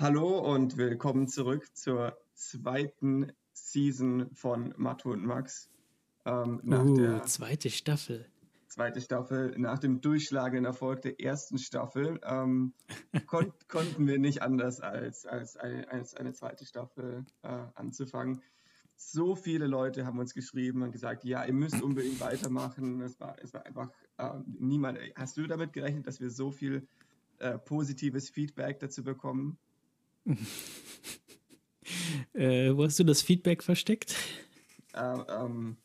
Hallo 0.00 0.38
und 0.38 0.78
willkommen 0.78 1.28
zurück 1.28 1.76
zur 1.76 2.16
zweiten 2.32 3.32
Season 3.52 4.30
von 4.32 4.72
Matto 4.78 5.10
und 5.10 5.26
Max. 5.26 5.68
Ähm, 6.24 6.58
nach 6.62 6.86
uh, 6.86 6.96
der 6.96 7.22
zweite 7.24 7.68
Staffel. 7.68 8.24
Zweite 8.66 9.02
Staffel. 9.02 9.54
Nach 9.58 9.78
dem 9.78 10.00
durchschlagenden 10.00 10.64
Erfolg 10.64 11.02
der 11.02 11.20
ersten 11.20 11.58
Staffel 11.58 12.18
ähm, 12.24 12.72
kon 13.26 13.52
konnten 13.68 14.06
wir 14.06 14.18
nicht 14.18 14.40
anders 14.40 14.80
als, 14.80 15.26
als, 15.26 15.58
eine, 15.58 15.86
als 15.92 16.14
eine 16.14 16.32
zweite 16.32 16.64
Staffel 16.64 17.26
äh, 17.42 17.48
anzufangen. 17.74 18.40
So 18.96 19.36
viele 19.36 19.66
Leute 19.66 20.06
haben 20.06 20.18
uns 20.18 20.32
geschrieben 20.32 20.80
und 20.80 20.92
gesagt, 20.92 21.24
ja, 21.24 21.44
ihr 21.44 21.52
müsst 21.52 21.82
unbedingt 21.82 22.20
weitermachen. 22.20 23.02
Es 23.02 23.20
war, 23.20 23.36
es 23.42 23.52
war 23.52 23.66
einfach 23.66 23.90
äh, 24.16 24.30
niemand. 24.46 24.98
Hast 25.14 25.36
du 25.36 25.46
damit 25.46 25.74
gerechnet, 25.74 26.06
dass 26.06 26.20
wir 26.20 26.30
so 26.30 26.50
viel 26.50 26.88
äh, 27.38 27.58
positives 27.58 28.30
Feedback 28.30 28.78
dazu 28.78 29.04
bekommen? 29.04 29.58
äh, 32.34 32.70
wo 32.74 32.84
hast 32.84 32.98
du 32.98 33.04
das 33.04 33.22
Feedback 33.22 33.62
versteckt? 33.62 34.14
Äh, 34.92 35.18
ähm, 35.28 35.76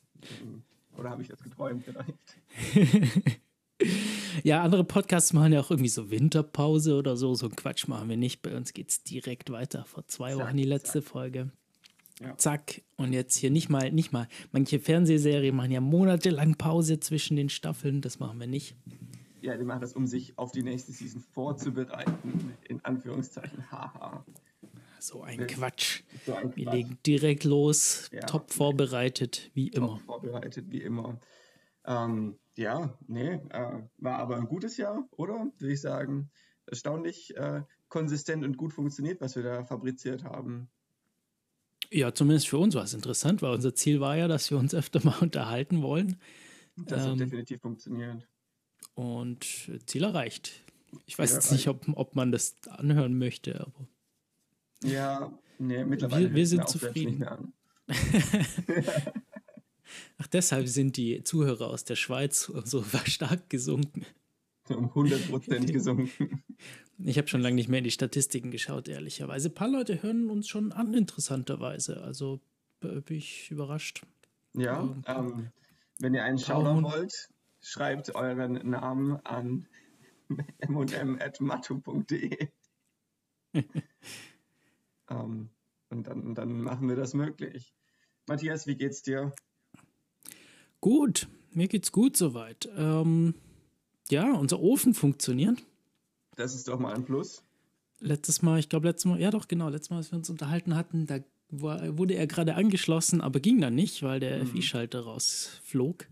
oder 0.98 1.09
habe 1.09 1.22
ich 1.22 1.28
das 1.28 1.44
geträumt 1.44 1.84
vielleicht? 1.84 3.40
ja, 4.44 4.64
andere 4.64 4.84
Podcasts 4.84 5.34
machen 5.34 5.54
ja 5.54 5.59
auch 5.59 5.72
irgendwie 5.72 5.90
so 5.90 6.09
Winterpause 6.09 6.95
oder 6.95 7.18
so. 7.18 7.36
So 7.36 7.50
Quatsch 7.50 7.88
machen 7.88 8.09
wir 8.09 8.18
nicht. 8.18 8.42
Bei 8.42 8.56
uns 8.56 8.73
geht 8.73 8.90
es 8.90 9.04
direkt 9.04 9.52
weiter. 9.52 9.86
Vor 9.86 10.08
zwei 10.08 10.34
zack, 10.34 10.48
Wochen 10.48 10.58
die 10.58 10.64
letzte 10.64 11.02
zack. 11.02 11.12
Folge. 11.12 11.52
Ja. 12.22 12.38
Zack. 12.38 12.81
Und 12.95 13.12
jetzt 13.14 13.36
hier 13.36 13.52
nicht 13.52 13.70
mal, 13.70 13.92
nicht 13.92 14.14
mal. 14.14 14.28
Manche 14.52 14.80
Fernsehserien 14.80 15.56
machen 15.56 15.72
ja 15.72 15.81
monatelang 15.81 16.56
Pause 16.56 17.00
zwischen 17.00 17.36
den 17.36 17.50
Staffeln. 17.50 18.02
Das 18.02 18.20
machen 18.20 18.40
wir 18.40 18.48
nicht. 18.48 18.76
Ja, 19.45 19.55
die 19.58 19.63
machen 19.63 19.81
das, 19.81 19.94
um 19.94 20.08
sich 20.08 20.35
auf 20.40 20.52
die 20.52 20.63
nächste 20.63 20.91
Season 20.91 21.22
vorzubereiten. 21.22 22.58
In 22.67 22.84
Anführungszeichen. 22.84 23.70
Haha. 23.70 24.26
So 24.99 25.22
ein 25.22 25.45
Quatsch. 25.45 26.02
So 26.26 26.34
ein 26.34 26.49
Quatsch. 26.49 26.58
Wir 26.58 26.72
legen 26.72 26.98
direkt 27.05 27.44
los. 27.44 28.09
Ja. 28.11 28.22
Top 28.22 28.52
vorbereitet, 28.52 29.52
wie 29.53 29.67
immer. 29.67 29.89
Top 29.89 30.02
vorbereitet, 30.02 30.72
wie 30.72 30.81
immer. 30.81 31.20
Ähm, 31.86 32.39
ja, 32.58 32.97
nee, 33.05 33.33
äh, 33.50 33.83
war 33.97 34.17
aber 34.17 34.38
ein 34.38 34.47
gutes 34.47 34.78
Jahr, 34.78 35.08
oder? 35.11 35.52
Würde 35.59 35.73
ich 35.73 35.81
sagen. 35.81 36.31
Erstaunlich 36.66 37.38
äh, 37.38 37.61
konsistent 37.88 38.44
und 38.44 38.58
gut 38.58 38.73
funktioniert, 38.73 39.22
was 39.22 39.36
wir 39.36 39.44
da 39.44 39.64
fabriziert 39.64 40.23
haben. 40.23 40.70
Ja, 41.92 42.16
zumindest 42.16 42.48
für 42.48 42.58
uns 42.58 42.73
war 42.73 42.83
es 42.83 42.95
interessant, 42.95 43.44
weil 43.44 43.53
unser 43.53 43.75
Ziel 43.75 44.00
war 44.00 44.17
ja, 44.17 44.27
dass 44.27 44.50
wir 44.50 44.58
uns 44.58 44.73
öfter 44.73 45.05
mal 45.05 45.17
unterhalten 45.22 45.83
wollen. 45.83 46.17
Das 46.77 47.05
ähm, 47.05 47.11
hat 47.11 47.20
definitiv 47.20 47.61
funktioniert. 47.61 48.27
Und 48.96 49.46
Ziel 49.86 50.04
erreicht. 50.04 50.64
Ich 51.06 51.20
weiß 51.20 51.34
jetzt 51.34 51.52
nicht, 51.52 51.68
ob, 51.68 51.86
ob 51.96 52.16
man 52.16 52.32
das 52.32 52.56
anhören 52.70 53.18
möchte, 53.18 53.60
aber. 53.60 53.88
Ja, 54.84 55.32
nee, 55.60 55.84
mittlerweile. 55.84 56.30
Wir, 56.30 56.36
wir 56.36 56.48
sind 56.48 56.68
zufrieden. 56.70 57.54
Ach, 60.18 60.28
deshalb 60.28 60.68
sind 60.68 60.98
die 60.98 61.23
Zuhörer 61.23 61.68
aus 61.68 61.84
der 61.84 61.96
Schweiz 61.96 62.52
so 62.64 62.84
stark 63.06 63.50
gesunken. 63.50 64.06
Um 64.70 64.86
100 64.86 65.30
Prozent 65.30 65.72
gesunken. 65.73 66.44
Ich 66.98 67.18
habe 67.18 67.28
schon 67.28 67.42
lange 67.42 67.56
nicht 67.56 67.70
mehr 67.70 67.80
in 67.80 67.84
die 67.84 67.92
Statistiken 67.92 68.52
geschaut, 68.52 68.88
ehrlicherweise. 68.88 69.50
Ein 69.50 69.54
paar 69.54 69.68
Leute 69.68 70.02
hören 70.02 70.30
uns 70.30 70.48
schon 70.48 70.72
an, 70.72 70.94
interessanterweise. 70.94 72.02
Also 72.02 72.40
bin 72.80 73.04
ich 73.18 73.52
überrascht. 73.52 74.02
Ja, 74.54 74.82
ähm, 74.82 75.04
ähm, 75.08 75.52
wenn 76.00 76.14
ihr 76.14 76.23
einen 76.23 76.40
schauen 76.40 76.84
wollt, 76.84 77.30
schreibt 77.66 78.13
euren 78.13 78.53
Namen 78.69 79.19
an 79.25 79.66
mm.matu.de. 80.30 82.47
ähm, 85.09 85.49
und 85.89 86.08
dann, 86.08 86.36
dann 86.36 86.61
machen 86.61 86.88
wir 86.88 86.95
das 86.95 87.16
möglich. 87.16 87.73
Matthias, 88.27 88.67
wie 88.67 88.75
geht's 88.75 89.02
dir? 89.02 89.33
Gut, 90.80 91.27
mir 91.52 91.67
geht's 91.67 91.91
gut 91.91 92.15
soweit. 92.15 92.70
Ähm, 92.77 93.33
ja, 94.09 94.31
unser 94.33 94.59
Ofen 94.59 94.93
funktioniert. 94.93 95.65
Das 96.36 96.54
ist 96.54 96.67
doch 96.67 96.77
mal 96.77 96.93
ein 96.93 97.05
Plus. 97.05 97.43
Letztes 97.99 98.43
Mal, 98.43 98.59
ich 98.59 98.70
glaube, 98.70 98.87
letztes 98.87 99.05
Mal, 99.05 99.20
ja 99.20 99.31
doch, 99.31 99.48
genau, 99.48 99.70
letztes 99.70 99.89
Mal, 99.89 99.98
als 99.98 100.11
wir 100.11 100.17
uns 100.17 100.30
unterhalten 100.30 100.75
hatten, 100.75 101.08
da 101.08 101.20
wurde 101.49 102.14
er 102.14 102.27
gerade 102.27 102.55
angeschlossen, 102.55 103.21
aber 103.21 103.39
ging 103.39 103.59
dann 103.59 103.73
nicht, 103.73 104.04
weil 104.04 104.20
der 104.20 104.43
mhm. 104.43 104.48
FI-Schalter 104.48 105.02
rausflog. 105.02 106.08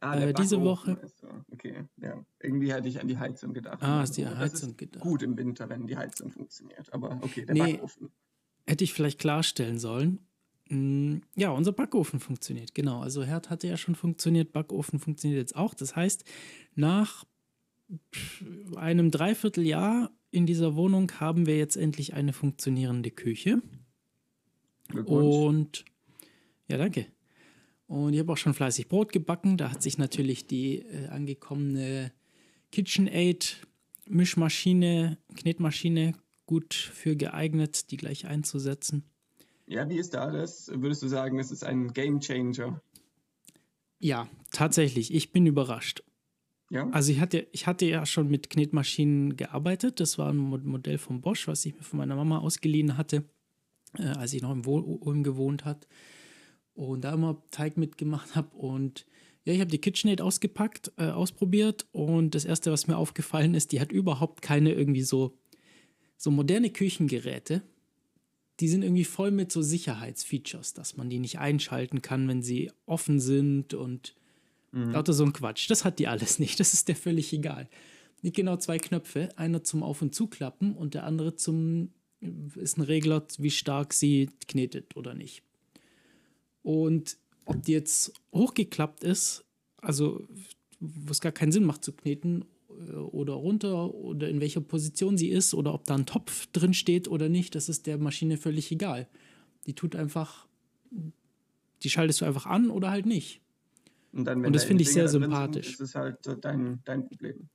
Ah, 0.00 0.18
äh, 0.18 0.32
diese 0.32 0.62
Woche. 0.62 0.98
So. 1.20 1.28
Okay, 1.52 1.84
ja. 1.98 2.24
Irgendwie 2.40 2.72
hatte 2.72 2.88
ich 2.88 3.00
an 3.00 3.08
die 3.08 3.18
Heizung 3.18 3.52
gedacht. 3.52 3.82
Ah, 3.82 4.02
ist 4.02 4.16
die 4.16 4.26
Heizung 4.26 4.76
gedacht. 4.76 5.02
Gut 5.02 5.22
im 5.22 5.36
Winter, 5.36 5.68
wenn 5.68 5.86
die 5.86 5.96
Heizung 5.96 6.30
funktioniert. 6.30 6.92
Aber 6.92 7.18
okay, 7.22 7.44
der 7.44 7.54
nee, 7.54 7.72
Backofen. 7.74 8.10
Hätte 8.66 8.84
ich 8.84 8.94
vielleicht 8.94 9.18
klarstellen 9.18 9.78
sollen. 9.78 10.20
Hm, 10.68 11.22
ja, 11.36 11.50
unser 11.50 11.72
Backofen 11.72 12.18
funktioniert, 12.18 12.74
genau. 12.74 13.00
Also 13.00 13.24
Herd 13.24 13.50
hatte 13.50 13.66
ja 13.66 13.76
schon 13.76 13.94
funktioniert, 13.94 14.52
Backofen 14.52 15.00
funktioniert 15.00 15.40
jetzt 15.40 15.56
auch. 15.56 15.74
Das 15.74 15.96
heißt, 15.96 16.24
nach 16.74 17.26
einem 18.76 19.10
Dreivierteljahr 19.10 20.10
in 20.30 20.46
dieser 20.46 20.76
Wohnung 20.76 21.10
haben 21.18 21.46
wir 21.46 21.58
jetzt 21.58 21.76
endlich 21.76 22.14
eine 22.14 22.32
funktionierende 22.32 23.10
Küche. 23.10 23.60
Und 25.04 25.84
ja, 26.68 26.78
danke. 26.78 27.06
Und 27.90 28.14
ich 28.14 28.20
habe 28.20 28.32
auch 28.32 28.36
schon 28.36 28.54
fleißig 28.54 28.86
Brot 28.86 29.10
gebacken. 29.10 29.56
Da 29.56 29.72
hat 29.72 29.82
sich 29.82 29.98
natürlich 29.98 30.46
die 30.46 30.78
äh, 30.78 31.08
angekommene 31.08 32.12
KitchenAid 32.70 33.66
Mischmaschine, 34.06 35.18
Knetmaschine 35.34 36.12
gut 36.46 36.72
für 36.72 37.16
geeignet, 37.16 37.90
die 37.90 37.96
gleich 37.96 38.28
einzusetzen. 38.28 39.02
Ja, 39.66 39.88
wie 39.88 39.98
ist 39.98 40.14
da 40.14 40.30
das? 40.30 40.70
Würdest 40.72 41.02
du 41.02 41.08
sagen, 41.08 41.40
es 41.40 41.50
ist 41.50 41.64
ein 41.64 41.92
Game 41.92 42.20
Changer? 42.20 42.80
Ja, 43.98 44.28
tatsächlich. 44.52 45.12
Ich 45.12 45.32
bin 45.32 45.46
überrascht. 45.46 46.04
Ja? 46.70 46.88
Also 46.90 47.10
ich 47.10 47.18
hatte, 47.18 47.48
ich 47.50 47.66
hatte 47.66 47.86
ja 47.86 48.06
schon 48.06 48.28
mit 48.28 48.50
Knetmaschinen 48.50 49.36
gearbeitet. 49.36 49.98
Das 49.98 50.16
war 50.16 50.32
ein 50.32 50.36
Modell 50.36 50.98
von 50.98 51.22
Bosch, 51.22 51.48
was 51.48 51.66
ich 51.66 51.74
mir 51.74 51.82
von 51.82 51.98
meiner 51.98 52.14
Mama 52.14 52.38
ausgeliehen 52.38 52.96
hatte, 52.96 53.24
äh, 53.98 54.04
als 54.04 54.32
ich 54.32 54.42
noch 54.42 54.52
im 54.52 54.64
Ulm 54.64 55.24
gewohnt 55.24 55.64
hat 55.64 55.88
und 56.88 57.02
da 57.02 57.12
immer 57.12 57.42
Teig 57.50 57.76
mitgemacht 57.76 58.34
habe. 58.34 58.56
Und 58.56 59.06
ja, 59.44 59.52
ich 59.52 59.60
habe 59.60 59.70
die 59.70 59.78
KitchenAid 59.78 60.20
ausgepackt, 60.20 60.92
äh, 60.96 61.08
ausprobiert 61.08 61.86
und 61.92 62.34
das 62.34 62.44
erste, 62.44 62.72
was 62.72 62.86
mir 62.86 62.96
aufgefallen 62.96 63.54
ist, 63.54 63.72
die 63.72 63.80
hat 63.80 63.92
überhaupt 63.92 64.42
keine 64.42 64.72
irgendwie 64.72 65.02
so, 65.02 65.36
so 66.16 66.30
moderne 66.30 66.70
Küchengeräte. 66.70 67.62
Die 68.60 68.68
sind 68.68 68.82
irgendwie 68.82 69.04
voll 69.04 69.30
mit 69.30 69.50
so 69.50 69.62
Sicherheitsfeatures, 69.62 70.74
dass 70.74 70.96
man 70.96 71.08
die 71.08 71.18
nicht 71.18 71.38
einschalten 71.38 72.02
kann, 72.02 72.28
wenn 72.28 72.42
sie 72.42 72.70
offen 72.84 73.18
sind 73.18 73.72
und 73.72 74.14
mhm. 74.72 74.90
lauter 74.90 75.14
so 75.14 75.24
ein 75.24 75.32
Quatsch. 75.32 75.70
Das 75.70 75.84
hat 75.84 75.98
die 75.98 76.08
alles 76.08 76.38
nicht. 76.38 76.60
Das 76.60 76.74
ist 76.74 76.88
der 76.88 76.96
völlig 76.96 77.32
egal. 77.32 77.68
Nicht 78.20 78.36
genau 78.36 78.56
zwei 78.58 78.76
Knöpfe, 78.76 79.30
einer 79.36 79.64
zum 79.64 79.82
Auf- 79.82 80.02
und 80.02 80.14
Zuklappen 80.14 80.74
und 80.74 80.92
der 80.92 81.04
andere 81.04 81.36
zum 81.36 81.92
ist 82.56 82.76
ein 82.76 82.82
Regler, 82.82 83.26
wie 83.38 83.50
stark 83.50 83.94
sie 83.94 84.28
knetet 84.46 84.94
oder 84.94 85.14
nicht. 85.14 85.42
Und 86.62 87.16
ob 87.44 87.62
die 87.62 87.72
jetzt 87.72 88.12
hochgeklappt 88.32 89.04
ist, 89.04 89.44
also 89.78 90.26
wo 90.78 91.10
es 91.10 91.20
gar 91.20 91.32
keinen 91.32 91.52
Sinn 91.52 91.64
macht 91.64 91.84
zu 91.84 91.92
kneten 91.92 92.44
äh, 92.70 92.92
oder 92.92 93.34
runter 93.34 93.94
oder 93.94 94.28
in 94.28 94.40
welcher 94.40 94.60
Position 94.60 95.16
sie 95.18 95.28
ist 95.28 95.54
oder 95.54 95.74
ob 95.74 95.84
da 95.84 95.94
ein 95.94 96.06
Topf 96.06 96.46
drin 96.48 96.74
steht 96.74 97.08
oder 97.08 97.28
nicht, 97.28 97.54
das 97.54 97.68
ist 97.68 97.86
der 97.86 97.98
Maschine 97.98 98.36
völlig 98.36 98.70
egal. 98.72 99.08
Die 99.66 99.74
tut 99.74 99.94
einfach, 99.94 100.46
die 101.82 101.90
schaltest 101.90 102.20
du 102.20 102.24
einfach 102.24 102.46
an 102.46 102.70
oder 102.70 102.90
halt 102.90 103.06
nicht. 103.06 103.40
Und, 104.12 104.24
dann, 104.24 104.44
Und 104.44 104.54
das 104.54 104.64
finde 104.64 104.82
ich 104.82 104.92
sehr 104.92 105.08
sympathisch. 105.08 105.76
Sind, 105.76 105.84
ist 105.84 105.90
es 105.90 105.94
halt 105.94 106.18
dein, 106.40 106.80
dein 106.84 107.06
Problem. 107.06 107.48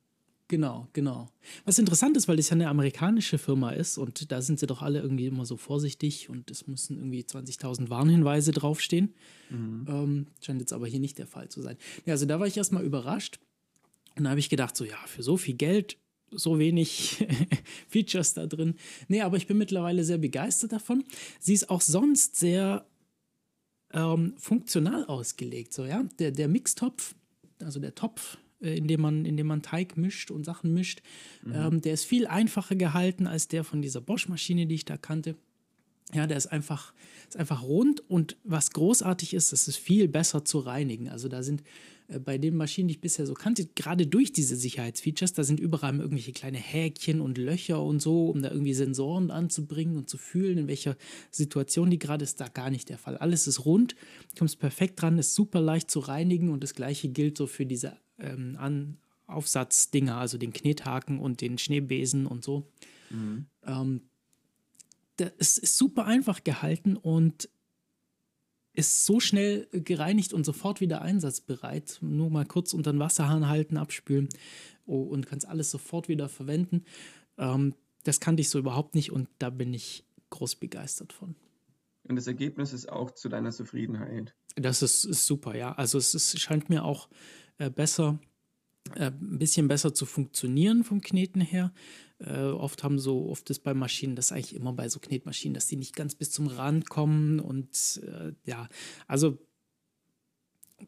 Genau, 0.48 0.86
genau. 0.92 1.28
Was 1.64 1.78
interessant 1.80 2.16
ist, 2.16 2.28
weil 2.28 2.36
das 2.36 2.50
ja 2.50 2.52
eine 2.52 2.68
amerikanische 2.68 3.36
Firma 3.36 3.70
ist 3.70 3.98
und 3.98 4.30
da 4.30 4.40
sind 4.40 4.60
sie 4.60 4.68
doch 4.68 4.80
alle 4.80 5.00
irgendwie 5.00 5.26
immer 5.26 5.44
so 5.44 5.56
vorsichtig 5.56 6.28
und 6.30 6.50
es 6.52 6.68
müssen 6.68 6.98
irgendwie 6.98 7.22
20.000 7.22 7.90
Warnhinweise 7.90 8.52
draufstehen. 8.52 9.12
Mhm. 9.50 9.86
Ähm, 9.88 10.26
scheint 10.40 10.60
jetzt 10.60 10.72
aber 10.72 10.86
hier 10.86 11.00
nicht 11.00 11.18
der 11.18 11.26
Fall 11.26 11.48
zu 11.48 11.62
sein. 11.62 11.76
Ja, 12.04 12.12
also 12.12 12.26
da 12.26 12.38
war 12.38 12.46
ich 12.46 12.56
erstmal 12.56 12.84
überrascht 12.84 13.40
und 14.16 14.24
da 14.24 14.30
habe 14.30 14.38
ich 14.38 14.48
gedacht, 14.48 14.76
so 14.76 14.84
ja, 14.84 14.98
für 15.06 15.24
so 15.24 15.36
viel 15.36 15.54
Geld, 15.54 15.98
so 16.30 16.60
wenig 16.60 17.26
Features 17.88 18.34
da 18.34 18.46
drin. 18.46 18.76
Nee, 19.08 19.22
aber 19.22 19.38
ich 19.38 19.48
bin 19.48 19.58
mittlerweile 19.58 20.04
sehr 20.04 20.18
begeistert 20.18 20.70
davon. 20.70 21.02
Sie 21.40 21.54
ist 21.54 21.70
auch 21.70 21.80
sonst 21.80 22.36
sehr 22.36 22.86
ähm, 23.92 24.34
funktional 24.38 25.06
ausgelegt, 25.06 25.72
so 25.72 25.84
ja. 25.84 26.04
Der, 26.20 26.30
der 26.30 26.46
Mixtopf, 26.46 27.16
also 27.60 27.80
der 27.80 27.96
Topf, 27.96 28.38
äh, 28.60 28.76
in 28.76 28.86
dem 28.86 29.00
man, 29.00 29.24
in 29.24 29.36
dem 29.36 29.46
man 29.46 29.62
Teig 29.62 29.96
mischt 29.96 30.30
und 30.30 30.44
Sachen 30.44 30.72
mischt. 30.72 31.02
Mhm. 31.44 31.54
Ähm, 31.54 31.80
der 31.80 31.94
ist 31.94 32.04
viel 32.04 32.26
einfacher 32.26 32.76
gehalten 32.76 33.26
als 33.26 33.48
der 33.48 33.64
von 33.64 33.82
dieser 33.82 34.00
Bosch-Maschine, 34.00 34.66
die 34.66 34.74
ich 34.74 34.84
da 34.84 34.96
kannte. 34.96 35.36
Ja, 36.14 36.26
der 36.26 36.36
ist 36.36 36.46
einfach, 36.46 36.94
ist 37.28 37.36
einfach 37.36 37.62
rund 37.62 38.08
und 38.08 38.36
was 38.44 38.70
großartig 38.70 39.34
ist, 39.34 39.52
das 39.52 39.66
ist 39.66 39.76
viel 39.76 40.06
besser 40.06 40.44
zu 40.44 40.60
reinigen. 40.60 41.08
Also 41.08 41.28
da 41.28 41.42
sind 41.42 41.64
äh, 42.08 42.20
bei 42.20 42.38
den 42.38 42.56
Maschinen, 42.56 42.88
die 42.88 42.94
ich 42.94 43.00
bisher 43.00 43.26
so 43.26 43.34
kannte, 43.34 43.66
gerade 43.74 44.06
durch 44.06 44.32
diese 44.32 44.56
Sicherheitsfeatures, 44.56 45.32
da 45.32 45.42
sind 45.42 45.58
überall 45.58 45.96
irgendwelche 45.96 46.32
kleine 46.32 46.58
Häkchen 46.58 47.20
und 47.20 47.38
Löcher 47.38 47.82
und 47.82 48.00
so, 48.00 48.30
um 48.30 48.40
da 48.40 48.50
irgendwie 48.50 48.74
Sensoren 48.74 49.32
anzubringen 49.32 49.96
und 49.96 50.08
zu 50.08 50.16
fühlen, 50.16 50.58
in 50.58 50.68
welcher 50.68 50.96
Situation 51.32 51.90
die 51.90 51.98
gerade 51.98 52.22
ist, 52.22 52.40
da 52.40 52.46
gar 52.46 52.70
nicht 52.70 52.88
der 52.88 52.98
Fall. 52.98 53.16
Alles 53.16 53.46
ist 53.48 53.64
rund, 53.64 53.96
kommst 54.38 54.60
perfekt 54.60 55.02
dran, 55.02 55.18
ist 55.18 55.34
super 55.34 55.60
leicht 55.60 55.90
zu 55.90 56.00
reinigen 56.00 56.50
und 56.50 56.62
das 56.62 56.74
gleiche 56.74 57.08
gilt 57.08 57.36
so 57.36 57.48
für 57.48 57.66
diese 57.66 57.96
ähm, 58.18 58.56
An 58.58 58.98
Aufsatzdinger, 59.26 60.16
also 60.16 60.38
den 60.38 60.52
Knethaken 60.52 61.18
und 61.18 61.40
den 61.40 61.58
Schneebesen 61.58 62.26
und 62.26 62.44
so. 62.44 62.70
Mhm. 63.10 63.46
Ähm, 63.64 64.02
es 65.38 65.58
ist 65.58 65.76
super 65.76 66.04
einfach 66.04 66.44
gehalten 66.44 66.96
und 66.96 67.48
ist 68.74 69.06
so 69.06 69.20
schnell 69.20 69.66
gereinigt 69.72 70.34
und 70.34 70.44
sofort 70.44 70.80
wieder 70.80 71.00
einsatzbereit. 71.00 71.98
Nur 72.02 72.30
mal 72.30 72.44
kurz 72.44 72.74
unter 72.74 72.92
den 72.92 73.00
Wasserhahn 73.00 73.48
halten, 73.48 73.78
abspülen 73.78 74.28
oh, 74.84 75.02
und 75.02 75.26
kannst 75.26 75.48
alles 75.48 75.70
sofort 75.70 76.08
wieder 76.08 76.28
verwenden. 76.28 76.84
Ähm, 77.38 77.74
das 78.04 78.20
kannte 78.20 78.42
ich 78.42 78.50
so 78.50 78.58
überhaupt 78.58 78.94
nicht 78.94 79.10
und 79.10 79.28
da 79.38 79.50
bin 79.50 79.72
ich 79.74 80.04
groß 80.30 80.56
begeistert 80.56 81.12
von. 81.12 81.34
Und 82.04 82.16
das 82.16 82.26
Ergebnis 82.26 82.72
ist 82.72 82.88
auch 82.88 83.10
zu 83.10 83.28
deiner 83.28 83.50
Zufriedenheit. 83.50 84.34
Das 84.56 84.82
ist, 84.82 85.04
ist 85.04 85.26
super, 85.26 85.54
ja. 85.54 85.72
Also 85.72 85.98
es 85.98 86.14
ist, 86.14 86.40
scheint 86.40 86.70
mir 86.70 86.84
auch 86.84 87.08
äh, 87.58 87.70
besser, 87.70 88.18
äh, 88.94 89.10
ein 89.10 89.38
bisschen 89.38 89.68
besser 89.68 89.94
zu 89.94 90.06
funktionieren 90.06 90.82
vom 90.82 91.00
Kneten 91.02 91.42
her. 91.42 91.72
Äh, 92.18 92.40
oft 92.40 92.82
haben 92.82 92.98
so, 92.98 93.28
oft 93.28 93.50
ist 93.50 93.60
bei 93.60 93.74
Maschinen, 93.74 94.16
das 94.16 94.32
eigentlich 94.32 94.54
immer 94.54 94.72
bei 94.72 94.88
so 94.88 94.98
Knetmaschinen, 94.98 95.54
dass 95.54 95.66
die 95.66 95.76
nicht 95.76 95.94
ganz 95.94 96.14
bis 96.14 96.30
zum 96.30 96.46
Rand 96.46 96.88
kommen 96.88 97.38
und 97.38 98.00
äh, 98.06 98.32
ja, 98.46 98.68
also 99.06 99.38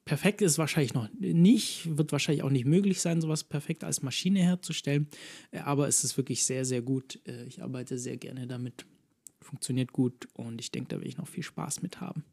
perfekt 0.06 0.40
ist 0.40 0.56
wahrscheinlich 0.56 0.94
noch 0.94 1.08
nicht, 1.18 1.98
wird 1.98 2.12
wahrscheinlich 2.12 2.42
auch 2.42 2.50
nicht 2.50 2.64
möglich 2.64 3.00
sein, 3.02 3.20
sowas 3.20 3.44
perfekt 3.44 3.84
als 3.84 4.02
Maschine 4.02 4.40
herzustellen, 4.40 5.08
äh, 5.50 5.58
aber 5.58 5.88
es 5.88 6.04
ist 6.04 6.16
wirklich 6.16 6.44
sehr, 6.44 6.64
sehr 6.64 6.80
gut. 6.80 7.20
Äh, 7.26 7.44
ich 7.44 7.62
arbeite 7.62 7.98
sehr 7.98 8.16
gerne 8.16 8.46
damit, 8.46 8.86
funktioniert 9.42 9.92
gut 9.92 10.28
und 10.32 10.60
ich 10.62 10.70
denke, 10.70 10.88
da 10.88 10.96
werde 10.96 11.08
ich 11.08 11.18
noch 11.18 11.28
viel 11.28 11.42
Spaß 11.44 11.82
mit 11.82 12.00
haben. 12.00 12.24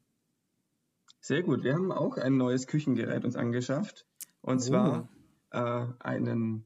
Sehr 1.26 1.42
gut. 1.42 1.64
Wir 1.64 1.74
haben 1.74 1.92
auch 1.92 2.18
ein 2.18 2.38
neues 2.38 2.68
Küchengerät 2.68 3.26
uns 3.26 3.36
angeschafft 3.36 4.06
und 4.42 4.58
oh. 4.58 4.60
zwar 4.60 5.10
äh, 5.50 5.88
einen 5.98 6.66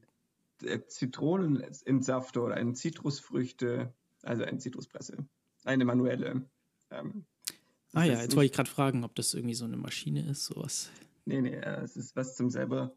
Zitronenentsafter 0.86 2.44
oder 2.44 2.56
eine 2.56 2.74
Zitrusfrüchte, 2.74 3.94
also 4.20 4.44
eine 4.44 4.58
Zitruspresse, 4.58 5.26
eine 5.64 5.86
manuelle. 5.86 6.44
Ähm, 6.90 7.24
ah 7.94 8.04
ja, 8.04 8.20
jetzt 8.20 8.36
wollte 8.36 8.50
ich 8.50 8.52
gerade 8.52 8.68
fragen, 8.68 9.02
ob 9.02 9.14
das 9.14 9.32
irgendwie 9.32 9.54
so 9.54 9.64
eine 9.64 9.78
Maschine 9.78 10.28
ist, 10.28 10.44
sowas. 10.44 10.90
Nee, 11.24 11.40
nee, 11.40 11.54
äh, 11.54 11.80
es 11.80 11.96
ist 11.96 12.14
was 12.14 12.36
zum 12.36 12.50
selber 12.50 12.94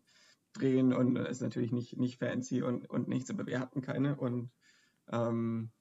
drehen 0.51 0.91
und 0.91 1.15
ist 1.15 1.41
natürlich 1.41 1.71
nicht, 1.71 1.95
nicht 1.95 2.19
fancy 2.19 2.61
und, 2.61 2.89
und 2.89 3.07
nichts, 3.07 3.29
aber 3.29 3.45
wir 3.45 3.61
hatten 3.61 3.79
keine 3.79 4.17
und 4.17 4.51
ähm, 5.07 5.71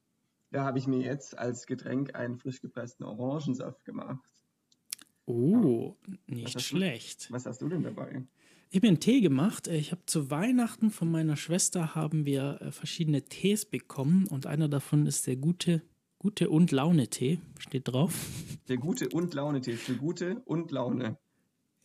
da 0.52 0.62
habe 0.64 0.78
ich 0.78 0.86
mir 0.86 1.00
jetzt 1.00 1.36
als 1.36 1.66
Getränk 1.66 2.14
einen 2.14 2.36
frisch 2.36 2.60
gepressten 2.60 3.04
Orangensaft 3.04 3.84
gemacht. 3.84 4.20
Oh, 5.24 5.96
nicht 6.26 6.54
was 6.54 6.62
schlecht. 6.62 7.28
Du, 7.28 7.34
was 7.34 7.46
hast 7.46 7.62
du 7.62 7.68
denn 7.68 7.82
dabei? 7.82 8.24
Ich 8.70 8.76
habe 8.76 8.86
mir 8.86 8.92
einen 8.92 9.00
Tee 9.00 9.20
gemacht. 9.20 9.68
Ich 9.68 9.92
habe 9.92 10.02
zu 10.06 10.30
Weihnachten 10.30 10.90
von 10.90 11.10
meiner 11.10 11.36
Schwester 11.36 11.94
haben 11.94 12.24
wir 12.24 12.58
äh, 12.60 12.72
verschiedene 12.72 13.22
Tees 13.22 13.66
bekommen 13.66 14.26
und 14.26 14.46
einer 14.46 14.68
davon 14.68 15.06
ist 15.06 15.26
der 15.26 15.36
gute, 15.36 15.82
gute 16.18 16.48
und 16.48 16.72
Laune 16.72 17.08
Tee, 17.08 17.40
steht 17.58 17.88
drauf. 17.88 18.14
Der 18.68 18.78
gute 18.78 19.08
und 19.08 19.34
Laune 19.34 19.60
Tee 19.60 19.74
für 19.74 19.96
gute 19.96 20.40
und 20.46 20.70
Laune. 20.70 21.18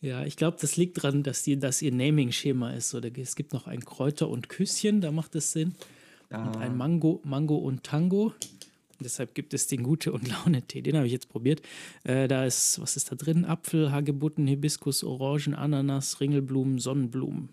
Ja, 0.00 0.24
ich 0.24 0.36
glaube, 0.36 0.56
das 0.60 0.76
liegt 0.76 0.96
daran, 0.96 1.24
dass, 1.24 1.42
die, 1.42 1.58
dass 1.58 1.82
ihr 1.82 1.92
Naming-Schema 1.92 2.70
ist. 2.70 2.94
Oder 2.94 3.10
es 3.18 3.34
gibt 3.34 3.52
noch 3.52 3.66
ein 3.66 3.84
Kräuter 3.84 4.28
und 4.28 4.48
Küsschen, 4.48 5.00
da 5.00 5.10
macht 5.10 5.34
es 5.34 5.52
Sinn. 5.52 5.74
Ah. 6.30 6.46
Und 6.46 6.56
ein 6.56 6.76
Mango, 6.76 7.20
Mango 7.24 7.56
und 7.56 7.82
Tango. 7.82 8.32
Deshalb 9.00 9.34
gibt 9.34 9.54
es 9.54 9.66
den 9.66 9.82
Gute- 9.82 10.12
und 10.12 10.28
Laune-Tee. 10.28 10.82
Den 10.82 10.96
habe 10.96 11.06
ich 11.06 11.12
jetzt 11.12 11.28
probiert. 11.28 11.62
Äh, 12.04 12.28
da 12.28 12.44
ist, 12.44 12.80
was 12.80 12.96
ist 12.96 13.10
da 13.10 13.16
drin? 13.16 13.44
Apfel, 13.44 13.92
Hagebutten, 13.92 14.46
Hibiskus, 14.46 15.04
Orangen, 15.04 15.54
Ananas, 15.54 16.20
Ringelblumen, 16.20 16.78
Sonnenblumen. 16.78 17.48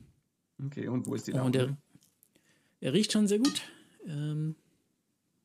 Okay, 0.66 0.88
und 0.88 1.06
wo 1.08 1.16
ist 1.16 1.28
die 1.28 1.32
Laune? 1.32 1.46
Und 1.46 1.56
er, 1.56 1.78
er 2.80 2.94
riecht 2.94 3.12
schon 3.12 3.28
sehr 3.28 3.40
gut. 3.40 3.62
Ähm, 4.08 4.56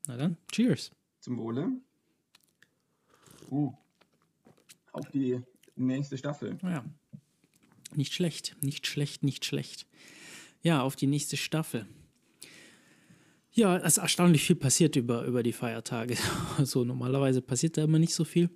na 0.07 0.17
dann, 0.17 0.37
cheers. 0.51 0.91
Zum 1.21 1.37
Wohle. 1.39 1.69
Uh, 3.51 3.73
auf 4.93 5.09
die 5.11 5.41
nächste 5.77 6.17
Staffel. 6.17 6.57
Ja. 6.63 6.85
Nicht 7.95 8.15
schlecht, 8.15 8.57
nicht 8.61 8.87
schlecht, 8.87 9.25
nicht 9.25 9.45
schlecht. 9.45 9.87
Ja, 10.63 10.83
auf 10.83 10.95
die 10.95 11.07
nächste 11.07 11.37
Staffel. 11.37 11.87
Ja, 13.61 13.77
es 13.77 13.99
ist 13.99 13.99
erstaunlich 13.99 14.43
viel 14.43 14.57
passiert 14.57 14.97
über, 14.97 15.27
über 15.27 15.43
die 15.43 15.53
Feiertage. 15.53 16.17
Also 16.57 16.83
normalerweise 16.83 17.43
passiert 17.43 17.77
da 17.77 17.85
immer 17.85 17.99
nicht 17.99 18.15
so 18.15 18.25
viel. 18.25 18.49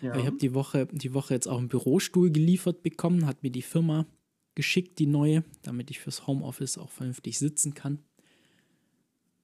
Ja. 0.00 0.16
Ich 0.16 0.24
habe 0.24 0.36
die 0.36 0.54
Woche, 0.54 0.86
die 0.92 1.14
Woche 1.14 1.34
jetzt 1.34 1.48
auch 1.48 1.58
einen 1.58 1.66
Bürostuhl 1.66 2.30
geliefert 2.30 2.84
bekommen, 2.84 3.26
hat 3.26 3.42
mir 3.42 3.50
die 3.50 3.62
Firma 3.62 4.06
geschickt, 4.54 5.00
die 5.00 5.06
neue, 5.06 5.42
damit 5.62 5.90
ich 5.90 5.98
fürs 5.98 6.28
Homeoffice 6.28 6.78
auch 6.78 6.90
vernünftig 6.90 7.40
sitzen 7.40 7.74
kann. 7.74 7.98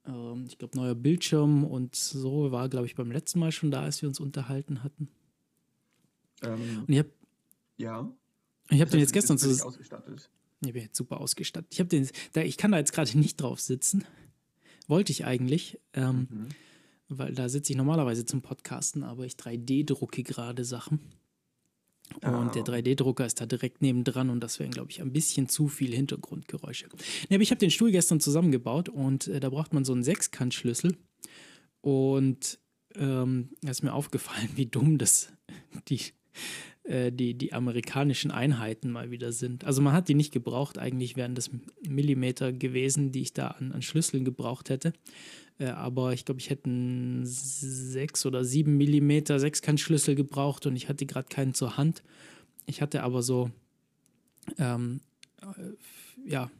Ähm, 0.07 0.45
ich 0.47 0.59
glaube, 0.59 0.77
neuer 0.77 0.95
Bildschirm 0.95 1.65
und 1.65 1.97
so 1.97 2.53
war, 2.53 2.69
glaube 2.69 2.87
ich, 2.87 2.95
beim 2.95 3.11
letzten 3.11 3.41
Mal 3.41 3.51
schon 3.51 3.73
da, 3.73 3.83
als 3.83 4.03
wir 4.03 4.09
uns 4.09 4.21
unterhalten 4.21 4.85
hatten. 4.85 5.09
Ähm, 6.43 6.85
und 6.87 6.91
ich 6.91 6.99
habe 7.01 7.11
ja. 7.77 8.09
Ich 8.71 8.81
habe 8.81 8.91
den 8.93 9.01
jetzt 9.01 9.13
gestern. 9.13 9.37
Ausgestattet. 9.37 10.31
Ich 10.65 10.73
bin 10.73 10.83
jetzt 10.83 10.97
super 10.97 11.21
ausgestattet. 11.21 11.73
Ich 11.73 11.81
habe 11.81 11.89
den, 11.89 12.09
da, 12.35 12.43
ich 12.43 12.57
kann 12.57 12.71
da 12.71 12.79
jetzt 12.79 12.93
gerade 12.93 13.19
nicht 13.19 13.41
drauf 13.41 13.59
sitzen. 13.59 14.05
Wollte 14.89 15.13
ich 15.13 15.25
eigentlich, 15.25 15.79
ähm, 15.95 16.29
mhm. 16.31 16.49
weil 17.09 17.35
da 17.35 17.49
sitze 17.49 17.73
ich 17.73 17.77
normalerweise 17.77 18.25
zum 18.25 18.43
Podcasten, 18.43 19.03
aber 19.03 19.25
ich 19.25 19.35
3D-drucke 19.35 20.23
gerade 20.23 20.65
Sachen. 20.65 21.01
Und 22.21 22.49
oh. 22.49 22.51
der 22.51 22.65
3D-Drucker 22.65 23.25
ist 23.25 23.41
da 23.41 23.47
direkt 23.47 23.81
nebendran 23.81 24.29
und 24.29 24.41
das 24.41 24.59
wären, 24.59 24.71
glaube 24.71 24.91
ich, 24.91 25.01
ein 25.01 25.13
bisschen 25.13 25.49
zu 25.49 25.69
viele 25.69 25.97
Hintergrundgeräusche. 25.97 26.89
Nee, 27.29 27.37
aber 27.37 27.43
ich 27.43 27.51
habe 27.51 27.59
den 27.59 27.71
Stuhl 27.71 27.91
gestern 27.91 28.21
zusammengebaut 28.21 28.89
und 28.89 29.29
äh, 29.29 29.41
da 29.41 29.49
braucht 29.49 29.73
man 29.73 29.85
so 29.85 29.93
einen 29.93 30.03
Sechskantschlüssel. 30.03 30.97
Und 31.81 32.59
ähm, 32.97 33.51
da 33.63 33.71
ist 33.71 33.83
mir 33.83 33.95
aufgefallen, 33.95 34.51
wie 34.55 34.67
dumm 34.67 34.99
das 34.99 35.33
die, 35.89 36.01
die, 36.85 37.35
die 37.35 37.53
amerikanischen 37.53 38.33
Einheiten 38.33 38.91
mal 38.91 39.13
wieder 39.13 39.31
sind. 39.31 39.65
Also 39.65 39.81
man 39.83 39.93
hat 39.93 40.09
die 40.09 40.15
nicht 40.15 40.33
gebraucht, 40.33 40.79
eigentlich 40.79 41.17
wären 41.17 41.37
das 41.37 41.51
Millimeter 41.89 42.53
gewesen, 42.53 43.13
die 43.13 43.23
ich 43.23 43.33
da 43.33 43.49
an, 43.49 43.71
an 43.71 43.83
Schlüsseln 43.83 44.25
gebraucht 44.25 44.69
hätte. 44.69 44.93
Äh, 45.59 45.67
aber 45.67 46.13
ich 46.13 46.25
glaube, 46.25 46.41
ich 46.41 46.51
hätte 46.51 46.69
sechs 47.23 48.27
oder 48.27 48.45
sieben 48.45 48.77
Millimeter 48.77 49.39
Sechskantschlüssel 49.39 50.15
gebraucht 50.15 50.67
und 50.67 50.77
ich 50.77 50.89
hatte 50.89 51.07
gerade 51.07 51.29
keinen 51.29 51.55
zur 51.55 51.77
Hand. 51.77 52.03
Ich 52.67 52.83
hatte 52.83 53.03
aber 53.03 53.23
so, 53.23 53.51
ähm, 54.59 55.01
äh, 55.41 56.29
ja, 56.29 56.51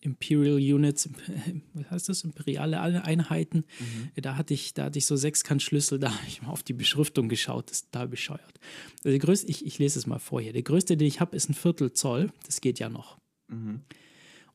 Imperial 0.00 0.56
Units, 0.56 1.08
was 1.74 1.90
heißt 1.90 2.08
das? 2.08 2.24
Imperiale 2.24 2.80
Einheiten. 2.80 3.64
Mhm. 3.78 4.22
Da 4.22 4.36
hatte 4.36 4.54
ich, 4.54 4.74
da 4.74 4.84
hatte 4.84 4.98
ich 4.98 5.06
so 5.06 5.16
Sechskantschlüssel, 5.16 5.98
da 6.00 6.10
habe 6.10 6.26
ich 6.26 6.42
mal 6.42 6.50
auf 6.50 6.62
die 6.62 6.72
Beschriftung 6.72 7.28
geschaut, 7.28 7.70
das 7.70 7.78
ist 7.78 7.92
total 7.92 8.08
bescheuert. 8.08 8.60
Also 8.98 9.10
der 9.10 9.18
größte, 9.18 9.48
ich, 9.48 9.66
ich 9.66 9.78
lese 9.78 9.98
es 9.98 10.06
mal 10.06 10.18
vor 10.18 10.40
hier. 10.40 10.52
Der 10.52 10.62
größte, 10.62 10.96
den 10.96 11.08
ich 11.08 11.20
habe, 11.20 11.36
ist 11.36 11.48
ein 11.48 11.54
Viertel 11.54 11.92
Zoll. 11.92 12.32
Das 12.46 12.60
geht 12.60 12.78
ja 12.78 12.88
noch. 12.88 13.18
Mhm. 13.48 13.82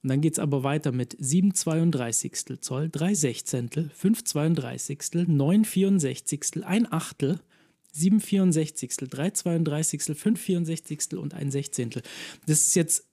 Und 0.04 0.10
dann 0.10 0.20
geht 0.20 0.34
es 0.34 0.40
aber 0.40 0.64
weiter 0.64 0.92
mit 0.92 1.16
7 1.18 1.54
32 1.54 2.60
Zoll, 2.60 2.90
3 2.90 3.14
Sechzehntel, 3.14 3.90
5 3.96 4.24
32, 4.26 5.28
9 5.28 5.64
64, 5.66 6.66
1 6.66 6.92
Achtel, 6.92 7.40
7 7.94 8.20
64, 8.20 8.98
3 8.98 9.30
32, 9.30 10.04
5 10.18 10.42
64 10.42 11.14
und 11.14 11.34
1 11.34 11.54
Sechzehntel. 11.54 12.02
Das 12.48 12.60
ist 12.60 12.76
jetzt 12.76 13.08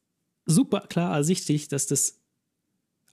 super 0.46 0.80
klar 0.88 1.14
ersichtlich, 1.14 1.68
dass 1.68 1.86
das 1.86 2.19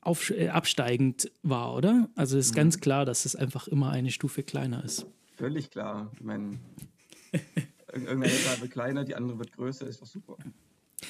auf, 0.02 0.30
äh, 0.32 0.50
absteigend 0.50 1.32
war, 1.44 1.74
oder? 1.74 2.10
Also 2.16 2.38
ist 2.38 2.52
mhm. 2.52 2.56
ganz 2.56 2.80
klar, 2.80 3.06
dass 3.06 3.26
es 3.26 3.36
einfach 3.36 3.68
immer 3.68 3.92
eine 3.92 4.12
Stufe 4.12 4.44
kleiner 4.44 4.84
ist. 4.84 5.06
Völlig 5.36 5.70
klar. 5.70 6.12
Ich 6.16 6.22
meine, 6.22 6.60
irgendeine 7.94 8.34
Zahl 8.34 8.62
wird 8.62 8.72
kleiner, 8.72 9.04
die 9.04 9.16
andere 9.16 9.38
wird 9.40 9.54
größer, 9.54 9.88
ist 9.88 10.02
doch 10.02 10.08
super. 10.08 10.38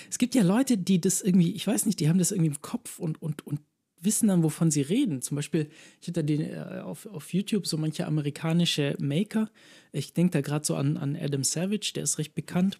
Es 0.09 0.17
gibt 0.17 0.35
ja 0.35 0.43
Leute, 0.43 0.77
die 0.77 0.99
das 0.99 1.21
irgendwie, 1.21 1.53
ich 1.53 1.65
weiß 1.65 1.85
nicht, 1.85 1.99
die 1.99 2.09
haben 2.09 2.19
das 2.19 2.31
irgendwie 2.31 2.49
im 2.49 2.61
Kopf 2.61 2.99
und, 2.99 3.21
und, 3.21 3.45
und 3.47 3.61
wissen 4.01 4.27
dann, 4.27 4.43
wovon 4.43 4.71
sie 4.71 4.81
reden. 4.81 5.21
Zum 5.21 5.35
Beispiel, 5.35 5.69
ich 6.01 6.07
hatte 6.07 6.23
den, 6.23 6.41
äh, 6.41 6.81
auf, 6.83 7.05
auf 7.05 7.33
YouTube 7.33 7.67
so 7.67 7.77
manche 7.77 8.05
amerikanische 8.05 8.95
Maker. 8.99 9.49
Ich 9.91 10.13
denke 10.13 10.31
da 10.31 10.41
gerade 10.41 10.65
so 10.65 10.75
an, 10.75 10.97
an 10.97 11.15
Adam 11.15 11.43
Savage, 11.43 11.91
der 11.95 12.03
ist 12.03 12.17
recht 12.17 12.35
bekannt. 12.35 12.79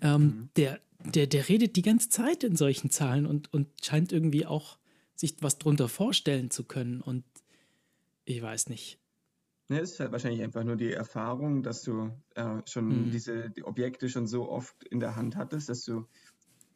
Ähm, 0.00 0.22
mhm. 0.22 0.48
der, 0.56 0.80
der, 1.04 1.26
der 1.26 1.48
redet 1.48 1.76
die 1.76 1.82
ganze 1.82 2.08
Zeit 2.08 2.42
in 2.42 2.56
solchen 2.56 2.90
Zahlen 2.90 3.26
und, 3.26 3.52
und 3.52 3.68
scheint 3.82 4.12
irgendwie 4.12 4.46
auch 4.46 4.78
sich 5.16 5.36
was 5.40 5.58
drunter 5.58 5.88
vorstellen 5.88 6.50
zu 6.50 6.64
können. 6.64 7.00
Und 7.00 7.24
ich 8.24 8.40
weiß 8.40 8.68
nicht. 8.68 8.98
Ja, 9.68 9.78
es 9.78 9.92
ist 9.92 10.00
halt 10.00 10.12
wahrscheinlich 10.12 10.42
einfach 10.42 10.64
nur 10.64 10.76
die 10.76 10.92
Erfahrung, 10.92 11.62
dass 11.62 11.82
du 11.82 12.10
äh, 12.34 12.60
schon 12.66 13.06
mhm. 13.06 13.10
diese 13.10 13.50
die 13.50 13.64
Objekte 13.64 14.08
schon 14.08 14.26
so 14.26 14.48
oft 14.48 14.84
in 14.84 15.00
der 15.00 15.16
Hand 15.16 15.36
hattest, 15.36 15.70
dass 15.70 15.84
du, 15.84 16.06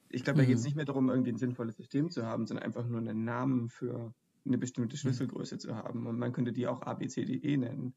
ich 0.09 0.25
glaube, 0.25 0.39
da 0.39 0.47
geht 0.47 0.57
es 0.57 0.63
mhm. 0.63 0.67
nicht 0.67 0.77
mehr 0.77 0.85
darum, 0.87 1.11
irgendwie 1.11 1.33
ein 1.33 1.39
sinnvolles 1.39 1.77
System 1.77 2.11
zu 2.11 2.25
haben, 2.25 2.47
sondern 2.47 2.65
einfach 2.65 2.87
nur 2.87 3.01
einen 3.01 3.25
Namen 3.25 3.69
für 3.69 4.15
eine 4.47 4.57
bestimmte 4.57 4.97
mhm. 4.97 5.01
Schlüsselgröße 5.01 5.57
mhm. 5.57 5.61
zu 5.61 5.77
haben. 5.77 6.07
Und 6.07 6.19
man 6.19 6.33
könnte 6.33 6.53
die 6.53 6.67
auch 6.67 6.81
ABCDE 6.81 7.59
nennen. 7.59 7.95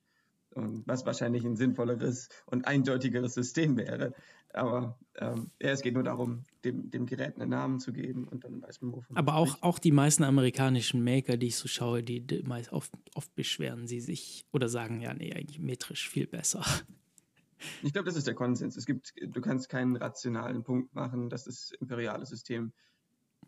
Und 0.53 0.86
was 0.86 1.05
wahrscheinlich 1.05 1.46
ein 1.46 1.55
sinnvolleres 1.55 2.29
und 2.46 2.67
eindeutigeres 2.67 3.34
System 3.34 3.77
wäre. 3.77 4.13
Aber 4.53 4.98
ähm, 5.15 5.50
ja, 5.62 5.70
es 5.70 5.81
geht 5.81 5.93
nur 5.93 6.03
darum, 6.03 6.43
dem, 6.65 6.91
dem 6.91 7.05
Gerät 7.05 7.36
einen 7.36 7.50
Namen 7.50 7.79
zu 7.79 7.93
geben 7.93 8.27
und 8.27 8.43
dann 8.43 8.62
weiß 8.62 8.81
man, 8.81 8.91
wovon. 8.91 9.15
Aber 9.15 9.36
auch, 9.36 9.62
auch 9.62 9.79
die 9.79 9.91
meisten 9.91 10.24
amerikanischen 10.24 11.03
Maker, 11.03 11.38
die 11.38 11.48
ich 11.48 11.55
so 11.55 11.67
schaue, 11.67 12.03
die, 12.03 12.20
die 12.25 12.43
meist 12.43 12.74
oft, 12.74 12.91
oft 13.15 13.34
beschweren 13.36 13.88
sie 13.88 14.01
sich 14.01 14.46
oder 14.51 14.67
sagen, 14.67 15.00
ja, 15.00 15.13
nee, 15.13 15.34
eigentlich 15.34 15.60
metrisch 15.60 16.10
viel 16.10 16.27
besser. 16.27 16.63
Ich 17.84 17.93
glaube, 17.93 18.08
das 18.08 18.15
ist 18.15 18.25
der 18.25 18.34
Konsens. 18.34 18.75
Es 18.75 18.88
gibt, 18.88 19.13
du 19.22 19.39
kannst 19.39 19.70
keinen 19.70 19.96
rationalen 19.96 20.63
Punkt 20.63 20.96
machen, 20.96 21.29
dass 21.29 21.43
das 21.43 21.72
imperiale 21.79 22.25
System 22.25 22.74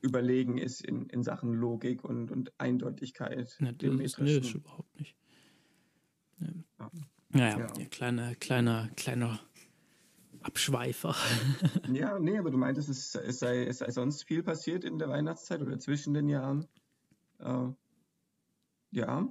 überlegen 0.02 0.60
ist 0.60 0.82
in, 0.82 1.08
in 1.08 1.24
Sachen 1.24 1.54
Logik 1.54 2.04
und, 2.04 2.30
und 2.30 2.54
Eindeutigkeit. 2.60 3.58
Ja, 3.60 3.72
das, 3.72 3.90
ist, 3.90 4.20
nee, 4.20 4.38
das 4.38 4.46
ist 4.46 4.54
überhaupt 4.54 5.00
nicht. 5.00 5.16
Ja. 6.44 6.54
Ja. 6.80 6.92
Naja, 7.30 7.60
ja. 7.60 7.86
kleiner, 7.86 8.36
kleiner, 8.36 8.90
kleiner 8.96 9.40
Abschweifer. 10.42 11.16
ja, 11.94 12.20
nee, 12.20 12.38
aber 12.38 12.52
du 12.52 12.58
meintest, 12.58 12.90
es, 12.90 13.16
es, 13.16 13.40
sei, 13.40 13.66
es 13.66 13.80
sei 13.80 13.90
sonst 13.92 14.24
viel 14.24 14.44
passiert 14.44 14.84
in 14.84 15.00
der 15.00 15.10
Weihnachtszeit 15.10 15.62
oder 15.62 15.80
zwischen 15.80 16.14
den 16.14 16.30
Jahren. 16.30 16.68
Äh, 17.40 17.70
ja. 18.92 19.28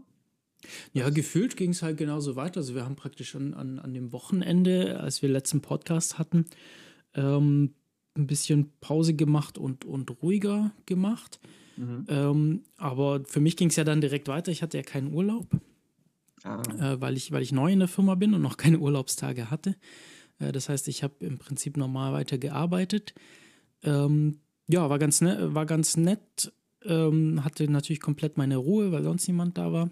Ja, 0.92 1.10
gefühlt 1.10 1.56
ging 1.56 1.70
es 1.70 1.82
halt 1.82 1.96
genauso 1.96 2.36
weiter. 2.36 2.60
Also 2.60 2.74
wir 2.74 2.84
haben 2.84 2.96
praktisch 2.96 3.30
schon 3.30 3.54
an, 3.54 3.78
an 3.78 3.94
dem 3.94 4.12
Wochenende, 4.12 5.00
als 5.00 5.22
wir 5.22 5.28
letzten 5.28 5.60
Podcast 5.60 6.18
hatten, 6.18 6.46
ähm, 7.14 7.74
ein 8.14 8.26
bisschen 8.26 8.72
Pause 8.80 9.14
gemacht 9.14 9.58
und, 9.58 9.84
und 9.84 10.22
ruhiger 10.22 10.72
gemacht. 10.86 11.40
Mhm. 11.76 12.06
Ähm, 12.08 12.62
aber 12.76 13.24
für 13.24 13.40
mich 13.40 13.56
ging 13.56 13.68
es 13.68 13.76
ja 13.76 13.84
dann 13.84 14.00
direkt 14.00 14.28
weiter. 14.28 14.52
Ich 14.52 14.62
hatte 14.62 14.76
ja 14.76 14.82
keinen 14.82 15.12
Urlaub, 15.12 15.48
ah. 16.44 16.62
äh, 16.78 17.00
weil, 17.00 17.16
ich, 17.16 17.32
weil 17.32 17.42
ich 17.42 17.52
neu 17.52 17.72
in 17.72 17.78
der 17.78 17.88
Firma 17.88 18.14
bin 18.14 18.34
und 18.34 18.42
noch 18.42 18.56
keine 18.56 18.78
Urlaubstage 18.78 19.50
hatte. 19.50 19.76
Äh, 20.38 20.52
das 20.52 20.68
heißt, 20.68 20.88
ich 20.88 21.02
habe 21.02 21.24
im 21.24 21.38
Prinzip 21.38 21.76
normal 21.76 22.12
weiter 22.12 22.38
gearbeitet. 22.38 23.14
Ähm, 23.82 24.40
ja, 24.68 24.88
war 24.88 24.98
ganz, 24.98 25.20
ne 25.20 25.54
war 25.54 25.66
ganz 25.66 25.96
nett. 25.96 26.52
Ähm, 26.84 27.44
hatte 27.44 27.70
natürlich 27.70 28.00
komplett 28.00 28.36
meine 28.38 28.56
Ruhe, 28.56 28.92
weil 28.92 29.04
sonst 29.04 29.28
niemand 29.28 29.58
da 29.58 29.72
war. 29.72 29.90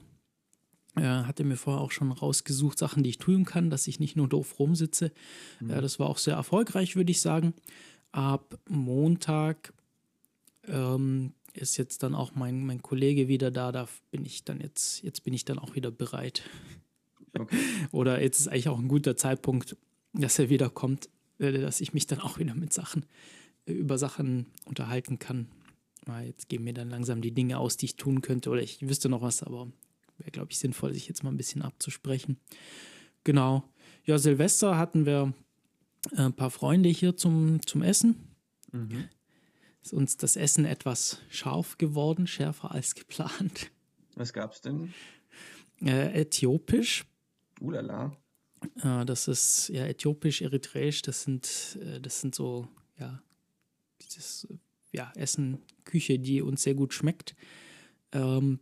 Äh, 0.97 1.03
hatte 1.03 1.45
mir 1.45 1.57
vorher 1.57 1.81
auch 1.81 1.93
schon 1.93 2.11
rausgesucht, 2.11 2.79
Sachen, 2.79 3.03
die 3.03 3.11
ich 3.11 3.19
tun 3.19 3.45
kann, 3.45 3.71
dass 3.71 3.87
ich 3.87 4.01
nicht 4.01 4.17
nur 4.17 4.29
doof 4.29 4.59
rumsitze. 4.59 5.13
Mhm. 5.61 5.71
Äh, 5.71 5.81
das 5.81 5.99
war 6.01 6.09
auch 6.09 6.19
sehr 6.19 6.35
erfolgreich, 6.35 6.97
würde 6.97 7.13
ich 7.13 7.21
sagen. 7.21 7.55
Ab 8.13 8.59
Montag 8.69 9.73
ähm, 10.67 11.33
ist 11.55 11.77
jetzt 11.77 12.03
dann 12.03 12.15
auch 12.15 12.35
mein, 12.35 12.65
mein 12.65 12.83
Kollege 12.83 13.29
wieder 13.29 13.51
da. 13.51 13.73
Da 13.73 13.89
bin 14.11 14.25
ich 14.25 14.45
dann 14.45 14.61
jetzt, 14.61 15.03
jetzt 15.03 15.25
bin 15.25 15.35
ich 15.35 15.45
dann 15.45 15.59
auch 15.59 15.75
wieder 15.75 15.91
bereit. 15.91 16.43
Okay. 17.39 17.57
Oder 17.93 18.23
jetzt 18.23 18.41
ist 18.41 18.49
eigentlich 18.49 18.69
auch 18.69 18.79
ein 18.79 18.89
guter 18.89 19.17
Zeitpunkt, 19.17 19.77
dass 20.13 20.39
er 20.39 20.49
wiederkommt, 20.49 21.09
äh, 21.39 21.53
dass 21.53 21.81
ich 21.81 21.95
mich 21.95 22.07
dann 22.07 22.21
auch 22.21 22.39
wieder 22.39 22.55
mit 22.55 22.73
Sachen, 22.73 23.07
äh, 23.67 23.73
über 23.73 23.99
Sachen 23.99 24.47
unterhalten 24.65 25.19
kann. 25.19 25.49
Weil 26.07 26.29
jetzt 26.29 26.49
gehen 26.49 26.65
mir 26.65 26.75
dann 26.75 26.91
langsam 26.91 27.21
die 27.21 27.33
Dinge 27.33 27.59
aus, 27.59 27.77
die 27.77 27.87
ich 27.87 27.97
tun 27.97 28.23
könnte. 28.23 28.51
Oder 28.51 28.63
ich 28.63 28.89
wüsste 28.89 29.09
noch 29.09 29.23
was, 29.23 29.43
aber 29.43 29.71
wäre, 30.19 30.31
glaube 30.31 30.51
ich, 30.51 30.59
sinnvoll, 30.59 30.95
sich 30.95 31.09
jetzt 31.09 31.23
mal 31.23 31.31
ein 31.31 31.37
bisschen 31.37 31.63
abzusprechen. 31.63 32.39
Genau. 33.25 33.65
Ja, 34.05 34.19
Silvester 34.19 34.79
hatten 34.79 35.07
wir 35.07 35.33
äh, 36.13 36.23
ein 36.23 36.33
paar 36.33 36.51
Freunde 36.51 36.89
hier 36.89 37.17
zum, 37.17 37.65
zum 37.67 37.83
Essen. 37.83 38.17
Mhm. 38.73 39.09
Ist 39.83 39.93
uns 39.93 40.17
das 40.17 40.37
Essen 40.37 40.65
etwas 40.65 41.19
scharf 41.31 41.79
geworden, 41.79 42.27
schärfer 42.27 42.73
als 42.73 42.95
geplant. 42.95 43.71
Was 44.15 44.33
gab's 44.33 44.61
denn? 44.61 44.93
Äh, 45.81 46.21
äthiopisch. 46.21 47.07
Ulala. 47.61 48.17
Äh, 48.83 49.05
das 49.07 49.29
ist 49.29 49.69
ja 49.69 49.87
äthiopisch, 49.87 50.43
eritreisch, 50.43 51.03
das 51.03 51.23
sind, 51.23 51.79
äh, 51.83 52.01
das 52.01 52.21
sind 52.21 52.35
so, 52.35 52.69
ja, 52.99 53.23
dieses 54.03 54.47
ja, 54.93 55.13
Essen, 55.15 55.63
Küche, 55.85 56.19
die 56.19 56.43
uns 56.43 56.63
sehr 56.63 56.75
gut 56.75 56.93
schmeckt. 56.93 57.35
Ähm, 58.13 58.61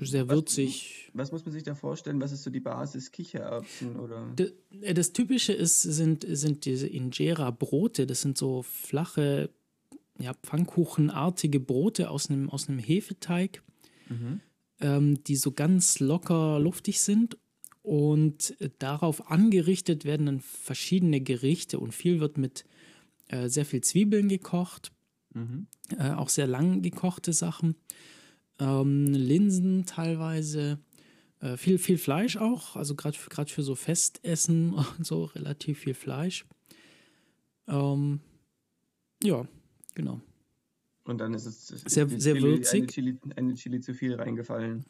sehr 0.00 0.28
würzig. 0.28 1.10
Was, 1.12 1.26
was, 1.26 1.32
muss 1.32 1.44
man 1.44 1.52
sich 1.52 1.62
da 1.62 1.74
vorstellen? 1.74 2.20
Was 2.20 2.32
ist 2.32 2.42
so 2.42 2.50
die 2.50 2.60
Basis? 2.60 3.10
Kichererbsen 3.12 3.96
oder? 3.96 4.32
Das, 4.36 4.52
äh, 4.80 4.94
das 4.94 5.12
Typische 5.12 5.52
ist, 5.52 5.82
sind, 5.82 6.24
sind 6.28 6.64
diese 6.64 6.86
Injera-Brote. 6.86 8.06
Das 8.06 8.22
sind 8.22 8.38
so 8.38 8.62
flache, 8.62 9.50
ja, 10.18 10.34
Pfannkuchenartige 10.34 11.60
Brote 11.60 12.10
aus 12.10 12.30
einem, 12.30 12.50
aus 12.50 12.68
einem 12.68 12.78
Hefeteig, 12.78 13.62
mhm. 14.08 14.40
ähm, 14.80 15.24
die 15.24 15.36
so 15.36 15.52
ganz 15.52 16.00
locker 16.00 16.58
luftig 16.58 17.00
sind 17.00 17.36
und 17.84 18.56
darauf 18.78 19.30
angerichtet 19.30 20.06
werden 20.06 20.24
dann 20.24 20.40
verschiedene 20.40 21.20
Gerichte 21.20 21.78
und 21.78 21.92
viel 21.92 22.18
wird 22.18 22.38
mit 22.38 22.64
äh, 23.28 23.48
sehr 23.48 23.66
viel 23.66 23.82
Zwiebeln 23.82 24.28
gekocht, 24.28 24.90
mhm. 25.34 25.66
äh, 25.98 26.12
auch 26.12 26.30
sehr 26.30 26.46
lang 26.46 26.80
gekochte 26.80 27.34
Sachen, 27.34 27.76
ähm, 28.58 29.06
Linsen 29.12 29.86
teilweise, 29.86 30.78
äh, 31.40 31.56
viel, 31.56 31.78
viel 31.78 31.98
Fleisch 31.98 32.36
auch, 32.36 32.76
also 32.76 32.94
gerade 32.94 33.16
für, 33.16 33.46
für 33.46 33.62
so 33.62 33.74
Festessen 33.74 34.72
und 34.98 35.06
so 35.06 35.24
relativ 35.24 35.80
viel 35.80 35.94
Fleisch. 35.94 36.44
Ähm, 37.66 38.20
ja, 39.22 39.46
genau. 39.94 40.20
Und 41.04 41.18
dann 41.18 41.34
ist 41.34 41.46
es 41.46 41.66
sehr, 41.68 42.08
sehr 42.08 42.34
Chili, 42.34 42.42
würzig. 42.42 42.82
Eine 42.82 42.86
Chili, 42.86 43.18
eine 43.36 43.54
Chili 43.54 43.80
zu 43.80 43.94
viel 43.94 44.14
reingefallen. 44.14 44.84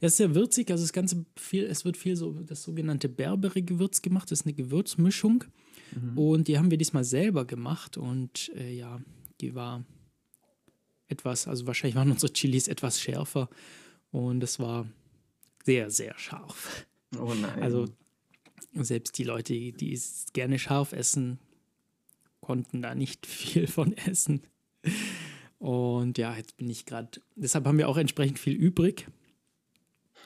Ja, 0.00 0.06
ist 0.06 0.18
sehr 0.18 0.34
würzig. 0.34 0.70
Also 0.70 0.84
das 0.84 0.92
Ganze 0.92 1.24
viel, 1.36 1.64
es 1.64 1.84
wird 1.84 1.96
viel 1.96 2.16
so 2.16 2.32
das 2.32 2.62
sogenannte 2.62 3.08
Berbere-Gewürz 3.08 4.02
gemacht. 4.02 4.30
Das 4.30 4.40
ist 4.40 4.46
eine 4.46 4.54
Gewürzmischung. 4.54 5.44
Mhm. 5.94 6.18
Und 6.18 6.48
die 6.48 6.58
haben 6.58 6.70
wir 6.70 6.78
diesmal 6.78 7.04
selber 7.04 7.44
gemacht. 7.44 7.96
Und 7.96 8.52
äh, 8.54 8.72
ja, 8.72 9.00
die 9.40 9.54
war 9.54 9.84
etwas, 11.12 11.46
also 11.46 11.66
wahrscheinlich 11.66 11.94
waren 11.94 12.10
unsere 12.10 12.32
Chilis 12.32 12.66
etwas 12.68 13.00
schärfer. 13.00 13.48
Und 14.10 14.42
es 14.42 14.58
war 14.58 14.86
sehr, 15.64 15.90
sehr 15.90 16.18
scharf. 16.18 16.86
Oh 17.18 17.32
nein. 17.34 17.62
Also 17.62 17.86
selbst 18.74 19.18
die 19.18 19.24
Leute, 19.24 19.52
die 19.54 19.92
es 19.92 20.26
gerne 20.32 20.58
scharf 20.58 20.92
essen, 20.92 21.38
konnten 22.40 22.82
da 22.82 22.94
nicht 22.94 23.26
viel 23.26 23.66
von 23.66 23.96
essen. 23.96 24.42
Und 25.58 26.18
ja, 26.18 26.36
jetzt 26.36 26.56
bin 26.56 26.68
ich 26.68 26.86
gerade, 26.86 27.20
deshalb 27.36 27.66
haben 27.66 27.78
wir 27.78 27.88
auch 27.88 27.96
entsprechend 27.96 28.38
viel 28.38 28.54
übrig. 28.54 29.06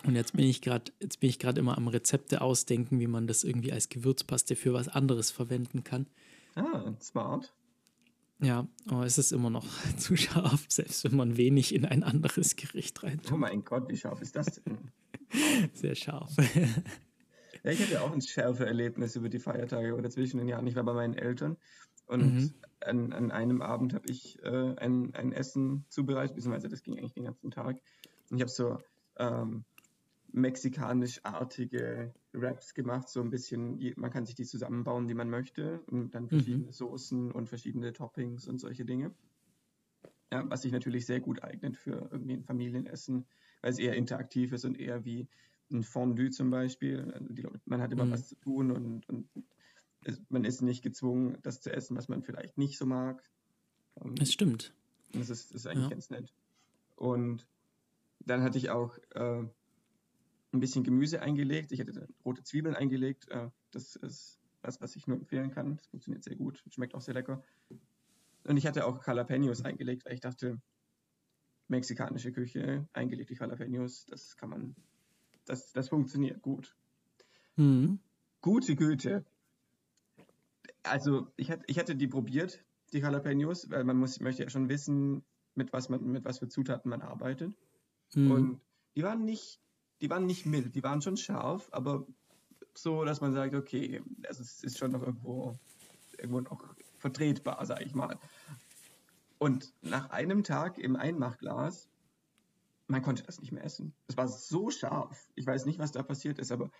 Und 0.04 0.14
jetzt 0.14 0.34
bin 0.34 0.46
ich 0.46 0.62
gerade, 0.62 0.92
jetzt 1.00 1.20
bin 1.20 1.28
ich 1.28 1.38
gerade 1.38 1.60
immer 1.60 1.76
am 1.76 1.88
Rezepte 1.88 2.40
ausdenken, 2.40 3.00
wie 3.00 3.06
man 3.06 3.26
das 3.26 3.44
irgendwie 3.44 3.72
als 3.72 3.88
Gewürzpaste 3.88 4.56
für 4.56 4.72
was 4.72 4.88
anderes 4.88 5.30
verwenden 5.30 5.84
kann. 5.84 6.06
Ah, 6.54 6.94
smart. 7.00 7.52
Ja, 8.40 8.66
aber 8.86 9.06
es 9.06 9.18
ist 9.18 9.32
immer 9.32 9.50
noch 9.50 9.66
zu 9.96 10.16
scharf, 10.16 10.66
selbst 10.68 11.04
wenn 11.04 11.16
man 11.16 11.36
wenig 11.36 11.74
in 11.74 11.84
ein 11.84 12.02
anderes 12.02 12.56
Gericht 12.56 13.02
rein. 13.02 13.20
Oh 13.32 13.36
mein 13.36 13.64
Gott, 13.64 13.88
wie 13.88 13.96
scharf 13.96 14.20
ist 14.20 14.36
das 14.36 14.62
denn? 14.62 14.78
Sehr 15.72 15.94
scharf. 15.94 16.34
Ja, 17.64 17.72
ich 17.72 17.82
hatte 17.82 18.02
auch 18.02 18.12
ein 18.12 18.22
schärfe 18.22 18.66
Erlebnis 18.66 19.16
über 19.16 19.28
die 19.28 19.38
Feiertage 19.38 19.94
oder 19.96 20.10
zwischen 20.10 20.38
den 20.38 20.48
Jahren. 20.48 20.66
Ich 20.66 20.76
war 20.76 20.84
bei 20.84 20.92
meinen 20.92 21.14
Eltern 21.14 21.56
und 22.06 22.34
mhm. 22.34 22.54
an, 22.80 23.12
an 23.12 23.30
einem 23.30 23.62
Abend 23.62 23.94
habe 23.94 24.08
ich 24.08 24.40
äh, 24.44 24.76
ein, 24.76 25.14
ein 25.14 25.32
Essen 25.32 25.84
zubereitet, 25.88 26.36
beziehungsweise 26.36 26.68
das 26.68 26.82
ging 26.82 26.96
eigentlich 26.98 27.14
den 27.14 27.24
ganzen 27.24 27.50
Tag. 27.50 27.80
Und 28.30 28.36
ich 28.36 28.42
habe 28.42 28.50
so 28.50 28.78
ähm, 29.18 29.64
mexikanisch-artige 30.36 32.14
Wraps 32.32 32.74
gemacht, 32.74 33.08
so 33.08 33.22
ein 33.22 33.30
bisschen, 33.30 33.80
man 33.96 34.10
kann 34.10 34.26
sich 34.26 34.34
die 34.34 34.44
zusammenbauen, 34.44 35.08
wie 35.08 35.14
man 35.14 35.30
möchte 35.30 35.80
und 35.86 36.14
dann 36.14 36.24
mhm. 36.24 36.28
verschiedene 36.28 36.66
mhm. 36.66 36.72
Soßen 36.72 37.32
und 37.32 37.48
verschiedene 37.48 37.92
Toppings 37.94 38.46
und 38.46 38.58
solche 38.58 38.84
Dinge. 38.84 39.14
Ja, 40.30 40.48
was 40.50 40.62
sich 40.62 40.72
natürlich 40.72 41.06
sehr 41.06 41.20
gut 41.20 41.42
eignet 41.42 41.76
für 41.76 42.08
irgendwie 42.10 42.34
ein 42.34 42.44
Familienessen, 42.44 43.24
weil 43.62 43.70
es 43.70 43.78
eher 43.78 43.94
interaktiv 43.94 44.52
ist 44.52 44.64
und 44.64 44.78
eher 44.78 45.04
wie 45.04 45.26
ein 45.72 45.82
Fondue 45.82 46.30
zum 46.30 46.50
Beispiel. 46.50 47.10
Also 47.12 47.32
die, 47.32 47.46
man 47.64 47.80
hat 47.80 47.92
immer 47.92 48.04
mhm. 48.04 48.10
was 48.10 48.28
zu 48.28 48.34
tun 48.36 48.70
und, 48.70 49.08
und 49.08 49.28
es, 50.04 50.20
man 50.28 50.44
ist 50.44 50.60
nicht 50.60 50.82
gezwungen, 50.82 51.38
das 51.42 51.62
zu 51.62 51.72
essen, 51.72 51.96
was 51.96 52.08
man 52.08 52.22
vielleicht 52.22 52.58
nicht 52.58 52.76
so 52.76 52.84
mag. 52.84 53.22
Ähm, 54.04 54.16
das 54.16 54.32
stimmt. 54.32 54.74
Das 55.12 55.30
ist, 55.30 55.54
das 55.54 55.62
ist 55.62 55.66
eigentlich 55.66 55.84
ja. 55.84 55.90
ganz 55.90 56.10
nett. 56.10 56.34
Und 56.94 57.46
dann 58.20 58.42
hatte 58.42 58.58
ich 58.58 58.68
auch 58.68 58.98
äh, 59.14 59.44
ein 60.52 60.60
bisschen 60.60 60.84
Gemüse 60.84 61.20
eingelegt. 61.22 61.72
Ich 61.72 61.80
hätte 61.80 62.08
rote 62.24 62.42
Zwiebeln 62.42 62.74
eingelegt. 62.74 63.28
Äh, 63.28 63.50
das 63.70 63.96
ist 63.96 64.40
was, 64.62 64.80
was 64.80 64.96
ich 64.96 65.06
nur 65.06 65.16
empfehlen 65.16 65.50
kann. 65.50 65.76
Das 65.76 65.86
funktioniert 65.86 66.24
sehr 66.24 66.36
gut. 66.36 66.62
Schmeckt 66.70 66.94
auch 66.94 67.00
sehr 67.00 67.14
lecker. 67.14 67.42
Und 68.44 68.56
ich 68.56 68.66
hatte 68.66 68.86
auch 68.86 69.04
Jalapenos 69.06 69.64
eingelegt, 69.64 70.04
weil 70.04 70.14
ich 70.14 70.20
dachte, 70.20 70.60
mexikanische 71.68 72.32
Küche, 72.32 72.88
eingelegte 72.92 73.34
Jalapenos, 73.34 74.06
das 74.06 74.36
kann 74.36 74.50
man 74.50 74.76
das, 75.46 75.72
das 75.72 75.88
funktioniert 75.88 76.42
gut. 76.42 76.76
Mhm. 77.56 78.00
Gute 78.40 78.76
Güte. 78.76 79.24
Also 80.82 81.28
ich, 81.36 81.50
hatte, 81.50 81.64
ich 81.66 81.78
hatte 81.78 81.96
die 81.96 82.06
probiert, 82.06 82.64
die 82.92 82.98
Jalapenos, 82.98 83.70
weil 83.70 83.84
man 83.84 83.96
muss, 83.96 84.20
möchte 84.20 84.42
ja 84.42 84.50
schon 84.50 84.68
wissen, 84.68 85.24
mit 85.54 85.72
was 85.72 85.88
man, 85.88 86.04
mit 86.04 86.24
was 86.24 86.38
für 86.38 86.48
Zutaten 86.48 86.90
man 86.90 87.02
arbeitet. 87.02 87.56
Mhm. 88.14 88.30
Und 88.30 88.60
die 88.94 89.02
waren 89.02 89.24
nicht, 89.24 89.60
die 90.00 90.10
waren 90.10 90.26
nicht 90.26 90.46
mild, 90.46 90.74
die 90.74 90.82
waren 90.82 91.02
schon 91.02 91.16
scharf, 91.16 91.68
aber 91.72 92.06
so, 92.74 93.04
dass 93.04 93.20
man 93.20 93.32
sagt, 93.32 93.54
okay, 93.54 94.02
also 94.26 94.42
es 94.42 94.62
ist 94.62 94.78
schon 94.78 94.92
noch 94.92 95.02
irgendwo, 95.02 95.58
irgendwo 96.18 96.40
noch 96.40 96.74
vertretbar, 96.98 97.64
sag 97.64 97.80
ich 97.80 97.94
mal. 97.94 98.18
Und 99.38 99.72
nach 99.82 100.10
einem 100.10 100.44
Tag 100.44 100.78
im 100.78 100.96
Einmachglas, 100.96 101.88
man 102.86 103.02
konnte 103.02 103.22
das 103.22 103.40
nicht 103.40 103.52
mehr 103.52 103.64
essen. 103.64 103.94
Es 104.06 104.16
war 104.16 104.28
so 104.28 104.70
scharf. 104.70 105.30
Ich 105.34 105.46
weiß 105.46 105.66
nicht, 105.66 105.78
was 105.78 105.92
da 105.92 106.02
passiert 106.02 106.38
ist, 106.38 106.52
aber 106.52 106.70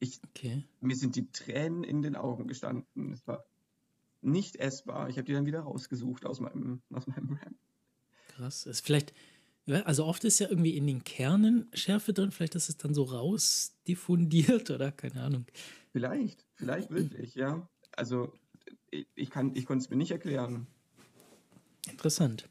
ich, 0.00 0.20
okay. 0.28 0.64
mir 0.80 0.96
sind 0.96 1.16
die 1.16 1.30
Tränen 1.30 1.84
in 1.84 2.02
den 2.02 2.16
Augen 2.16 2.46
gestanden. 2.46 3.12
Es 3.12 3.26
war 3.26 3.44
nicht 4.20 4.56
essbar. 4.56 5.08
Ich 5.08 5.16
habe 5.16 5.24
die 5.24 5.32
dann 5.32 5.46
wieder 5.46 5.60
rausgesucht 5.60 6.26
aus 6.26 6.40
meinem, 6.40 6.82
aus 6.92 7.06
meinem 7.06 7.38
RAM. 7.42 7.56
Krass. 8.28 8.66
Ist 8.66 8.84
vielleicht, 8.84 9.14
also 9.84 10.04
oft 10.04 10.24
ist 10.24 10.38
ja 10.38 10.48
irgendwie 10.48 10.76
in 10.76 10.86
den 10.86 11.04
Kernen 11.04 11.68
Schärfe 11.72 12.12
drin, 12.12 12.30
vielleicht 12.30 12.54
ist 12.54 12.68
es 12.68 12.76
dann 12.76 12.94
so 12.94 13.04
rausdiffundiert 13.04 14.70
oder 14.70 14.92
keine 14.92 15.22
Ahnung. 15.22 15.46
Vielleicht, 15.92 16.44
vielleicht 16.54 16.90
wirklich, 16.90 17.34
ja. 17.34 17.68
Also 17.92 18.32
ich, 18.90 19.06
ich, 19.14 19.30
kann, 19.30 19.54
ich 19.54 19.66
konnte 19.66 19.84
es 19.84 19.90
mir 19.90 19.96
nicht 19.96 20.10
erklären. 20.10 20.66
Interessant. 21.90 22.48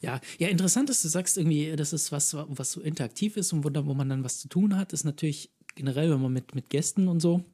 Ja, 0.00 0.20
ja, 0.38 0.48
interessant, 0.48 0.88
dass 0.88 1.02
du 1.02 1.08
sagst, 1.08 1.38
irgendwie, 1.38 1.74
das 1.74 1.92
ist 1.92 2.12
was, 2.12 2.34
was 2.34 2.72
so 2.72 2.80
interaktiv 2.80 3.36
ist 3.36 3.52
und 3.52 3.64
wo, 3.64 3.86
wo 3.86 3.94
man 3.94 4.08
dann 4.08 4.24
was 4.24 4.38
zu 4.38 4.48
tun 4.48 4.76
hat, 4.76 4.92
ist 4.92 5.04
natürlich 5.04 5.50
generell, 5.74 6.10
wenn 6.10 6.22
man 6.22 6.32
mit, 6.32 6.54
mit 6.54 6.70
Gästen 6.70 7.08
und 7.08 7.20
so 7.20 7.44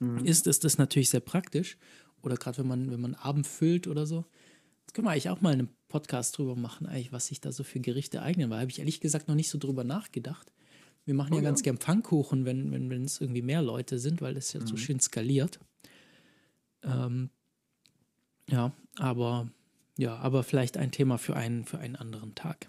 mhm. 0.00 0.24
ist, 0.24 0.46
ist 0.46 0.64
das 0.64 0.78
natürlich 0.78 1.10
sehr 1.10 1.20
praktisch. 1.20 1.78
Oder 2.22 2.36
gerade 2.36 2.58
wenn 2.58 2.66
man, 2.66 2.90
wenn 2.90 3.00
man 3.00 3.14
Abend 3.14 3.46
füllt 3.46 3.86
oder 3.86 4.06
so. 4.06 4.24
Jetzt 4.82 4.94
können 4.94 5.06
wir 5.06 5.12
eigentlich 5.12 5.30
auch 5.30 5.40
mal 5.40 5.52
einen 5.52 5.70
Podcast 5.90 6.38
drüber 6.38 6.56
machen, 6.56 6.86
eigentlich, 6.86 7.12
was 7.12 7.26
sich 7.26 7.42
da 7.42 7.52
so 7.52 7.62
für 7.62 7.80
Gerichte 7.80 8.22
eignen, 8.22 8.48
weil 8.48 8.60
habe 8.60 8.70
ich 8.70 8.78
ehrlich 8.78 9.00
gesagt 9.00 9.28
noch 9.28 9.34
nicht 9.34 9.50
so 9.50 9.58
drüber 9.58 9.84
nachgedacht. 9.84 10.50
Wir 11.04 11.14
machen 11.14 11.32
oh, 11.32 11.36
ja, 11.36 11.42
ja, 11.42 11.48
ganz 11.48 11.62
gern 11.62 11.76
Pfannkuchen, 11.76 12.46
wenn, 12.46 12.72
wenn, 12.72 12.88
wenn 12.88 13.04
es 13.04 13.20
irgendwie 13.20 13.42
mehr 13.42 13.60
Leute 13.60 13.98
sind, 13.98 14.22
weil 14.22 14.34
das 14.34 14.52
ja 14.52 14.60
mhm. 14.60 14.66
so 14.66 14.76
schön 14.76 15.00
skaliert. 15.00 15.60
Ähm, 16.82 17.28
ja, 18.48 18.72
aber 18.96 19.50
ja, 19.98 20.16
aber 20.16 20.42
vielleicht 20.42 20.78
ein 20.78 20.92
Thema 20.92 21.18
für 21.18 21.36
einen, 21.36 21.66
für 21.66 21.78
einen 21.78 21.96
anderen 21.96 22.34
Tag. 22.34 22.68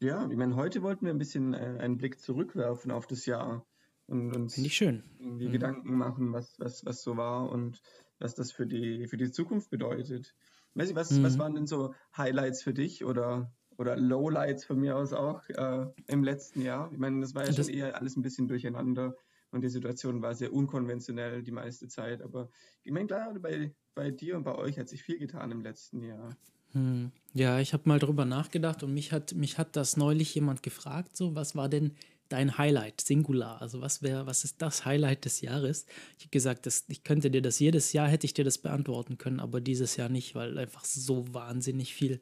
Ja, 0.00 0.26
ich 0.30 0.36
meine, 0.36 0.56
heute 0.56 0.82
wollten 0.82 1.04
wir 1.04 1.12
ein 1.12 1.18
bisschen 1.18 1.52
äh, 1.52 1.76
einen 1.78 1.98
Blick 1.98 2.20
zurückwerfen 2.20 2.90
auf 2.90 3.06
das 3.06 3.26
Jahr 3.26 3.66
und 4.06 4.34
uns 4.34 4.54
Finde 4.54 4.68
ich 4.68 4.76
schön. 4.76 5.02
irgendwie 5.18 5.48
mhm. 5.48 5.52
Gedanken 5.52 5.94
machen, 5.96 6.32
was, 6.32 6.58
was, 6.58 6.84
was 6.86 7.02
so 7.02 7.16
war 7.16 7.50
und 7.50 7.82
was 8.18 8.34
das 8.34 8.50
für 8.50 8.66
die, 8.66 9.06
für 9.08 9.16
die 9.16 9.30
Zukunft 9.30 9.70
bedeutet. 9.70 10.34
Ich, 10.74 10.94
was, 10.94 11.10
mhm. 11.10 11.22
was 11.22 11.38
waren 11.38 11.54
denn 11.54 11.66
so 11.66 11.94
Highlights 12.16 12.62
für 12.62 12.72
dich 12.72 13.04
oder, 13.04 13.52
oder 13.76 13.96
Lowlights 13.96 14.64
von 14.64 14.78
mir 14.78 14.96
aus 14.96 15.12
auch 15.12 15.48
äh, 15.48 15.86
im 16.06 16.24
letzten 16.24 16.62
Jahr? 16.62 16.90
Ich 16.92 16.98
meine, 16.98 17.20
das 17.20 17.34
war 17.34 17.44
ja 17.44 17.52
das 17.52 17.66
schon 17.66 17.74
eher 17.74 17.96
alles 17.96 18.16
ein 18.16 18.22
bisschen 18.22 18.48
durcheinander 18.48 19.14
und 19.50 19.62
die 19.62 19.68
Situation 19.68 20.22
war 20.22 20.34
sehr 20.34 20.52
unkonventionell 20.52 21.42
die 21.42 21.50
meiste 21.50 21.88
Zeit. 21.88 22.22
Aber 22.22 22.50
ich 22.82 22.92
meine, 22.92 23.06
klar, 23.06 23.34
bei, 23.40 23.74
bei 23.94 24.10
dir 24.10 24.36
und 24.36 24.44
bei 24.44 24.54
euch 24.54 24.78
hat 24.78 24.88
sich 24.88 25.02
viel 25.02 25.18
getan 25.18 25.50
im 25.50 25.60
letzten 25.60 26.02
Jahr. 26.02 26.36
Hm. 26.72 27.10
Ja, 27.34 27.58
ich 27.58 27.72
habe 27.72 27.88
mal 27.88 27.98
drüber 27.98 28.24
nachgedacht 28.24 28.82
und 28.82 28.94
mich 28.94 29.12
hat, 29.12 29.34
mich 29.34 29.58
hat 29.58 29.74
das 29.74 29.96
neulich 29.96 30.34
jemand 30.34 30.62
gefragt, 30.62 31.16
so, 31.16 31.34
was 31.34 31.56
war 31.56 31.68
denn 31.68 31.96
dein 32.30 32.56
Highlight, 32.56 33.00
Singular? 33.00 33.60
Also 33.60 33.80
was 33.80 34.02
wäre, 34.02 34.26
was 34.26 34.44
ist 34.44 34.62
das 34.62 34.84
Highlight 34.86 35.24
des 35.26 35.42
Jahres? 35.42 35.84
Ich 36.16 36.24
habe 36.24 36.30
gesagt, 36.30 36.66
das, 36.66 36.84
ich 36.88 37.04
könnte 37.04 37.30
dir 37.30 37.42
das 37.42 37.58
jedes 37.58 37.92
Jahr, 37.92 38.08
hätte 38.08 38.26
ich 38.26 38.34
dir 38.34 38.44
das 38.44 38.58
beantworten 38.58 39.18
können, 39.18 39.40
aber 39.40 39.60
dieses 39.60 39.96
Jahr 39.96 40.08
nicht, 40.08 40.34
weil 40.34 40.56
einfach 40.58 40.84
so 40.84 41.32
wahnsinnig 41.34 41.94
viel 41.94 42.20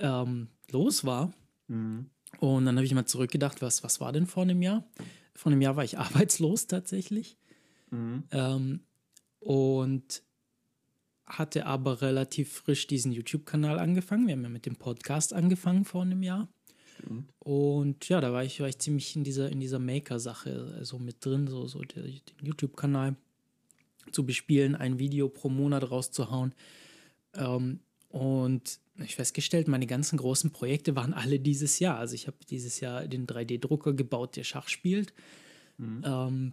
ähm, 0.00 0.48
los 0.70 1.04
war. 1.04 1.32
Mhm. 1.68 2.10
Und 2.40 2.66
dann 2.66 2.76
habe 2.76 2.84
ich 2.84 2.94
mal 2.94 3.06
zurückgedacht, 3.06 3.62
was, 3.62 3.82
was 3.82 4.00
war 4.00 4.12
denn 4.12 4.26
vor 4.26 4.42
einem 4.42 4.62
Jahr? 4.62 4.84
Vor 5.34 5.52
einem 5.52 5.62
Jahr 5.62 5.76
war 5.76 5.84
ich 5.84 5.98
arbeitslos 5.98 6.66
tatsächlich. 6.66 7.38
Mhm. 7.90 8.24
Ähm, 8.32 8.80
und 9.40 10.22
hatte 11.26 11.66
aber 11.66 12.00
relativ 12.00 12.52
frisch 12.52 12.86
diesen 12.86 13.12
YouTube-Kanal 13.12 13.78
angefangen. 13.78 14.26
Wir 14.26 14.32
haben 14.32 14.42
ja 14.42 14.48
mit 14.48 14.66
dem 14.66 14.76
Podcast 14.76 15.32
angefangen 15.34 15.84
vor 15.84 16.02
einem 16.02 16.22
Jahr. 16.22 16.48
Stimmt. 16.98 17.32
Und 17.38 18.08
ja, 18.08 18.20
da 18.20 18.32
war 18.32 18.44
ich, 18.44 18.60
war 18.60 18.68
ich 18.68 18.78
ziemlich 18.78 19.14
in 19.16 19.24
dieser, 19.24 19.50
in 19.50 19.60
dieser 19.60 19.78
Maker-Sache 19.78 20.84
so 20.84 20.98
mit 20.98 21.24
drin, 21.24 21.46
so, 21.46 21.66
so 21.66 21.80
den 21.82 22.20
YouTube-Kanal 22.42 23.16
zu 24.12 24.24
bespielen, 24.24 24.74
ein 24.74 24.98
Video 24.98 25.28
pro 25.28 25.48
Monat 25.48 25.90
rauszuhauen. 25.90 26.54
Ähm, 27.34 27.80
und 28.08 28.80
ich 28.96 29.14
festgestellt, 29.16 29.68
meine 29.68 29.86
ganzen 29.86 30.16
großen 30.16 30.50
Projekte 30.50 30.96
waren 30.96 31.14
alle 31.14 31.38
dieses 31.38 31.78
Jahr. 31.78 31.98
Also 31.98 32.14
ich 32.14 32.26
habe 32.26 32.38
dieses 32.48 32.80
Jahr 32.80 33.06
den 33.06 33.26
3D-Drucker 33.26 33.92
gebaut, 33.92 34.36
der 34.36 34.44
Schach 34.44 34.68
spielt. 34.68 35.12
Mhm. 35.76 36.02
Ähm, 36.04 36.52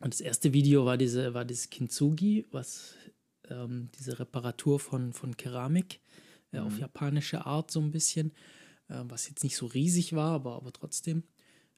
und 0.00 0.12
das 0.12 0.20
erste 0.20 0.52
Video 0.52 0.84
war 0.84 0.96
diese, 0.96 1.34
war 1.34 1.44
dieses 1.44 1.70
Kintsugi, 1.70 2.46
was 2.50 2.94
ähm, 3.50 3.90
diese 3.98 4.18
Reparatur 4.18 4.80
von, 4.80 5.12
von 5.12 5.36
Keramik 5.36 6.00
äh, 6.52 6.60
mhm. 6.60 6.66
auf 6.66 6.78
japanische 6.78 7.46
Art 7.46 7.70
so 7.70 7.80
ein 7.80 7.92
bisschen, 7.92 8.30
äh, 8.30 8.63
was 8.88 9.28
jetzt 9.28 9.44
nicht 9.44 9.56
so 9.56 9.66
riesig 9.66 10.14
war, 10.14 10.32
aber, 10.32 10.56
aber 10.56 10.72
trotzdem. 10.72 11.22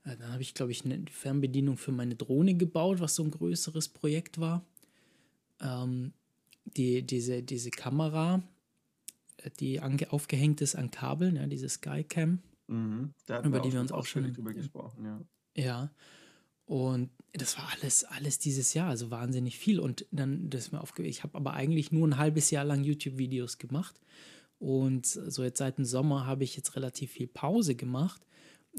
Äh, 0.04 0.16
dann 0.16 0.32
habe 0.32 0.42
ich, 0.42 0.54
glaube 0.54 0.72
ich, 0.72 0.84
eine 0.84 1.04
Fernbedienung 1.10 1.76
für 1.76 1.92
meine 1.92 2.14
Drohne 2.14 2.54
gebaut, 2.54 3.00
was 3.00 3.14
so 3.14 3.24
ein 3.24 3.30
größeres 3.30 3.88
Projekt 3.88 4.38
war. 4.38 4.64
Ähm, 5.60 6.12
die, 6.64 7.02
diese, 7.02 7.42
diese 7.42 7.70
Kamera, 7.70 8.42
äh, 9.38 9.50
die 9.60 9.80
ange, 9.80 10.12
aufgehängt 10.12 10.60
ist 10.60 10.74
an 10.74 10.90
Kabeln, 10.90 11.36
ja, 11.36 11.46
diese 11.46 11.68
Skycam, 11.68 12.40
mhm. 12.66 13.14
über 13.44 13.60
die 13.60 13.72
wir 13.72 13.80
uns 13.80 13.92
auch 13.92 14.06
schon 14.06 14.32
drüber 14.32 14.52
gesprochen, 14.52 15.04
ja. 15.04 15.20
Ja, 15.58 15.90
und 16.66 17.10
das 17.32 17.56
war 17.56 17.68
alles, 17.72 18.04
alles 18.04 18.38
dieses 18.38 18.74
Jahr, 18.74 18.88
also 18.88 19.10
wahnsinnig 19.10 19.56
viel. 19.58 19.78
Und 19.78 20.04
dann, 20.10 20.50
das 20.50 20.72
mir 20.72 20.80
aufge 20.80 21.04
ich 21.04 21.22
habe 21.22 21.36
aber 21.36 21.54
eigentlich 21.54 21.92
nur 21.92 22.06
ein 22.06 22.18
halbes 22.18 22.50
Jahr 22.50 22.64
lang 22.64 22.82
YouTube-Videos 22.82 23.58
gemacht. 23.58 23.98
Und 24.58 25.06
so 25.06 25.42
jetzt 25.42 25.58
seit 25.58 25.78
dem 25.78 25.84
Sommer 25.84 26.26
habe 26.26 26.44
ich 26.44 26.56
jetzt 26.56 26.76
relativ 26.76 27.12
viel 27.12 27.26
Pause 27.26 27.74
gemacht, 27.74 28.22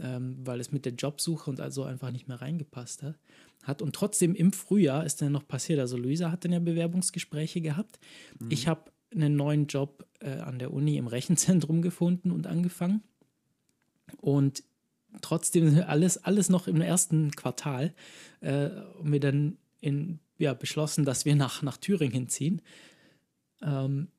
ähm, 0.01 0.37
weil 0.43 0.59
es 0.59 0.71
mit 0.71 0.85
der 0.85 0.93
Jobsuche 0.93 1.49
und 1.49 1.59
also 1.59 1.83
einfach 1.83 2.11
nicht 2.11 2.27
mehr 2.27 2.41
reingepasst 2.41 3.03
hat. 3.03 3.19
hat. 3.63 3.81
Und 3.81 3.95
trotzdem 3.95 4.33
im 4.35 4.53
Frühjahr 4.53 5.05
ist 5.05 5.21
dann 5.21 5.31
noch 5.31 5.47
passiert. 5.47 5.79
Also 5.79 5.97
Luisa 5.97 6.31
hat 6.31 6.45
dann 6.45 6.53
ja 6.53 6.59
Bewerbungsgespräche 6.59 7.61
gehabt. 7.61 7.99
Mhm. 8.39 8.51
Ich 8.51 8.67
habe 8.67 8.91
einen 9.13 9.35
neuen 9.35 9.67
Job 9.67 10.05
äh, 10.19 10.39
an 10.39 10.59
der 10.59 10.73
Uni 10.73 10.97
im 10.97 11.07
Rechenzentrum 11.07 11.81
gefunden 11.81 12.31
und 12.31 12.47
angefangen. 12.47 13.03
Und 14.17 14.63
trotzdem 15.21 15.83
alles, 15.87 16.23
alles 16.23 16.49
noch 16.49 16.67
im 16.67 16.81
ersten 16.81 17.31
Quartal 17.31 17.93
äh, 18.41 18.69
und 18.99 19.11
wir 19.11 19.19
dann 19.19 19.57
in, 19.79 20.19
ja, 20.37 20.53
beschlossen, 20.53 21.05
dass 21.05 21.25
wir 21.25 21.35
nach, 21.35 21.61
nach 21.61 21.77
Thüringen 21.77 22.29
ziehen. 22.29 22.61
Ähm, 23.61 24.09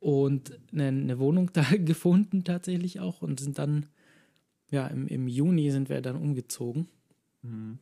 und 0.00 0.58
eine, 0.72 0.88
eine, 0.88 1.18
Wohnung 1.18 1.50
da 1.52 1.64
gefunden 1.76 2.44
tatsächlich 2.44 3.00
auch 3.00 3.22
und 3.22 3.40
sind 3.40 3.58
dann, 3.58 3.86
ja, 4.70 4.86
im, 4.88 5.06
im 5.06 5.28
Juni 5.28 5.70
sind 5.70 5.88
wir 5.88 6.00
dann 6.00 6.16
umgezogen. 6.16 6.88
Mhm. 7.42 7.78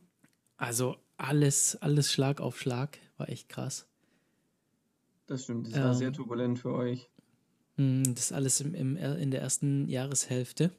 Also 0.57 0.97
alles, 1.17 1.75
alles 1.81 2.11
Schlag 2.11 2.41
auf 2.41 2.59
Schlag, 2.59 2.97
war 3.17 3.29
echt 3.29 3.49
krass. 3.49 3.87
Das 5.27 5.43
stimmt, 5.43 5.67
das 5.67 5.75
ähm, 5.75 5.83
war 5.83 5.93
sehr 5.93 6.13
turbulent 6.13 6.59
für 6.59 6.73
euch. 6.73 7.09
Hm, 7.75 8.15
das 8.15 8.31
alles 8.31 8.61
im, 8.61 8.73
im, 8.73 8.97
in 8.97 9.31
der 9.31 9.41
ersten 9.41 9.87
Jahreshälfte. 9.87 10.71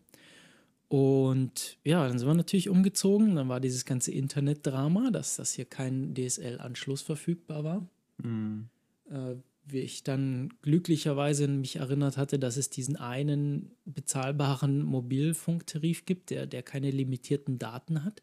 Und 0.88 1.77
ja, 1.85 2.09
dann 2.09 2.18
sind 2.18 2.27
wir 2.27 2.35
natürlich 2.35 2.70
umgezogen. 2.70 3.37
Dann 3.37 3.48
war 3.48 3.61
dieses 3.61 3.85
ganze 3.85 4.11
Internetdrama, 4.11 5.11
dass 5.11 5.37
das 5.37 5.53
hier 5.53 5.66
kein 5.66 6.14
DSL-Anschluss 6.14 7.03
verfügbar 7.03 7.62
war. 7.62 7.87
Mhm. 8.22 8.68
Äh, 9.11 9.37
wie 9.73 9.81
ich 9.81 10.03
dann 10.03 10.55
glücklicherweise 10.63 11.49
mich 11.49 11.77
erinnert 11.77 12.17
hatte, 12.17 12.39
dass 12.39 12.57
es 12.57 12.71
diesen 12.71 12.97
einen 12.97 13.73
bezahlbaren 13.85 14.83
Mobilfunktarif 14.83 16.05
gibt, 16.05 16.31
der, 16.31 16.47
der 16.47 16.63
keine 16.63 16.91
limitierten 16.91 17.59
Daten 17.59 18.05
hat. 18.05 18.23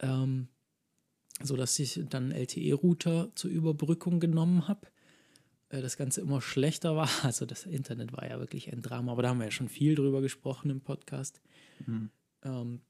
Ähm, 0.00 0.48
so 1.42 1.56
dass 1.56 1.78
ich 1.78 2.00
dann 2.08 2.30
LTE-Router 2.30 3.32
zur 3.34 3.50
Überbrückung 3.50 4.20
genommen 4.20 4.68
habe. 4.68 4.88
Äh, 5.70 5.80
das 5.82 5.96
Ganze 5.96 6.20
immer 6.20 6.40
schlechter 6.40 6.96
war. 6.96 7.08
Also 7.24 7.46
das 7.46 7.66
Internet 7.66 8.12
war 8.12 8.28
ja 8.28 8.38
wirklich 8.38 8.72
ein 8.72 8.82
Drama, 8.82 9.12
aber 9.12 9.22
da 9.22 9.30
haben 9.30 9.38
wir 9.38 9.46
ja 9.46 9.50
schon 9.50 9.68
viel 9.68 9.94
drüber 9.94 10.20
gesprochen 10.20 10.70
im 10.70 10.80
Podcast. 10.80 11.40
Mhm. 11.86 12.10
Ähm, 12.44 12.80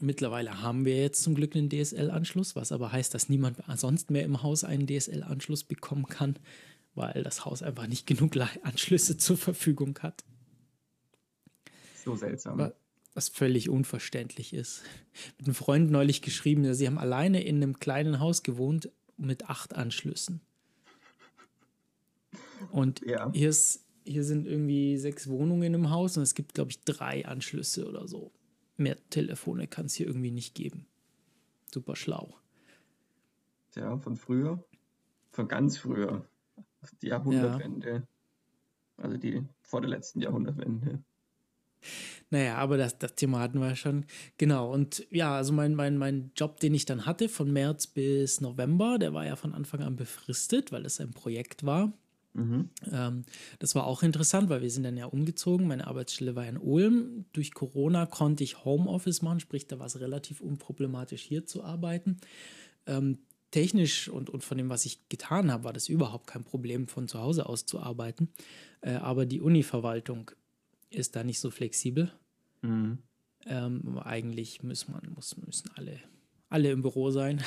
mittlerweile 0.00 0.62
haben 0.62 0.84
wir 0.84 0.96
jetzt 0.96 1.22
zum 1.22 1.34
Glück 1.34 1.56
einen 1.56 1.70
DSL-Anschluss, 1.70 2.56
was 2.56 2.72
aber 2.72 2.92
heißt, 2.92 3.14
dass 3.14 3.28
niemand 3.28 3.58
sonst 3.76 4.10
mehr 4.10 4.24
im 4.24 4.42
Haus 4.42 4.64
einen 4.64 4.86
DSL-Anschluss 4.86 5.64
bekommen 5.64 6.06
kann, 6.06 6.38
weil 6.96 7.22
das 7.22 7.44
Haus 7.44 7.62
einfach 7.62 7.86
nicht 7.86 8.06
genug 8.06 8.36
Anschlüsse 8.62 9.16
zur 9.16 9.36
Verfügung 9.36 9.98
hat. 10.00 10.24
So 12.04 12.16
seltsam. 12.16 12.72
Was 13.14 13.28
völlig 13.28 13.68
unverständlich 13.68 14.52
ist. 14.52 14.82
Mit 15.38 15.46
einem 15.46 15.54
Freund 15.54 15.90
neulich 15.90 16.22
geschrieben, 16.22 16.74
sie 16.74 16.86
haben 16.86 16.98
alleine 16.98 17.42
in 17.42 17.56
einem 17.56 17.78
kleinen 17.78 18.20
Haus 18.20 18.42
gewohnt 18.42 18.90
mit 19.16 19.48
acht 19.48 19.74
Anschlüssen. 19.74 20.40
Und 22.70 23.00
ja. 23.06 23.30
hier, 23.32 23.48
ist, 23.48 23.84
hier 24.04 24.24
sind 24.24 24.46
irgendwie 24.46 24.98
sechs 24.98 25.28
Wohnungen 25.28 25.74
im 25.74 25.90
Haus 25.90 26.16
und 26.16 26.22
es 26.22 26.34
gibt, 26.34 26.54
glaube 26.54 26.70
ich, 26.70 26.80
drei 26.82 27.26
Anschlüsse 27.26 27.88
oder 27.88 28.06
so. 28.08 28.32
Mehr 28.76 28.96
Telefone 29.10 29.66
kann 29.66 29.86
es 29.86 29.94
hier 29.94 30.06
irgendwie 30.06 30.30
nicht 30.30 30.54
geben. 30.54 30.86
Super 31.72 31.96
schlau. 31.96 32.34
Ja, 33.74 33.98
von 33.98 34.16
früher. 34.16 34.62
Von 35.32 35.48
ganz 35.48 35.78
früher. 35.78 36.26
Die 37.02 37.08
Jahrhundertwende. 37.08 37.90
Ja. 37.90 38.02
Also 38.96 39.16
die 39.16 39.42
vor 39.62 39.80
der 39.80 39.90
letzten 39.90 40.20
Jahrhundertwende. 40.20 41.02
Naja, 42.30 42.56
aber 42.56 42.76
das, 42.76 42.98
das 42.98 43.14
Thema 43.14 43.40
hatten 43.40 43.60
wir 43.60 43.76
schon. 43.76 44.04
Genau. 44.38 44.72
Und 44.72 45.06
ja, 45.10 45.36
also 45.36 45.52
mein, 45.52 45.74
mein, 45.74 45.96
mein 45.96 46.32
Job, 46.34 46.58
den 46.60 46.74
ich 46.74 46.84
dann 46.84 47.06
hatte, 47.06 47.28
von 47.28 47.52
März 47.52 47.86
bis 47.86 48.40
November, 48.40 48.98
der 48.98 49.14
war 49.14 49.24
ja 49.24 49.36
von 49.36 49.54
Anfang 49.54 49.82
an 49.82 49.96
befristet, 49.96 50.72
weil 50.72 50.84
es 50.86 51.00
ein 51.00 51.12
Projekt 51.12 51.64
war. 51.64 51.92
Mhm. 52.36 52.70
Ähm, 52.92 53.22
das 53.58 53.74
war 53.74 53.86
auch 53.86 54.02
interessant, 54.02 54.50
weil 54.50 54.62
wir 54.62 54.70
sind 54.70 54.82
dann 54.82 54.96
ja 54.96 55.06
umgezogen. 55.06 55.68
Meine 55.68 55.86
Arbeitsstelle 55.86 56.34
war 56.34 56.46
in 56.46 56.58
Ulm. 56.58 57.24
Durch 57.32 57.54
Corona 57.54 58.06
konnte 58.06 58.44
ich 58.44 58.64
Homeoffice 58.64 59.22
machen, 59.22 59.40
sprich, 59.40 59.66
da 59.66 59.78
war 59.78 59.86
es 59.86 60.00
relativ 60.00 60.40
unproblematisch, 60.40 61.22
hier 61.22 61.46
zu 61.46 61.64
arbeiten. 61.64 62.18
Ähm, 62.86 63.18
technisch 63.56 64.10
und, 64.10 64.28
und 64.28 64.44
von 64.44 64.58
dem, 64.58 64.68
was 64.68 64.84
ich 64.84 65.08
getan 65.08 65.50
habe, 65.50 65.64
war 65.64 65.72
das 65.72 65.88
überhaupt 65.88 66.26
kein 66.26 66.44
Problem, 66.44 66.88
von 66.88 67.08
zu 67.08 67.18
Hause 67.18 67.46
aus 67.46 67.64
zu 67.64 67.80
arbeiten. 67.80 68.28
Äh, 68.82 68.96
aber 68.96 69.24
die 69.24 69.40
Uni-Verwaltung 69.40 70.30
ist 70.90 71.16
da 71.16 71.24
nicht 71.24 71.40
so 71.40 71.50
flexibel. 71.50 72.12
Mhm. 72.60 72.98
Ähm, 73.46 73.98
eigentlich 73.98 74.62
muss 74.62 74.88
man, 74.88 75.10
muss, 75.14 75.38
müssen 75.38 75.70
alle, 75.74 75.98
alle 76.50 76.70
im 76.70 76.82
Büro 76.82 77.10
sein. 77.10 77.42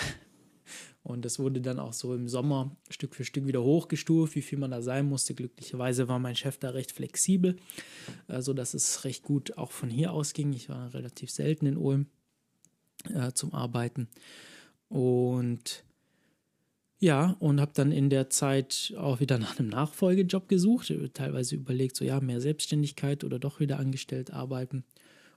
Und 1.04 1.26
das 1.26 1.38
wurde 1.38 1.62
dann 1.62 1.78
auch 1.78 1.94
so 1.94 2.16
im 2.16 2.28
Sommer 2.28 2.76
Stück 2.90 3.14
für 3.14 3.24
Stück 3.24 3.46
wieder 3.46 3.62
hochgestuft, 3.62 4.34
wie 4.34 4.42
viel 4.42 4.58
man 4.58 4.72
da 4.72 4.82
sein 4.82 5.06
musste. 5.06 5.36
Glücklicherweise 5.36 6.08
war 6.08 6.18
mein 6.18 6.36
Chef 6.36 6.58
da 6.58 6.72
recht 6.72 6.92
flexibel, 6.92 7.56
äh, 8.28 8.42
sodass 8.42 8.74
es 8.74 9.04
recht 9.04 9.22
gut 9.22 9.60
auch 9.60 9.72
von 9.72 9.92
hier 9.92 10.12
aus 10.12 10.34
ging. 10.34 10.54
Ich 10.54 10.70
war 10.70 10.92
relativ 10.92 11.30
selten 11.30 11.68
in 11.68 11.78
Ulm 11.78 12.08
äh, 13.14 13.32
zum 13.32 13.54
Arbeiten. 13.54 14.08
Und 14.88 15.84
ja, 17.00 17.38
und 17.40 17.62
habe 17.62 17.72
dann 17.74 17.92
in 17.92 18.10
der 18.10 18.30
Zeit 18.30 18.94
auch 18.98 19.22
wieder 19.22 19.38
nach 19.38 19.58
einem 19.58 19.70
Nachfolgejob 19.70 20.50
gesucht, 20.50 20.94
teilweise 21.14 21.56
überlegt, 21.56 21.96
so 21.96 22.04
ja, 22.04 22.20
mehr 22.20 22.42
Selbstständigkeit 22.42 23.24
oder 23.24 23.40
doch 23.40 23.60
wieder 23.62 23.80
angestellt 23.80 24.32
arbeiten. 24.32 24.84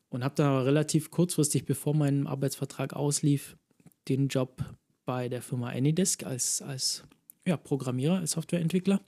Und 0.09 0.25
habe 0.25 0.35
dann 0.35 0.49
aber 0.49 0.67
relativ 0.67 1.11
kurzfristig, 1.11 1.65
bevor 1.65 1.95
mein 1.95 2.27
Arbeitsvertrag 2.27 2.95
auslief, 2.95 3.57
den 4.09 4.29
Job 4.29 4.65
bei 5.05 5.29
der 5.29 5.41
Firma 5.41 5.71
Anydesk 5.71 6.25
als, 6.25 6.61
als 6.61 7.05
ja, 7.47 7.57
Programmierer, 7.57 8.19
als 8.19 8.33
Softwareentwickler 8.33 9.01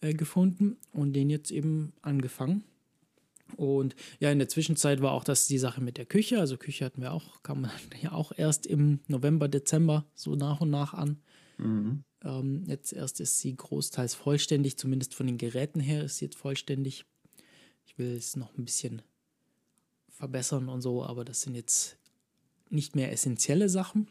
äh, 0.00 0.14
gefunden 0.14 0.76
und 0.92 1.12
den 1.12 1.28
jetzt 1.28 1.50
eben 1.50 1.92
angefangen. 2.02 2.64
Und 3.56 3.96
ja, 4.20 4.30
in 4.30 4.38
der 4.38 4.48
Zwischenzeit 4.48 5.02
war 5.02 5.12
auch 5.12 5.24
das 5.24 5.46
die 5.46 5.58
Sache 5.58 5.80
mit 5.80 5.98
der 5.98 6.06
Küche. 6.06 6.38
Also 6.38 6.56
Küche 6.56 6.84
hatten 6.84 7.02
wir 7.02 7.12
auch, 7.12 7.42
kam 7.42 7.68
ja 8.02 8.12
auch 8.12 8.32
erst 8.36 8.66
im 8.66 9.00
November, 9.08 9.48
Dezember 9.48 10.06
so 10.14 10.36
nach 10.36 10.60
und 10.60 10.70
nach 10.70 10.94
an. 10.94 11.20
Mhm. 11.60 12.04
Ähm, 12.22 12.64
jetzt 12.66 12.92
erst 12.92 13.20
ist 13.20 13.38
sie 13.38 13.54
großteils 13.54 14.14
vollständig, 14.14 14.78
zumindest 14.78 15.14
von 15.14 15.26
den 15.26 15.38
Geräten 15.38 15.80
her 15.80 16.04
ist 16.04 16.18
sie 16.18 16.26
jetzt 16.26 16.38
vollständig. 16.38 17.04
Ich 17.86 17.98
will 17.98 18.16
es 18.16 18.36
noch 18.36 18.56
ein 18.56 18.64
bisschen 18.64 19.02
verbessern 20.08 20.68
und 20.68 20.80
so, 20.82 21.04
aber 21.04 21.24
das 21.24 21.40
sind 21.40 21.54
jetzt 21.54 21.98
nicht 22.68 22.94
mehr 22.94 23.12
essentielle 23.12 23.68
Sachen. 23.68 24.08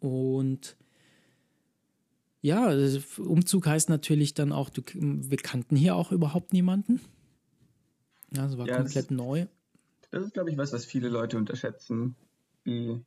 Und 0.00 0.76
ja, 2.40 2.72
Umzug 3.18 3.66
heißt 3.66 3.88
natürlich 3.88 4.34
dann 4.34 4.52
auch, 4.52 4.70
du, 4.70 4.82
wir 4.94 5.38
kannten 5.38 5.76
hier 5.76 5.96
auch 5.96 6.12
überhaupt 6.12 6.52
niemanden. 6.52 7.00
Ja, 8.30 8.46
es 8.46 8.56
war 8.56 8.66
ja, 8.66 8.76
komplett 8.76 9.10
das, 9.10 9.16
neu. 9.16 9.46
Das 10.10 10.24
ist, 10.24 10.34
glaube 10.34 10.50
ich, 10.50 10.56
was, 10.56 10.72
was 10.72 10.84
viele 10.84 11.08
Leute 11.08 11.36
unterschätzen, 11.36 12.14
wie 12.62 13.04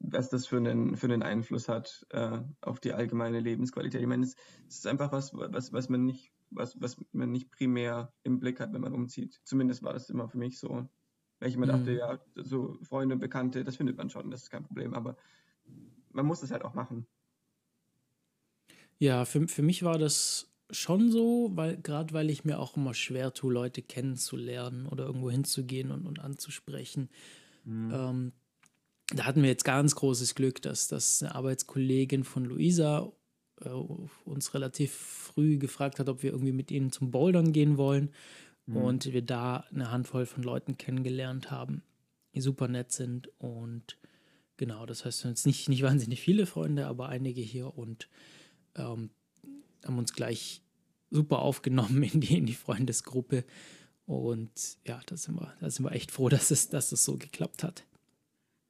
was 0.00 0.30
das 0.30 0.46
für 0.46 0.56
einen, 0.56 0.96
für 0.96 1.06
einen 1.06 1.22
Einfluss 1.22 1.68
hat 1.68 2.06
äh, 2.10 2.40
auf 2.62 2.80
die 2.80 2.92
allgemeine 2.92 3.38
Lebensqualität. 3.38 4.00
Ich 4.00 4.06
meine, 4.06 4.24
es, 4.24 4.34
es, 4.66 4.76
ist 4.76 4.86
einfach 4.86 5.12
was, 5.12 5.32
was, 5.34 5.72
was 5.72 5.88
man 5.88 6.04
nicht, 6.04 6.32
was, 6.50 6.80
was 6.80 6.96
man 7.12 7.30
nicht 7.30 7.50
primär 7.50 8.12
im 8.22 8.40
Blick 8.40 8.60
hat, 8.60 8.72
wenn 8.72 8.80
man 8.80 8.94
umzieht. 8.94 9.40
Zumindest 9.44 9.82
war 9.82 9.92
das 9.92 10.08
immer 10.08 10.28
für 10.28 10.38
mich 10.38 10.58
so. 10.58 10.88
Weil 11.38 11.48
ich 11.48 11.54
immer 11.54 11.66
mhm. 11.66 11.70
dachte, 11.70 11.92
ja, 11.92 12.18
so 12.34 12.78
Freunde, 12.82 13.16
Bekannte, 13.16 13.62
das 13.62 13.76
findet 13.76 13.98
man 13.98 14.10
schon, 14.10 14.30
das 14.30 14.42
ist 14.42 14.50
kein 14.50 14.64
Problem, 14.64 14.94
aber 14.94 15.16
man 16.12 16.26
muss 16.26 16.42
es 16.42 16.50
halt 16.50 16.64
auch 16.64 16.74
machen. 16.74 17.06
Ja, 18.98 19.24
für, 19.24 19.48
für 19.48 19.62
mich 19.62 19.82
war 19.82 19.98
das 19.98 20.50
schon 20.70 21.10
so, 21.10 21.50
weil 21.54 21.78
gerade 21.78 22.14
weil 22.14 22.30
ich 22.30 22.44
mir 22.44 22.58
auch 22.58 22.76
immer 22.76 22.94
schwer 22.94 23.32
tue, 23.32 23.52
Leute 23.52 23.82
kennenzulernen 23.82 24.86
oder 24.86 25.04
irgendwo 25.06 25.30
hinzugehen 25.30 25.90
und, 25.90 26.06
und 26.06 26.20
anzusprechen. 26.20 27.10
Mhm. 27.64 27.90
Ähm, 27.92 28.32
da 29.14 29.24
hatten 29.24 29.42
wir 29.42 29.50
jetzt 29.50 29.64
ganz 29.64 29.94
großes 29.94 30.34
Glück, 30.34 30.62
dass, 30.62 30.88
dass 30.88 31.22
eine 31.22 31.34
Arbeitskollegin 31.34 32.24
von 32.24 32.44
Luisa 32.44 33.12
äh, 33.62 33.68
uns 33.68 34.54
relativ 34.54 34.92
früh 34.92 35.58
gefragt 35.58 35.98
hat, 35.98 36.08
ob 36.08 36.22
wir 36.22 36.32
irgendwie 36.32 36.52
mit 36.52 36.70
ihnen 36.70 36.92
zum 36.92 37.10
Bouldern 37.10 37.52
gehen 37.52 37.76
wollen. 37.76 38.10
Mhm. 38.66 38.76
Und 38.76 39.12
wir 39.12 39.22
da 39.22 39.64
eine 39.72 39.90
Handvoll 39.90 40.26
von 40.26 40.42
Leuten 40.42 40.78
kennengelernt 40.78 41.50
haben, 41.50 41.82
die 42.34 42.40
super 42.40 42.68
nett 42.68 42.92
sind. 42.92 43.30
Und 43.38 43.98
genau, 44.56 44.86
das 44.86 45.04
heißt 45.04 45.24
jetzt 45.24 45.46
nicht, 45.46 45.68
nicht 45.68 45.82
wahnsinnig 45.82 46.20
viele 46.20 46.46
Freunde, 46.46 46.86
aber 46.86 47.08
einige 47.08 47.40
hier 47.40 47.76
und 47.76 48.08
ähm, 48.76 49.10
haben 49.84 49.98
uns 49.98 50.12
gleich 50.12 50.62
super 51.10 51.40
aufgenommen 51.40 52.02
in 52.12 52.20
die, 52.20 52.38
in 52.38 52.46
die 52.46 52.54
Freundesgruppe. 52.54 53.44
Und 54.06 54.78
ja, 54.86 55.00
da 55.06 55.16
sind 55.16 55.36
wir, 55.36 55.54
da 55.60 55.70
sind 55.70 55.84
wir 55.84 55.92
echt 55.92 56.10
froh, 56.10 56.28
dass 56.28 56.50
es, 56.50 56.68
dass 56.68 56.92
es 56.92 57.04
so 57.04 57.16
geklappt 57.16 57.62
hat. 57.62 57.84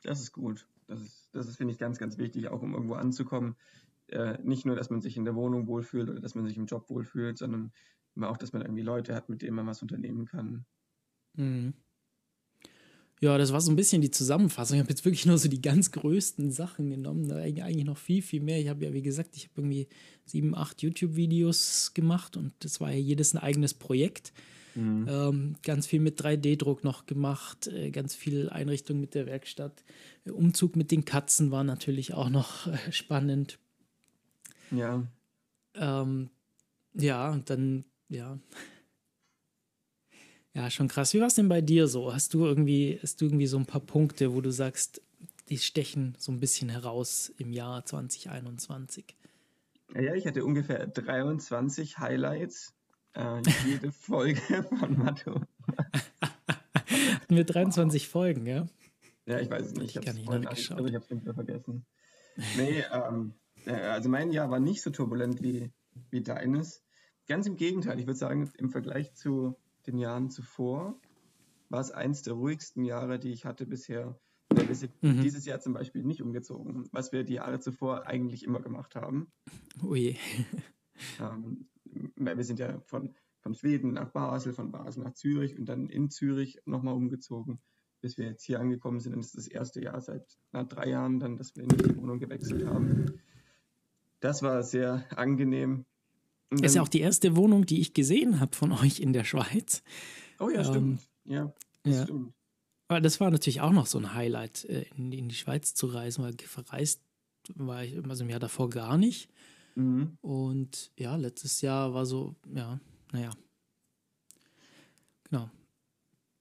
Das 0.03 0.21
ist 0.21 0.33
gut. 0.33 0.67
Das 0.87 1.01
ist, 1.01 1.29
das 1.33 1.47
ist 1.47 1.57
finde 1.57 1.73
ich, 1.73 1.79
ganz, 1.79 1.99
ganz 1.99 2.19
wichtig, 2.19 2.49
auch 2.49 2.63
um 2.63 2.75
irgendwo 2.75 2.95
anzukommen. 2.95 3.57
Äh, 4.09 4.39
nicht 4.43 4.67
nur, 4.67 4.77
dass 4.77 4.91
man 4.91 5.01
sich 5.01 5.17
in 5.17 5.25
der 5.25 5.37
Wohnung 5.37 5.67
wohlfühlt 5.67 6.11
oder 6.11 6.21
dass 6.21 6.35
man 6.35 6.47
sich 6.47 6.57
im 6.57 6.67
Job 6.67 6.91
wohlfühlt, 6.91 7.39
sondern 7.39 7.73
immer 8.17 8.31
auch, 8.31 8.37
dass 8.37 8.53
man 8.53 8.63
irgendwie 8.63 8.83
Leute 8.83 9.15
hat, 9.15 9.29
mit 9.29 9.43
denen 9.43 9.57
man 9.57 9.67
was 9.67 9.83
unternehmen 9.83 10.27
kann. 10.27 10.65
Mhm. 11.35 11.75
Ja, 13.23 13.37
das 13.37 13.53
war 13.53 13.61
so 13.61 13.71
ein 13.71 13.77
bisschen 13.77 14.01
die 14.01 14.11
Zusammenfassung. 14.11 14.77
Ich 14.77 14.81
habe 14.83 14.91
jetzt 14.91 15.05
wirklich 15.05 15.27
nur 15.27 15.37
so 15.37 15.49
die 15.49 15.61
ganz 15.61 15.91
größten 15.91 16.51
Sachen 16.51 16.89
genommen. 16.89 17.29
Da 17.29 17.37
eigentlich 17.37 17.85
noch 17.85 17.99
viel, 17.99 18.23
viel 18.23 18.41
mehr. 18.41 18.59
Ich 18.59 18.69
habe 18.69 18.83
ja, 18.85 18.95
wie 18.95 19.03
gesagt, 19.03 19.37
ich 19.37 19.45
habe 19.45 19.61
irgendwie 19.61 19.89
sieben, 20.25 20.55
acht 20.55 20.81
YouTube-Videos 20.81 21.93
gemacht 21.93 22.39
und 22.39 22.55
das 22.61 22.81
war 22.81 22.91
ja 22.91 22.97
jedes 22.97 23.35
ein 23.35 23.39
eigenes 23.39 23.75
Projekt. 23.75 24.33
Mhm. 24.75 25.07
Ähm, 25.09 25.57
ganz 25.63 25.87
viel 25.87 26.01
mit 26.01 26.21
3D-Druck 26.21 26.85
noch 26.85 27.07
gemacht, 27.07 27.67
äh, 27.67 27.91
ganz 27.91 28.15
viel 28.15 28.49
Einrichtung 28.51 29.01
mit 29.01 29.15
der 29.15 29.27
Werkstatt. 29.27 29.85
Der 30.25 30.37
Umzug 30.37 30.77
mit 30.77 30.91
den 30.91 31.05
Katzen 31.05 31.51
war 31.51 31.65
natürlich 31.65 32.15
auch 32.15 32.29
noch 32.29 32.67
äh, 32.67 32.93
spannend. 32.93 33.59
Ja. 34.71 35.07
Ähm, 35.75 36.31
ja, 36.95 37.31
und 37.31 37.51
dann, 37.51 37.85
ja. 38.09 38.39
Ja, 40.53 40.69
schon 40.71 40.89
krass. 40.89 41.15
Wie 41.15 41.21
war 41.21 41.29
es 41.29 41.35
denn 41.35 41.49
bei 41.49 41.61
dir 41.61 41.87
so? 41.87 42.13
Hast 42.13 42.35
du 42.35 42.45
irgendwie, 42.45 42.99
hast 43.03 43.21
du 43.21 43.27
irgendwie 43.27 43.47
so 43.47 43.57
ein 43.57 43.67
paar 43.67 43.81
Punkte, 43.81 44.35
wo 44.35 44.41
du 44.41 44.51
sagst, 44.51 45.01
die 45.49 45.59
stechen 45.59 46.17
so 46.19 46.33
ein 46.33 46.41
bisschen 46.41 46.69
heraus 46.69 47.33
im 47.39 47.53
Jahr 47.53 47.85
2021? 47.85 49.17
Ja, 49.95 50.15
ich 50.15 50.27
hatte 50.27 50.45
ungefähr 50.45 50.87
23 50.87 51.99
Highlights 51.99 52.75
äh, 53.15 53.43
jede 53.67 53.93
Folge 53.93 54.63
von 54.79 54.99
Matto. 54.99 55.41
Hatten 56.87 57.37
wir 57.37 57.45
23 57.45 58.05
wow. 58.05 58.11
Folgen, 58.11 58.47
ja? 58.47 58.67
Ja, 59.27 59.39
ich 59.41 59.51
weiß 59.51 59.67
es 59.67 59.75
nicht. 59.75 59.97
Ich, 59.97 60.03
ich 60.03 60.09
habe 60.09 60.49
es 60.53 60.71
aber 60.71 60.89
ich 60.89 60.95
habe 60.95 61.05
es 61.05 61.11
wieder 61.11 61.35
vergessen. 61.35 61.87
Nee, 62.57 62.85
ähm, 62.93 63.35
äh, 63.67 63.73
also 63.73 64.09
mein 64.09 64.33
Jahr 64.33 64.51
war 64.51 64.61
nicht 64.61 64.83
so 64.83 64.91
turbulent 64.91 65.43
wie, 65.43 65.71
wie 66.11 66.23
deines. 66.23 66.85
Ganz 67.27 67.47
im 67.47 67.57
Gegenteil, 67.57 67.99
ich 68.01 68.07
würde 68.07 68.19
sagen, 68.19 68.51
im 68.59 68.71
Vergleich 68.71 69.15
zu 69.15 69.55
den 69.87 69.99
Jahren 69.99 70.31
zuvor 70.31 70.99
war 71.69 71.81
es 71.81 71.93
eins 71.93 72.23
der 72.23 72.35
ruhigsten 72.35 72.85
Jahre, 72.85 73.19
die 73.19 73.31
ich 73.31 73.45
hatte 73.45 73.67
bisher. 73.67 74.19
Wir 74.53 74.75
sind 74.75 75.01
mhm. 75.03 75.23
dieses 75.23 75.47
Jahr 75.47 75.61
zum 75.61 75.73
Beispiel 75.73 76.03
nicht 76.03 76.21
umgezogen, 76.23 76.89
was 76.91 77.13
wir 77.13 77.23
die 77.23 77.35
Jahre 77.35 77.61
zuvor 77.61 78.07
eigentlich 78.09 78.43
immer 78.43 78.61
gemacht 78.61 78.97
haben. 78.97 79.31
Ui. 79.83 80.19
ähm, 81.21 81.69
wir 82.17 82.45
sind 82.45 82.59
ja 82.59 82.81
von, 82.87 83.15
von 83.41 83.55
Schweden 83.55 83.93
nach 83.93 84.11
Basel, 84.11 84.53
von 84.53 84.71
Basel 84.71 85.03
nach 85.05 85.15
Zürich 85.15 85.59
und 85.59 85.67
dann 85.67 85.89
in 85.89 86.11
Zürich 86.11 86.61
nochmal 86.65 86.95
umgezogen, 86.95 87.61
bis 88.01 88.19
wir 88.19 88.27
jetzt 88.27 88.45
hier 88.45 88.61
angekommen 88.61 89.01
sind. 89.01 89.15
Und 89.15 89.21
das 89.21 89.35
ist 89.35 89.37
das 89.37 89.49
erste 89.49 89.83
Jahr 89.83 90.01
seit 90.01 90.39
na, 90.53 90.65
drei 90.65 90.89
Jahren 90.89 91.19
dann, 91.19 91.37
dass 91.37 91.57
wir 91.57 91.65
in 91.65 91.69
die 91.71 91.97
Wohnung 91.97 92.19
gewechselt 92.19 92.67
haben. 92.67 93.21
Das 94.21 94.43
war 94.43 94.63
sehr 94.63 95.07
angenehm. 95.17 95.87
Und 96.51 96.65
ist 96.65 96.75
ja 96.75 96.83
auch 96.83 96.89
die 96.89 97.01
erste 97.01 97.37
Wohnung, 97.37 97.65
die 97.65 97.81
ich 97.81 97.95
gesehen 97.95 98.41
habe 98.41 98.57
von 98.57 98.73
euch 98.73 99.01
in 99.01 99.13
der 99.13 99.25
Schweiz. 99.25 99.83
Oh 100.39 100.51
ja, 100.51 100.65
stimmt. 100.65 101.01
Ähm, 101.27 101.33
ja, 101.33 101.55
ja. 101.87 102.03
Stimmt. 102.03 102.35
Aber 102.89 103.01
das 103.01 103.21
war 103.21 103.31
natürlich 103.31 103.61
auch 103.61 103.71
noch 103.71 103.87
so 103.87 103.99
ein 103.99 104.15
Highlight, 104.15 104.65
äh, 104.65 104.85
in, 104.97 105.13
in 105.13 105.29
die 105.29 105.35
Schweiz 105.37 105.75
zu 105.75 105.87
reisen, 105.87 106.25
weil 106.25 106.35
verreist 106.39 107.01
war 107.55 107.85
ich 107.85 107.97
also 108.05 108.25
im 108.25 108.31
Jahr 108.31 108.41
davor 108.41 108.69
gar 108.69 108.99
nicht. 108.99 109.31
Mhm. 109.81 110.19
Und 110.21 110.93
ja, 110.99 111.17
letztes 111.17 111.61
Jahr 111.61 111.95
war 111.95 112.07
so, 112.07 112.35
ja, 112.55 112.81
naja. 113.13 113.31
Genau. 115.25 115.51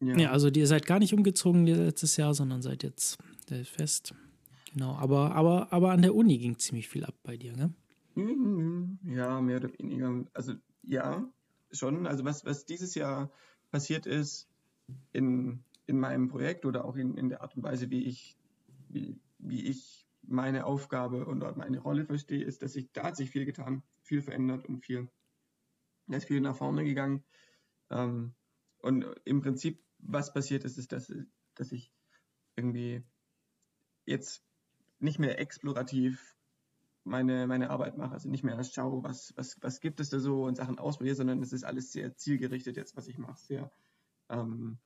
Ja. 0.02 0.18
ja, 0.18 0.32
also 0.32 0.48
ihr 0.50 0.68
seid 0.68 0.86
gar 0.86 1.00
nicht 1.00 1.14
umgezogen 1.14 1.66
letztes 1.66 2.18
Jahr, 2.18 2.34
sondern 2.34 2.62
seid 2.62 2.84
jetzt 2.84 3.18
fest. 3.64 4.14
Genau, 4.72 4.94
aber, 4.96 5.36
aber, 5.36 5.74
aber 5.74 5.92
an 5.92 6.02
der 6.02 6.16
Uni 6.16 6.38
ging 6.38 6.58
ziemlich 6.58 6.88
viel 6.88 7.04
ab 7.04 7.16
bei 7.24 7.36
dir, 7.38 7.54
ne? 7.56 7.74
Ja, 9.04 9.42
mehr 9.42 9.58
oder 9.58 9.70
weniger. 9.78 10.26
Also 10.34 10.54
ja, 10.84 11.28
schon. 11.72 12.06
Also 12.06 12.24
was, 12.24 12.46
was 12.46 12.66
dieses 12.66 12.96
Jahr 12.96 13.32
passiert 13.72 14.06
ist, 14.06 14.48
in 15.12 15.64
in 15.90 16.00
meinem 16.00 16.28
Projekt 16.30 16.66
oder 16.68 16.86
auch 16.86 16.96
in, 16.96 17.18
in 17.18 17.30
der 17.30 17.42
Art 17.42 17.58
und 17.58 17.64
Weise, 17.64 17.90
wie 17.90 18.04
ich, 18.04 18.38
wie, 18.90 19.20
wie 19.40 19.66
ich 19.66 20.08
meine 20.30 20.66
Aufgabe 20.66 21.26
und 21.26 21.40
meine 21.58 21.80
Rolle 21.80 22.06
verstehe, 22.06 22.44
ist, 22.44 22.62
dass 22.62 22.74
sich 22.74 22.92
da 22.92 23.04
hat 23.04 23.16
sich 23.16 23.32
viel 23.32 23.46
getan, 23.46 23.84
viel 24.02 24.22
verändert 24.22 24.66
und 24.68 24.86
viel, 24.86 25.10
ist 26.08 26.28
viel 26.28 26.42
nach 26.42 26.56
vorne 26.56 26.84
gegangen. 26.84 27.24
Ähm, 27.90 28.36
und 28.80 29.06
im 29.26 29.42
Prinzip, 29.42 29.84
was 29.98 30.34
passiert 30.34 30.64
ist, 30.64 30.78
ist, 30.78 30.92
dass, 30.92 31.12
dass 31.56 31.72
ich 31.72 31.92
irgendwie 32.56 33.04
jetzt 34.06 34.44
nicht 35.00 35.20
mehr 35.20 35.40
explorativ 35.40 36.38
meine, 37.04 37.48
meine 37.48 37.70
Arbeit 37.70 37.98
mache, 37.98 38.14
also 38.14 38.30
nicht 38.30 38.44
mehr 38.44 38.64
schaue, 38.64 39.04
was, 39.04 39.34
was, 39.36 39.58
was 39.62 39.80
gibt 39.80 40.00
es 40.00 40.10
da 40.10 40.20
so 40.20 40.44
und 40.44 40.56
Sachen 40.56 40.78
ausprobiere, 40.78 41.16
sondern 41.16 41.42
es 41.42 41.54
ist 41.54 41.64
alles 41.64 41.92
sehr 41.92 42.16
zielgerichtet 42.16 42.78
jetzt, 42.78 42.96
was 42.96 43.08
ich 43.08 43.18
mache, 43.18 43.40
sehr 43.40 43.72
ähm, 44.30 44.78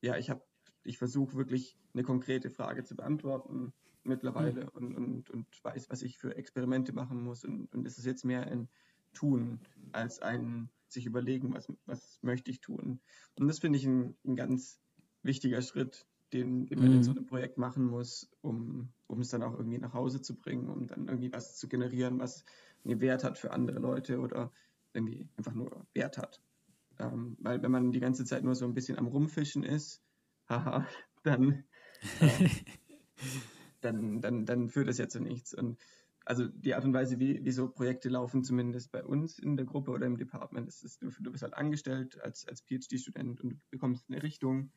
ja, 0.00 0.16
ich 0.16 0.30
habe, 0.30 0.44
ich 0.82 0.98
versuche 0.98 1.36
wirklich 1.36 1.78
eine 1.92 2.02
konkrete 2.02 2.50
Frage 2.50 2.84
zu 2.84 2.96
beantworten 2.96 3.72
mittlerweile 4.04 4.64
mhm. 4.64 4.68
und, 4.74 4.96
und, 4.96 5.30
und 5.30 5.64
weiß, 5.64 5.90
was 5.90 6.02
ich 6.02 6.18
für 6.18 6.36
Experimente 6.36 6.92
machen 6.92 7.22
muss. 7.22 7.44
Und, 7.44 7.72
und 7.74 7.86
es 7.86 7.98
ist 7.98 8.06
jetzt 8.06 8.24
mehr 8.24 8.46
ein 8.46 8.68
Tun 9.12 9.60
als 9.92 10.20
ein 10.20 10.70
sich 10.88 11.06
überlegen, 11.06 11.54
was, 11.54 11.72
was 11.86 12.18
möchte 12.22 12.50
ich 12.50 12.60
tun. 12.60 13.00
Und 13.38 13.48
das 13.48 13.58
finde 13.58 13.78
ich 13.78 13.84
ein, 13.84 14.16
ein 14.24 14.36
ganz 14.36 14.80
wichtiger 15.22 15.60
Schritt, 15.62 16.06
den, 16.32 16.66
den 16.66 16.78
man 16.78 16.88
mhm. 16.88 16.96
in 16.96 17.02
so 17.02 17.10
einem 17.10 17.26
Projekt 17.26 17.58
machen 17.58 17.84
muss, 17.84 18.30
um, 18.40 18.92
um 19.06 19.20
es 19.20 19.30
dann 19.30 19.42
auch 19.42 19.56
irgendwie 19.56 19.78
nach 19.78 19.92
Hause 19.92 20.20
zu 20.20 20.36
bringen, 20.36 20.68
um 20.68 20.86
dann 20.86 21.08
irgendwie 21.08 21.32
was 21.32 21.56
zu 21.56 21.68
generieren, 21.68 22.18
was 22.18 22.44
einen 22.84 23.00
Wert 23.00 23.24
hat 23.24 23.38
für 23.38 23.52
andere 23.52 23.78
Leute 23.78 24.20
oder 24.20 24.52
irgendwie 24.92 25.28
einfach 25.36 25.54
nur 25.54 25.86
Wert 25.94 26.18
hat. 26.18 26.42
Ähm, 26.98 27.36
weil 27.40 27.62
wenn 27.62 27.70
man 27.70 27.92
die 27.92 28.00
ganze 28.00 28.24
Zeit 28.24 28.44
nur 28.44 28.54
so 28.54 28.64
ein 28.64 28.74
bisschen 28.74 28.98
am 28.98 29.06
Rumfischen 29.06 29.64
ist, 29.64 30.02
haha, 30.48 30.86
dann, 31.22 31.64
äh, 32.20 32.48
dann, 33.84 34.20
dann, 34.20 34.46
dann 34.46 34.68
führt 34.68 34.88
das 34.88 34.98
ja 34.98 35.08
zu 35.08 35.20
nichts. 35.20 35.54
Und 35.54 35.78
also 36.24 36.46
die 36.48 36.74
Art 36.74 36.84
und 36.84 36.94
Weise, 36.94 37.18
wie, 37.18 37.44
wie 37.44 37.52
so 37.52 37.68
Projekte 37.68 38.08
laufen, 38.08 38.42
zumindest 38.42 38.90
bei 38.92 39.04
uns 39.04 39.38
in 39.38 39.56
der 39.56 39.66
Gruppe 39.66 39.90
oder 39.90 40.06
im 40.06 40.16
Department, 40.16 40.68
ist, 40.68 40.82
ist 40.82 41.02
du, 41.02 41.10
du 41.20 41.30
bist 41.30 41.42
halt 41.42 41.54
angestellt 41.54 42.20
als, 42.20 42.46
als 42.48 42.62
PhD-Student 42.62 43.40
und 43.42 43.52
du 43.52 43.56
bekommst 43.70 44.06
eine 44.08 44.22
Richtung 44.22 44.70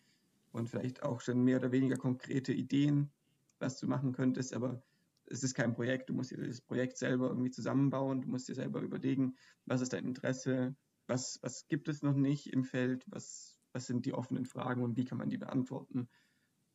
und 0.51 0.69
vielleicht 0.69 1.03
auch 1.03 1.21
schon 1.21 1.43
mehr 1.43 1.57
oder 1.57 1.71
weniger 1.71 1.95
konkrete 1.95 2.53
Ideen, 2.53 3.11
was 3.59 3.79
du 3.79 3.87
machen 3.87 4.11
könntest, 4.11 4.53
aber 4.53 4.83
es 5.29 5.43
ist 5.43 5.53
kein 5.53 5.73
Projekt. 5.73 6.09
Du 6.09 6.13
musst 6.13 6.31
dir 6.31 6.37
das 6.37 6.61
Projekt 6.61 6.97
selber 6.97 7.27
irgendwie 7.27 7.51
zusammenbauen, 7.51 8.21
du 8.21 8.29
musst 8.29 8.47
dir 8.47 8.55
selber 8.55 8.81
überlegen, 8.81 9.35
was 9.65 9.81
ist 9.81 9.93
dein 9.93 10.05
Interesse, 10.05 10.75
was, 11.07 11.39
was 11.41 11.67
gibt 11.67 11.87
es 11.87 12.01
noch 12.01 12.15
nicht 12.15 12.47
im 12.47 12.63
Feld, 12.63 13.05
was, 13.07 13.57
was 13.73 13.87
sind 13.87 14.05
die 14.05 14.13
offenen 14.13 14.45
Fragen 14.45 14.83
und 14.83 14.97
wie 14.97 15.05
kann 15.05 15.17
man 15.17 15.29
die 15.29 15.37
beantworten. 15.37 16.09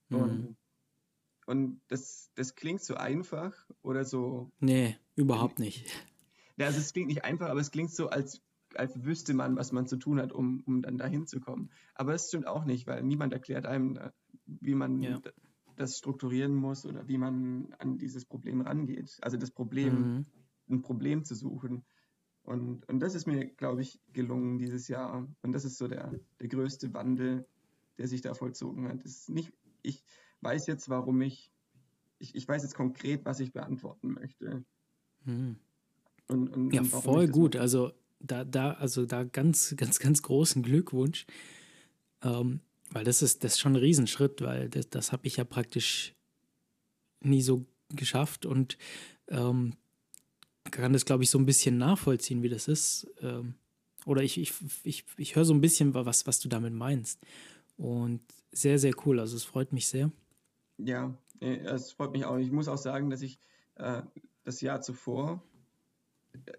Mhm. 0.09 0.19
Und, 0.19 0.57
und 1.53 1.83
das, 1.89 2.31
das 2.35 2.55
klingt 2.55 2.83
so 2.83 2.95
einfach 2.95 3.53
oder 3.83 4.07
so. 4.07 4.51
Nee, 4.59 4.97
überhaupt 5.15 5.59
nicht. 5.59 5.87
Ja, 6.59 6.67
also 6.67 6.81
es 6.81 6.93
klingt 6.93 7.09
nicht 7.09 7.25
einfach, 7.25 7.49
aber 7.49 7.61
es 7.61 7.71
klingt 7.71 7.91
so, 7.91 8.11
als, 8.11 8.43
als 8.75 9.03
wüsste 9.03 9.33
man, 9.33 9.57
was 9.57 9.73
man 9.73 9.87
zu 9.87 9.97
tun 9.97 10.21
hat, 10.21 10.33
um, 10.33 10.63
um 10.67 10.83
dann 10.83 10.99
dahin 10.99 11.27
zu 11.27 11.41
kommen. 11.41 11.71
Aber 11.95 12.13
das 12.13 12.29
stimmt 12.29 12.47
auch 12.47 12.67
nicht, 12.67 12.87
weil 12.87 13.03
niemand 13.03 13.33
erklärt 13.33 13.65
einem, 13.65 13.99
wie 14.45 14.75
man 14.75 15.03
ja. 15.03 15.19
das 15.77 15.97
strukturieren 15.97 16.55
muss 16.55 16.85
oder 16.85 17.09
wie 17.09 17.17
man 17.17 17.75
an 17.79 17.97
dieses 17.97 18.27
Problem 18.27 18.61
rangeht. 18.61 19.17
Also 19.23 19.39
das 19.39 19.51
Problem, 19.51 20.17
mhm. 20.17 20.27
ein 20.69 20.83
Problem 20.83 21.25
zu 21.25 21.35
suchen. 21.35 21.85
Und, 22.43 22.87
und 22.87 23.01
das 23.01 23.15
ist 23.15 23.27
mir, 23.27 23.47
glaube 23.47 23.81
ich, 23.81 23.99
gelungen 24.13 24.59
dieses 24.59 24.89
Jahr. 24.89 25.27
Und 25.41 25.53
das 25.53 25.65
ist 25.65 25.79
so 25.79 25.89
der, 25.89 26.13
der 26.39 26.49
größte 26.49 26.93
Wandel, 26.93 27.47
der 27.97 28.09
sich 28.09 28.21
da 28.21 28.35
vollzogen 28.35 28.89
hat. 28.89 29.03
Das 29.03 29.13
ist 29.13 29.31
nicht, 29.31 29.55
ich 29.81 30.05
weiß 30.43 30.67
jetzt, 30.67 30.89
warum 30.89 31.21
ich, 31.23 31.51
ich, 32.19 32.35
ich 32.35 32.47
weiß 32.47 32.63
jetzt 32.63 32.75
konkret, 32.75 33.25
was 33.25 33.41
ich 33.41 33.53
beantworten 33.53 34.15
möchte. 34.15 34.65
Hm. 35.25 35.57
Und, 36.29 36.49
und, 36.49 36.73
ja, 36.73 36.81
und 36.81 36.89
voll 36.89 37.29
gut. 37.29 37.57
Also 37.57 37.93
da, 38.21 38.45
da, 38.45 38.73
also 38.73 39.07
da 39.07 39.25
ganz, 39.25 39.75
ganz, 39.77 39.99
ganz 39.99 40.23
großen 40.23 40.63
Glückwunsch. 40.63 41.27
Ähm, 42.23 42.61
weil 42.91 43.05
das 43.05 43.23
ist, 43.23 43.43
das 43.43 43.55
ist 43.55 43.61
schon 43.61 43.73
ein 43.73 43.77
Riesenschritt, 43.77 44.41
weil 44.43 44.69
das, 44.69 44.89
das 44.91 45.13
habe 45.13 45.27
ich 45.27 45.37
ja 45.37 45.45
praktisch 45.45 46.15
nie 47.21 47.43
so 47.43 47.67
geschafft. 47.91 48.47
Und 48.47 48.79
ähm, 49.29 49.75
kann 50.71 50.93
das, 50.93 51.05
glaube 51.05 51.25
ich, 51.25 51.31
so 51.31 51.39
ein 51.39 51.47
bisschen 51.47 51.79
nachvollziehen, 51.79 52.43
wie 52.43 52.49
das 52.49 52.69
ist. 52.69 53.09
Ähm, 53.21 53.55
oder 54.05 54.23
ich, 54.23 54.39
ich, 54.39 54.53
ich, 54.85 55.05
ich 55.17 55.37
höre 55.37 55.45
so 55.45 55.55
ein 55.55 55.61
bisschen, 55.61 55.95
was, 55.95 56.27
was 56.27 56.41
du 56.41 56.49
damit 56.49 56.73
meinst. 56.73 57.21
Und 57.77 58.21
sehr, 58.53 58.79
sehr 58.79 58.93
cool. 59.05 59.21
Also 59.21 59.37
es 59.37 59.45
freut 59.45 59.73
mich 59.73 59.89
sehr. 59.89 60.11
Ja, 60.85 61.17
es 61.41 61.93
freut 61.93 62.13
mich 62.13 62.25
auch. 62.25 62.37
Ich 62.39 62.51
muss 62.51 62.69
auch 62.69 62.79
sagen, 62.79 63.11
dass 63.11 63.23
ich 63.23 63.41
äh, 63.77 64.03
das 64.45 64.61
Jahr 64.61 64.81
zuvor 64.81 65.43
äh, 66.33 66.53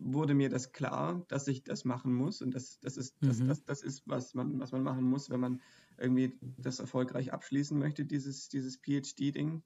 wurde 0.00 0.34
mir 0.34 0.48
das 0.48 0.72
klar, 0.72 1.24
dass 1.28 1.46
ich 1.48 1.62
das 1.62 1.84
machen 1.84 2.12
muss. 2.12 2.42
Und 2.42 2.54
das, 2.54 2.80
das, 2.80 2.96
ist, 2.96 3.16
das, 3.20 3.38
mhm. 3.38 3.48
das, 3.48 3.64
das 3.64 3.82
ist, 3.82 4.02
was 4.06 4.34
man, 4.34 4.58
was 4.58 4.72
man 4.72 4.82
machen 4.82 5.04
muss, 5.04 5.30
wenn 5.30 5.40
man 5.40 5.62
irgendwie 5.96 6.38
das 6.58 6.80
erfolgreich 6.80 7.32
abschließen 7.32 7.78
möchte, 7.78 8.04
dieses, 8.04 8.48
dieses 8.48 8.76
PhD-Ding. 8.76 9.62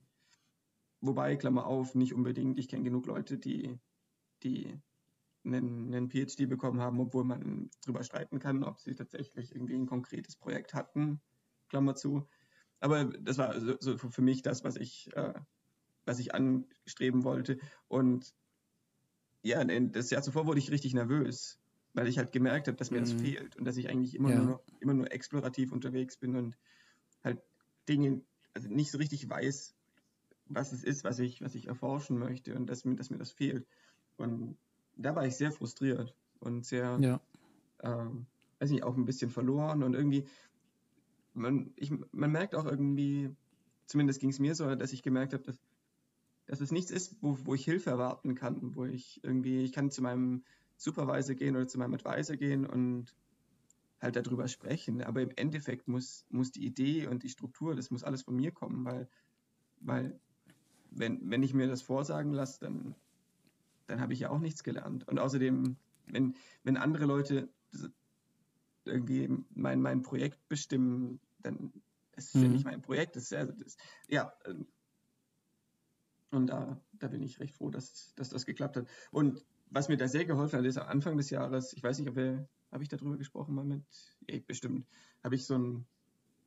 Wobei, 1.00 1.36
Klammer 1.36 1.66
auf, 1.66 1.94
nicht 1.94 2.14
unbedingt. 2.14 2.58
Ich 2.58 2.68
kenne 2.68 2.84
genug 2.84 3.06
Leute, 3.06 3.38
die, 3.38 3.78
die 4.42 4.78
einen, 5.44 5.94
einen 5.94 6.10
PhD 6.10 6.48
bekommen 6.48 6.80
haben, 6.80 7.00
obwohl 7.00 7.24
man 7.24 7.70
darüber 7.84 8.02
streiten 8.02 8.38
kann, 8.38 8.64
ob 8.64 8.80
sie 8.80 8.94
tatsächlich 8.94 9.54
irgendwie 9.54 9.74
ein 9.74 9.86
konkretes 9.86 10.36
Projekt 10.36 10.74
hatten. 10.74 11.20
Klammer 11.68 11.94
zu. 11.94 12.28
Aber 12.80 13.04
das 13.04 13.38
war 13.38 13.58
so, 13.60 13.76
so 13.80 13.96
für 13.96 14.22
mich 14.22 14.42
das, 14.42 14.64
was 14.64 14.76
ich, 14.76 15.14
äh, 15.16 15.34
was 16.04 16.18
ich 16.18 16.34
anstreben 16.34 17.24
wollte. 17.24 17.58
Und 17.88 18.34
ja, 19.42 19.64
das 19.64 20.10
Jahr 20.10 20.22
zuvor 20.22 20.46
wurde 20.46 20.58
ich 20.58 20.70
richtig 20.70 20.94
nervös, 20.94 21.58
weil 21.94 22.08
ich 22.08 22.18
halt 22.18 22.32
gemerkt 22.32 22.68
habe, 22.68 22.76
dass 22.76 22.90
mir 22.90 22.98
mhm. 22.98 23.04
das 23.04 23.12
fehlt 23.12 23.56
und 23.56 23.64
dass 23.64 23.76
ich 23.76 23.88
eigentlich 23.88 24.14
immer, 24.14 24.30
ja. 24.30 24.42
nur, 24.42 24.62
immer 24.80 24.94
nur 24.94 25.12
explorativ 25.12 25.72
unterwegs 25.72 26.16
bin 26.16 26.36
und 26.36 26.56
halt 27.22 27.40
Dinge, 27.88 28.22
also 28.54 28.68
nicht 28.68 28.90
so 28.90 28.98
richtig 28.98 29.28
weiß, 29.28 29.74
was 30.46 30.72
es 30.72 30.84
ist, 30.84 31.04
was 31.04 31.18
ich, 31.18 31.42
was 31.42 31.54
ich 31.54 31.66
erforschen 31.66 32.18
möchte 32.18 32.54
und 32.54 32.66
dass 32.68 32.84
mir, 32.84 32.96
dass 32.96 33.10
mir 33.10 33.18
das 33.18 33.30
fehlt. 33.30 33.66
Und 34.16 34.56
da 34.96 35.14
war 35.14 35.26
ich 35.26 35.36
sehr 35.36 35.52
frustriert 35.52 36.14
und 36.40 36.64
sehr, 36.64 36.98
ja. 37.00 37.20
ähm, 37.82 38.26
weiß 38.58 38.70
nicht, 38.70 38.84
auch 38.84 38.96
ein 38.96 39.04
bisschen 39.04 39.30
verloren 39.30 39.82
und 39.82 39.94
irgendwie, 39.94 40.24
man, 41.36 41.72
ich, 41.76 41.92
man 42.12 42.32
merkt 42.32 42.54
auch 42.54 42.64
irgendwie, 42.64 43.30
zumindest 43.86 44.20
ging 44.20 44.30
es 44.30 44.38
mir 44.38 44.54
so, 44.54 44.74
dass 44.74 44.92
ich 44.92 45.02
gemerkt 45.02 45.32
habe, 45.34 45.42
dass, 45.42 45.58
dass 46.46 46.60
es 46.60 46.72
nichts 46.72 46.90
ist, 46.90 47.16
wo, 47.20 47.38
wo 47.44 47.54
ich 47.54 47.64
Hilfe 47.64 47.90
erwarten 47.90 48.34
kann, 48.34 48.74
wo 48.74 48.84
ich 48.84 49.22
irgendwie, 49.22 49.62
ich 49.62 49.72
kann 49.72 49.90
zu 49.90 50.02
meinem 50.02 50.44
Supervisor 50.76 51.34
gehen 51.34 51.56
oder 51.56 51.66
zu 51.66 51.78
meinem 51.78 51.94
Advisor 51.94 52.36
gehen 52.36 52.66
und 52.66 53.14
halt 54.00 54.16
darüber 54.16 54.48
sprechen. 54.48 55.02
Aber 55.02 55.22
im 55.22 55.30
Endeffekt 55.36 55.88
muss, 55.88 56.26
muss 56.30 56.52
die 56.52 56.66
Idee 56.66 57.06
und 57.06 57.22
die 57.22 57.28
Struktur, 57.28 57.74
das 57.74 57.90
muss 57.90 58.04
alles 58.04 58.22
von 58.22 58.36
mir 58.36 58.52
kommen, 58.52 58.84
weil, 58.84 59.08
weil 59.80 60.18
wenn, 60.90 61.30
wenn 61.30 61.42
ich 61.42 61.54
mir 61.54 61.66
das 61.66 61.82
vorsagen 61.82 62.32
lasse, 62.32 62.60
dann, 62.60 62.94
dann 63.86 64.00
habe 64.00 64.12
ich 64.12 64.20
ja 64.20 64.30
auch 64.30 64.38
nichts 64.38 64.64
gelernt. 64.64 65.06
Und 65.08 65.18
außerdem, 65.18 65.76
wenn, 66.06 66.34
wenn 66.62 66.76
andere 66.76 67.06
Leute 67.06 67.48
irgendwie 68.84 69.28
mein, 69.54 69.82
mein 69.82 70.02
Projekt 70.02 70.48
bestimmen, 70.48 71.20
dann 71.46 71.72
ist 72.16 72.28
es 72.28 72.34
mhm. 72.34 72.42
ja 72.42 72.48
nicht 72.48 72.64
mein 72.64 72.82
Projekt. 72.82 73.16
Das 73.16 73.24
ist, 73.24 73.34
also 73.34 73.52
das, 73.52 73.76
ja, 74.08 74.32
ähm, 74.46 74.66
und 76.30 76.48
da, 76.48 76.80
da 76.92 77.08
bin 77.08 77.22
ich 77.22 77.40
recht 77.40 77.54
froh, 77.54 77.70
dass, 77.70 78.12
dass 78.16 78.30
das 78.30 78.46
geklappt 78.46 78.76
hat. 78.76 78.88
Und 79.10 79.44
was 79.70 79.88
mir 79.88 79.96
da 79.96 80.08
sehr 80.08 80.24
geholfen 80.24 80.58
hat, 80.58 80.66
ist 80.66 80.78
am 80.78 80.88
Anfang 80.88 81.16
des 81.16 81.30
Jahres, 81.30 81.72
ich 81.72 81.82
weiß 81.82 81.98
nicht, 81.98 82.08
ob 82.08 82.16
wir, 82.16 82.48
habe 82.70 82.82
ich 82.82 82.88
darüber 82.88 83.16
gesprochen 83.16 83.54
mal 83.54 83.64
mit, 83.64 83.84
ja, 84.28 84.38
bestimmt, 84.46 84.86
habe 85.22 85.34
ich 85.34 85.46
so 85.46 85.56
ein, 85.56 85.86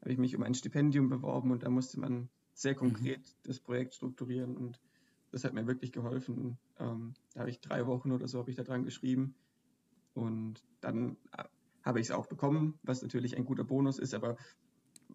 habe 0.01 0.11
ich 0.11 0.17
mich 0.17 0.35
um 0.35 0.43
ein 0.43 0.53
Stipendium 0.53 1.09
beworben 1.09 1.51
und 1.51 1.63
da 1.63 1.69
musste 1.69 1.99
man 1.99 2.29
sehr 2.53 2.73
mhm. 2.73 2.77
konkret 2.77 3.19
mhm. 3.19 3.33
das 3.43 3.59
Projekt 3.59 3.95
strukturieren 3.95 4.57
und 4.57 4.79
das 5.31 5.43
hat 5.43 5.53
mir 5.53 5.67
wirklich 5.67 5.91
geholfen. 5.91 6.57
Ähm, 6.77 7.13
da 7.33 7.41
habe 7.41 7.49
ich 7.49 7.59
drei 7.59 7.85
Wochen 7.85 8.11
oder 8.11 8.27
so 8.27 8.39
habe 8.39 8.49
ich 8.49 8.57
da 8.57 8.63
dran 8.63 8.83
geschrieben 8.83 9.35
und 10.13 10.63
dann 10.81 11.17
äh, 11.37 11.43
habe 11.83 11.99
ich 11.99 12.07
es 12.07 12.11
auch 12.11 12.27
bekommen, 12.27 12.79
was 12.83 13.01
natürlich 13.01 13.37
ein 13.37 13.45
guter 13.45 13.63
Bonus 13.63 13.99
ist, 13.99 14.13
aber 14.13 14.37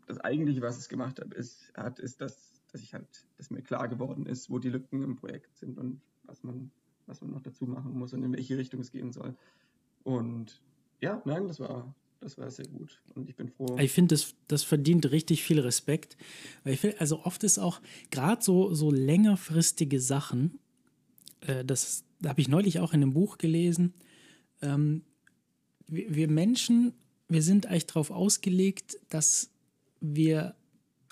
das 0.07 0.19
eigentliche, 0.21 0.63
was 0.63 0.79
es 0.79 0.89
gemacht 0.89 1.21
hat, 1.21 1.33
ist, 1.35 1.73
hat, 1.77 1.99
ist 1.99 2.21
dass, 2.21 2.63
dass 2.73 2.83
ich 2.83 2.95
halt, 2.95 3.27
dass 3.37 3.51
mir 3.51 3.63
klar 3.63 3.89
geworden 3.89 4.27
ist, 4.27 4.51
wo 4.51 4.59
die 4.59 4.71
Lücken 4.71 5.03
im 5.03 5.17
Projekt 5.17 5.57
sind 5.57 5.79
und 5.79 6.01
was 6.25 6.43
man, 6.43 6.71
was 7.07 7.21
man 7.21 7.31
noch 7.31 7.43
dazu 7.43 7.67
machen 7.67 7.97
muss 7.97 8.13
und 8.13 8.23
in 8.23 8.33
welche 8.33 8.59
Richtung 8.59 8.81
es 8.81 8.91
gehen 8.91 9.13
soll. 9.13 9.37
Und 10.03 10.61
ja, 11.01 11.23
nein, 11.25 11.47
das 11.47 11.61
war, 11.61 11.95
das 12.21 12.39
war 12.39 12.51
sehr 12.51 12.67
gut. 12.67 13.01
Und 13.15 13.29
ich 13.29 13.37
bin 13.37 13.49
froh. 13.49 13.77
Ich 13.79 13.93
finde, 13.93 14.15
das, 14.15 14.35
das 14.49 14.63
verdient 14.63 15.11
richtig 15.11 15.43
viel 15.43 15.61
Respekt. 15.61 16.17
Weil 16.63 16.75
ich 16.75 16.81
finde, 16.81 17.01
also 17.01 17.21
oft 17.25 17.45
ist 17.45 17.59
auch 17.59 17.81
gerade 18.11 18.43
so, 18.43 18.75
so 18.75 18.91
längerfristige 18.91 20.01
Sachen, 20.01 20.59
äh, 21.41 21.65
das 21.65 22.05
habe 22.25 22.41
ich 22.41 22.49
neulich 22.49 22.81
auch 22.81 22.93
in 22.93 23.03
einem 23.03 23.13
Buch 23.13 23.39
gelesen. 23.39 23.95
Ähm, 24.63 25.03
wir, 25.87 26.15
wir 26.15 26.29
Menschen, 26.29 26.95
wir 27.29 27.43
sind 27.43 27.67
eigentlich 27.67 27.87
darauf 27.87 28.11
ausgelegt, 28.11 28.99
dass 29.09 29.51
wir 30.13 30.55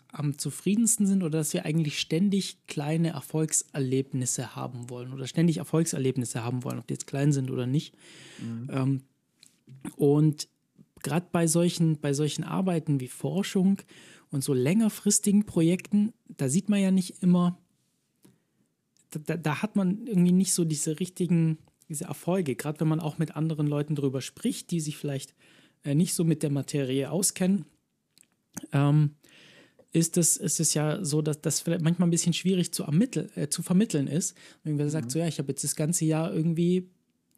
am 0.08 0.36
zufriedensten 0.36 1.06
sind 1.06 1.22
oder 1.22 1.38
dass 1.38 1.54
wir 1.54 1.64
eigentlich 1.64 1.98
ständig 1.98 2.66
kleine 2.66 3.10
Erfolgserlebnisse 3.10 4.54
haben 4.54 4.90
wollen 4.90 5.12
oder 5.12 5.26
ständig 5.26 5.56
Erfolgserlebnisse 5.56 6.44
haben 6.44 6.64
wollen, 6.64 6.78
ob 6.78 6.86
die 6.86 6.94
jetzt 6.94 7.06
klein 7.06 7.32
sind 7.32 7.50
oder 7.50 7.66
nicht. 7.66 7.94
Mhm. 8.40 8.68
Ähm, 8.70 9.02
und 9.96 10.48
gerade 11.02 11.26
bei 11.32 11.46
solchen, 11.46 11.98
bei 11.98 12.12
solchen 12.12 12.44
Arbeiten 12.44 13.00
wie 13.00 13.08
Forschung 13.08 13.80
und 14.30 14.44
so 14.44 14.52
längerfristigen 14.52 15.44
Projekten, 15.44 16.12
da 16.28 16.48
sieht 16.48 16.68
man 16.68 16.80
ja 16.80 16.90
nicht 16.90 17.22
immer, 17.22 17.58
da, 19.10 19.36
da 19.36 19.62
hat 19.62 19.76
man 19.76 20.06
irgendwie 20.06 20.32
nicht 20.32 20.52
so 20.52 20.64
diese 20.64 21.00
richtigen, 21.00 21.58
diese 21.88 22.04
Erfolge, 22.04 22.54
gerade 22.54 22.80
wenn 22.80 22.88
man 22.88 23.00
auch 23.00 23.16
mit 23.16 23.34
anderen 23.34 23.66
Leuten 23.66 23.94
darüber 23.94 24.20
spricht, 24.20 24.70
die 24.70 24.80
sich 24.80 24.98
vielleicht 24.98 25.34
äh, 25.84 25.94
nicht 25.94 26.14
so 26.14 26.24
mit 26.24 26.42
der 26.42 26.50
Materie 26.50 27.10
auskennen. 27.10 27.64
Ähm, 28.72 29.16
ist 29.92 30.16
es, 30.16 30.38
ist 30.38 30.58
es 30.58 30.74
ja 30.74 31.04
so, 31.04 31.20
dass 31.20 31.40
das 31.40 31.60
vielleicht 31.60 31.82
manchmal 31.82 32.08
ein 32.08 32.12
bisschen 32.12 32.32
schwierig 32.32 32.72
zu, 32.72 32.82
ermitteln, 32.82 33.30
äh, 33.36 33.48
zu 33.48 33.62
vermitteln 33.62 34.06
ist. 34.06 34.34
Wenn 34.64 34.76
man 34.76 34.86
mhm. 34.86 34.90
sagt, 34.90 35.10
so 35.10 35.18
ja, 35.18 35.26
ich 35.26 35.38
habe 35.38 35.48
jetzt 35.52 35.64
das 35.64 35.76
ganze 35.76 36.04
Jahr 36.06 36.32
irgendwie 36.32 36.88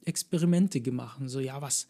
Experimente 0.05 0.81
gemacht. 0.81 1.21
Und 1.21 1.29
so, 1.29 1.41
ja, 1.41 1.61
was, 1.61 1.89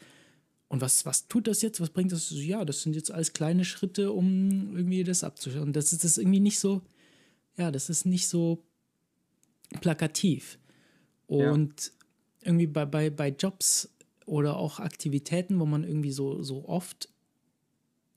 und 0.68 0.80
was, 0.80 1.04
was 1.04 1.28
tut 1.28 1.46
das 1.48 1.60
jetzt? 1.60 1.80
Was 1.80 1.90
bringt 1.90 2.12
das? 2.12 2.28
So, 2.28 2.36
ja, 2.36 2.64
das 2.64 2.82
sind 2.82 2.96
jetzt 2.96 3.10
alles 3.10 3.32
kleine 3.34 3.64
Schritte, 3.64 4.12
um 4.12 4.74
irgendwie 4.76 5.04
das 5.04 5.22
abzuschauen. 5.22 5.64
Und 5.64 5.76
das 5.76 5.92
ist 5.92 6.04
das 6.04 6.16
irgendwie 6.16 6.40
nicht 6.40 6.58
so, 6.58 6.82
ja, 7.56 7.70
das 7.70 7.90
ist 7.90 8.06
nicht 8.06 8.28
so 8.28 8.62
plakativ. 9.80 10.58
Und 11.26 11.86
ja. 11.86 11.92
irgendwie 12.46 12.66
bei, 12.66 12.86
bei, 12.86 13.10
bei 13.10 13.28
Jobs 13.28 13.90
oder 14.24 14.56
auch 14.56 14.80
Aktivitäten, 14.80 15.60
wo 15.60 15.66
man 15.66 15.84
irgendwie 15.84 16.12
so, 16.12 16.42
so 16.42 16.66
oft 16.66 17.08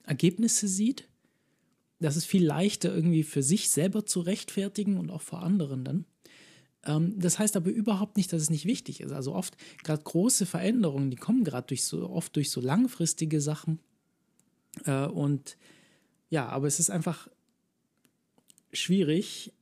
Ergebnisse 0.04 0.68
sieht, 0.68 1.07
das 2.00 2.16
ist 2.16 2.26
viel 2.26 2.44
leichter 2.44 2.94
irgendwie 2.94 3.24
für 3.24 3.42
sich 3.42 3.70
selber 3.70 4.06
zu 4.06 4.20
rechtfertigen 4.20 4.98
und 4.98 5.10
auch 5.10 5.22
vor 5.22 5.42
anderen 5.42 5.84
dann. 5.84 6.04
Ähm, 6.84 7.18
das 7.18 7.38
heißt 7.38 7.56
aber 7.56 7.70
überhaupt 7.70 8.16
nicht, 8.16 8.32
dass 8.32 8.42
es 8.42 8.50
nicht 8.50 8.64
wichtig 8.64 9.00
ist. 9.00 9.12
Also 9.12 9.34
oft, 9.34 9.56
gerade 9.82 10.02
große 10.02 10.46
Veränderungen, 10.46 11.10
die 11.10 11.16
kommen 11.16 11.44
gerade 11.44 11.66
durch 11.66 11.84
so, 11.84 12.08
oft 12.08 12.34
durch 12.36 12.50
so 12.50 12.60
langfristige 12.60 13.40
Sachen. 13.40 13.80
Äh, 14.84 15.06
und 15.06 15.56
ja, 16.30 16.48
aber 16.48 16.66
es 16.66 16.78
ist 16.78 16.90
einfach 16.90 17.28
schwierig 18.72 19.52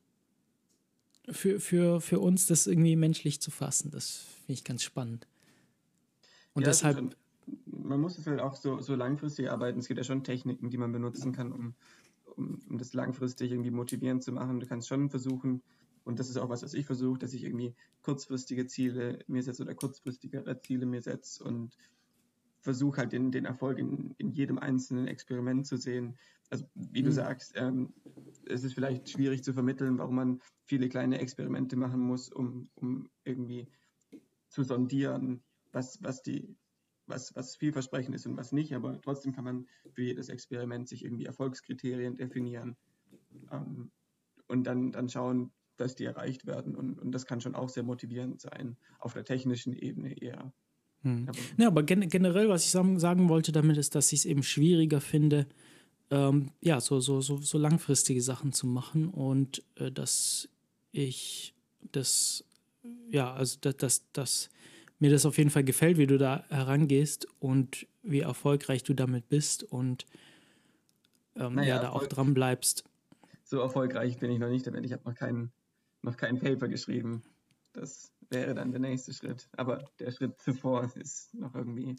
für, 1.28 1.60
für, 1.60 2.00
für 2.00 2.20
uns, 2.20 2.46
das 2.46 2.66
irgendwie 2.66 2.96
menschlich 2.96 3.40
zu 3.40 3.50
fassen. 3.50 3.90
Das 3.90 4.24
finde 4.38 4.52
ich 4.52 4.64
ganz 4.64 4.82
spannend. 4.82 5.26
Und 6.54 6.62
ja, 6.62 6.68
deshalb. 6.68 7.16
Man 7.66 8.00
muss 8.00 8.18
es 8.18 8.26
halt 8.26 8.40
auch 8.40 8.56
so, 8.56 8.80
so 8.80 8.96
langfristig 8.96 9.48
arbeiten. 9.50 9.78
Es 9.78 9.86
gibt 9.86 9.98
ja 9.98 10.04
schon 10.04 10.24
Techniken, 10.24 10.70
die 10.70 10.78
man 10.78 10.90
benutzen 10.90 11.32
kann, 11.32 11.52
um 11.52 11.74
um, 12.36 12.60
um 12.68 12.78
das 12.78 12.92
langfristig 12.92 13.50
irgendwie 13.50 13.70
motivierend 13.70 14.22
zu 14.22 14.32
machen. 14.32 14.60
Du 14.60 14.66
kannst 14.66 14.88
schon 14.88 15.10
versuchen, 15.10 15.62
und 16.04 16.20
das 16.20 16.30
ist 16.30 16.36
auch 16.36 16.48
was, 16.48 16.62
was 16.62 16.74
ich 16.74 16.86
versuche, 16.86 17.18
dass 17.18 17.34
ich 17.34 17.44
irgendwie 17.44 17.74
kurzfristige 18.02 18.66
Ziele 18.66 19.18
mir 19.26 19.42
setze 19.42 19.62
oder 19.62 19.74
kurzfristigere 19.74 20.60
Ziele 20.60 20.86
mir 20.86 21.02
setze 21.02 21.42
und 21.42 21.76
versuche 22.60 22.98
halt 22.98 23.12
den, 23.12 23.30
den 23.32 23.44
Erfolg 23.44 23.78
in, 23.78 24.14
in 24.18 24.30
jedem 24.30 24.58
einzelnen 24.58 25.08
Experiment 25.08 25.66
zu 25.66 25.76
sehen. 25.76 26.16
Also 26.50 26.64
wie 26.74 27.02
mhm. 27.02 27.06
du 27.06 27.12
sagst, 27.12 27.54
ähm, 27.56 27.92
es 28.48 28.64
ist 28.64 28.74
vielleicht 28.74 29.08
schwierig 29.08 29.42
zu 29.42 29.52
vermitteln, 29.52 29.98
warum 29.98 30.14
man 30.14 30.40
viele 30.64 30.88
kleine 30.88 31.18
Experimente 31.18 31.76
machen 31.76 32.00
muss, 32.00 32.28
um, 32.28 32.68
um 32.76 33.08
irgendwie 33.24 33.68
zu 34.48 34.62
sondieren, 34.62 35.42
was, 35.72 36.02
was 36.02 36.22
die 36.22 36.56
was, 37.06 37.34
was 37.34 37.56
vielversprechend 37.56 38.14
ist 38.14 38.26
und 38.26 38.36
was 38.36 38.52
nicht, 38.52 38.74
aber 38.74 39.00
trotzdem 39.00 39.32
kann 39.32 39.44
man 39.44 39.66
für 39.92 40.02
jedes 40.02 40.28
Experiment 40.28 40.88
sich 40.88 41.04
irgendwie 41.04 41.26
Erfolgskriterien 41.26 42.16
definieren 42.16 42.76
ähm, 43.52 43.90
und 44.48 44.64
dann, 44.64 44.92
dann 44.92 45.08
schauen, 45.08 45.52
dass 45.76 45.94
die 45.94 46.04
erreicht 46.04 46.46
werden. 46.46 46.74
Und, 46.74 46.98
und 46.98 47.12
das 47.12 47.26
kann 47.26 47.40
schon 47.40 47.54
auch 47.54 47.68
sehr 47.68 47.82
motivierend 47.82 48.40
sein, 48.40 48.76
auf 48.98 49.12
der 49.12 49.24
technischen 49.24 49.72
Ebene 49.72 50.20
eher. 50.20 50.52
Hm. 51.02 51.28
Aber, 51.28 51.38
ja, 51.58 51.66
aber 51.68 51.82
gen 51.82 52.08
generell, 52.08 52.48
was 52.48 52.64
ich 52.64 52.70
sagen 52.70 53.28
wollte 53.28 53.52
damit, 53.52 53.76
ist, 53.76 53.94
dass 53.94 54.12
ich 54.12 54.20
es 54.20 54.24
eben 54.24 54.42
schwieriger 54.42 55.00
finde, 55.00 55.46
ähm, 56.10 56.50
ja, 56.60 56.80
so, 56.80 57.00
so, 57.00 57.20
so, 57.20 57.38
so 57.38 57.58
langfristige 57.58 58.22
Sachen 58.22 58.52
zu 58.52 58.66
machen 58.66 59.08
und 59.08 59.64
äh, 59.74 59.90
dass 59.90 60.48
ich 60.92 61.54
das, 61.92 62.44
ja, 63.10 63.32
also 63.34 63.58
dass, 63.60 63.76
dass, 63.76 64.12
dass 64.12 64.50
mir 64.98 65.10
das 65.10 65.26
auf 65.26 65.38
jeden 65.38 65.50
Fall 65.50 65.64
gefällt, 65.64 65.98
wie 65.98 66.06
du 66.06 66.18
da 66.18 66.44
herangehst 66.48 67.26
und 67.38 67.86
wie 68.02 68.20
erfolgreich 68.20 68.82
du 68.82 68.94
damit 68.94 69.28
bist 69.28 69.62
und 69.62 70.06
ähm, 71.34 71.54
naja, 71.54 71.76
ja, 71.76 71.82
da 71.82 71.90
auch 71.90 72.06
dran 72.06 72.34
bleibst. 72.34 72.84
So 73.44 73.60
erfolgreich 73.60 74.18
bin 74.18 74.30
ich 74.30 74.38
noch 74.38 74.48
nicht, 74.48 74.66
denn 74.66 74.82
ich 74.82 74.92
habe 74.92 75.04
noch 75.04 75.14
kein, 75.14 75.52
noch 76.02 76.16
kein 76.16 76.38
Paper 76.38 76.68
geschrieben. 76.68 77.22
Das 77.72 78.12
wäre 78.30 78.54
dann 78.54 78.70
der 78.70 78.80
nächste 78.80 79.12
Schritt. 79.12 79.48
Aber 79.56 79.84
der 79.98 80.10
Schritt 80.10 80.40
zuvor 80.40 80.90
ist 80.96 81.34
noch 81.34 81.54
irgendwie. 81.54 81.96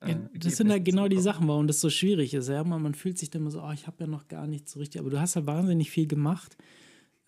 Äh, 0.00 0.10
ja, 0.10 0.28
das 0.34 0.56
sind 0.56 0.70
halt 0.70 0.84
genau 0.84 1.08
die 1.08 1.20
Sachen, 1.20 1.46
warum 1.48 1.66
das 1.66 1.80
so 1.80 1.88
schwierig 1.88 2.34
ist. 2.34 2.48
Ja, 2.48 2.64
man, 2.64 2.82
man 2.82 2.94
fühlt 2.94 3.18
sich 3.18 3.30
dann 3.30 3.42
immer 3.42 3.50
so, 3.50 3.62
oh, 3.62 3.70
ich 3.72 3.86
habe 3.86 3.96
ja 4.00 4.06
noch 4.06 4.28
gar 4.28 4.46
nichts 4.46 4.72
so 4.72 4.80
richtig, 4.80 5.00
aber 5.00 5.10
du 5.10 5.20
hast 5.20 5.36
halt 5.36 5.46
wahnsinnig 5.46 5.90
viel 5.90 6.06
gemacht. 6.06 6.56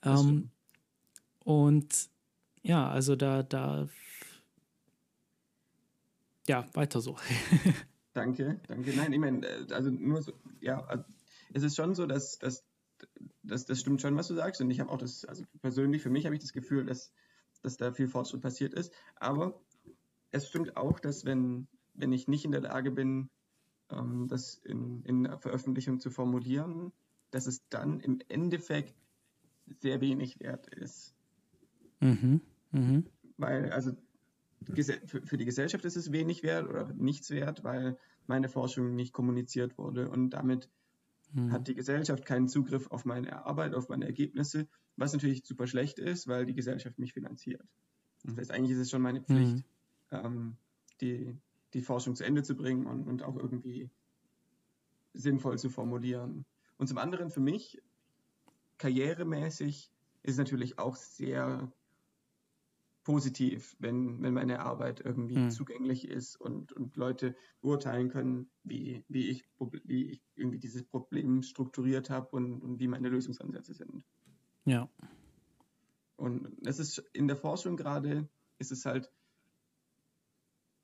Ähm, 0.03 0.51
und 1.45 2.09
ja, 2.63 2.91
also 2.91 3.15
da, 3.15 3.43
da 3.43 3.89
ja, 6.49 6.67
weiter 6.75 7.01
so. 7.01 7.17
danke, 8.13 8.61
danke. 8.69 8.93
Nein, 8.97 9.13
ich 9.13 9.19
meine, 9.19 9.47
äh, 9.47 9.73
also 9.73 9.91
nur 9.91 10.23
so, 10.23 10.33
ja, 10.61 10.85
also 10.85 11.05
es 11.53 11.63
ist 11.63 11.77
schon 11.77 11.95
so, 11.95 12.07
dass, 12.07 12.39
dass, 12.39 12.65
dass 13.43 13.67
das 13.67 13.81
stimmt 13.81 14.01
schon, 14.01 14.17
was 14.17 14.29
du 14.29 14.35
sagst. 14.35 14.61
Und 14.61 14.71
ich 14.71 14.81
habe 14.81 14.91
auch 14.91 14.99
das, 14.99 15.25
also 15.25 15.45
persönlich 15.61 16.03
für 16.03 16.11
mich 16.11 16.25
habe 16.25 16.35
ich 16.35 16.41
das 16.41 16.53
Gefühl, 16.53 16.85
dass, 16.85 17.13
dass 17.63 17.77
da 17.77 17.93
viel 17.93 18.09
Fortschritt 18.09 18.43
passiert 18.43 18.75
ist. 18.75 18.93
Aber 19.17 19.61
es 20.31 20.49
stimmt 20.49 20.77
auch, 20.77 21.01
dass 21.01 21.25
wenn, 21.25 21.67
wenn 21.95 22.13
ich 22.13 22.29
nicht 22.29 22.45
in 22.45 22.53
der 22.53 22.61
Lage 22.61 22.91
bin, 22.91 23.31
ähm, 23.91 24.29
das 24.29 24.57
in, 24.57 25.03
in 25.05 25.27
einer 25.27 25.39
Veröffentlichung 25.39 26.01
zu 26.01 26.11
formulieren, 26.11 26.93
dass 27.31 27.47
es 27.47 27.69
dann 27.69 28.01
im 28.01 28.21
Endeffekt 28.29 28.95
sehr 29.81 30.01
wenig 30.01 30.41
wert 30.41 30.69
ist. 30.69 31.15
Mhm. 32.01 32.41
Mhm. 32.71 33.07
Weil, 33.37 33.73
also 33.73 33.93
für 34.65 35.37
die 35.37 35.45
Gesellschaft 35.45 35.85
ist 35.85 35.97
es 35.97 36.13
wenig 36.13 36.43
wert 36.43 36.69
oder 36.69 36.93
nichts 36.95 37.31
wert, 37.31 37.63
weil 37.65 37.99
meine 38.27 38.49
Forschung 38.49 38.95
nicht 38.95 39.13
kommuniziert 39.13 39.79
wurde. 39.79 40.09
Und 40.09 40.31
damit 40.31 40.69
hm. 41.33 41.53
hat 41.53 41.69
die 41.69 41.75
Gesellschaft 41.75 42.25
keinen 42.25 42.49
Zugriff 42.49 42.91
auf 42.91 43.05
meine 43.05 43.45
Arbeit, 43.45 43.75
auf 43.75 43.89
meine 43.89 44.07
Ergebnisse, 44.07 44.67
was 44.97 45.13
natürlich 45.13 45.45
super 45.45 45.67
schlecht 45.67 45.99
ist, 45.99 46.27
weil 46.27 46.47
die 46.47 46.55
Gesellschaft 46.55 46.99
mich 46.99 47.13
finanziert. 47.13 47.63
Das 48.25 48.37
heißt, 48.37 48.51
eigentlich 48.51 48.73
ist 48.73 48.83
es 48.83 48.91
schon 48.91 49.03
meine 49.03 49.23
Pflicht, 49.23 49.65
hm. 50.09 50.25
ähm, 50.25 50.57
die, 51.01 51.37
die 51.75 51.83
Forschung 51.83 52.17
zu 52.17 52.25
Ende 52.25 52.43
zu 52.43 52.57
bringen 52.57 52.87
und, 52.87 53.07
und 53.07 53.23
auch 53.23 53.37
irgendwie 53.37 53.91
sinnvoll 55.15 55.59
zu 55.59 55.71
formulieren. 55.71 56.45
Und 56.79 56.89
zum 56.89 56.99
anderen 56.99 57.31
für 57.31 57.41
mich, 57.41 57.81
karrieremäßig, 58.79 59.91
ist 60.23 60.39
natürlich 60.39 60.79
auch 60.79 60.97
sehr 60.97 61.73
positiv, 63.07 63.77
wenn, 63.79 64.21
wenn 64.21 64.35
meine 64.35 64.59
Arbeit 64.59 65.01
irgendwie 65.01 65.39
mhm. 65.39 65.51
zugänglich 65.53 66.09
ist 66.09 66.35
und, 66.35 66.73
und 66.73 66.97
Leute 66.97 67.37
beurteilen 67.61 68.09
können, 68.09 68.51
wie, 68.65 69.05
wie, 69.07 69.29
ich, 69.29 69.49
wie 69.85 70.07
ich 70.07 70.23
irgendwie 70.35 70.59
dieses 70.59 70.83
Problem 70.83 71.43
strukturiert 71.43 72.11
habe 72.11 72.31
und, 72.31 72.61
und 72.61 72.81
wie 72.81 72.89
meine 72.89 73.09
Lösungsansätze 73.09 73.75
sind. 73.75 74.03
Ja. 74.65 74.91
Und 76.17 76.49
es 76.67 76.81
ist 76.81 76.99
in 77.13 77.29
der 77.29 77.37
Forschung 77.37 77.77
gerade, 77.77 78.29
ist 78.59 78.73
es 78.73 78.85
halt 78.85 79.09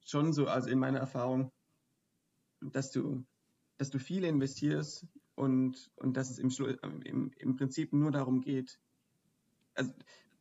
schon 0.04 0.32
so, 0.32 0.46
also 0.46 0.70
in 0.70 0.78
meiner 0.78 1.00
Erfahrung, 1.00 1.50
dass 2.60 2.92
du, 2.92 3.26
dass 3.78 3.90
du 3.90 3.98
viel 3.98 4.22
investierst 4.22 5.08
und, 5.34 5.90
und 5.96 6.16
dass 6.16 6.30
es 6.30 6.38
im, 6.38 6.52
im, 7.02 7.32
im 7.36 7.56
Prinzip 7.56 7.92
nur 7.92 8.12
darum 8.12 8.42
geht, 8.42 8.78
also 9.74 9.92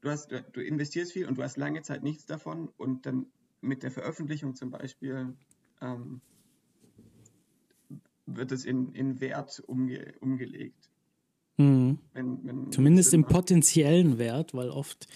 du, 0.01 0.09
hast, 0.09 0.31
du 0.31 0.61
investierst 0.61 1.13
viel 1.13 1.27
und 1.27 1.37
du 1.37 1.43
hast 1.43 1.57
lange 1.57 1.81
Zeit 1.81 2.03
nichts 2.03 2.25
davon 2.25 2.69
und 2.77 3.05
dann 3.05 3.27
mit 3.61 3.83
der 3.83 3.91
Veröffentlichung 3.91 4.55
zum 4.55 4.71
Beispiel 4.71 5.35
ähm, 5.81 6.21
wird 8.25 8.51
es 8.51 8.65
in, 8.65 8.91
in 8.93 9.21
Wert 9.21 9.61
umge, 9.67 10.13
umgelegt. 10.19 10.89
Mhm. 11.57 11.99
Wenn, 12.13 12.45
wenn 12.45 12.71
Zumindest 12.71 13.13
im 13.13 13.25
potenziellen 13.25 14.17
Wert, 14.17 14.53
weil 14.53 14.69
oft, 14.69 15.07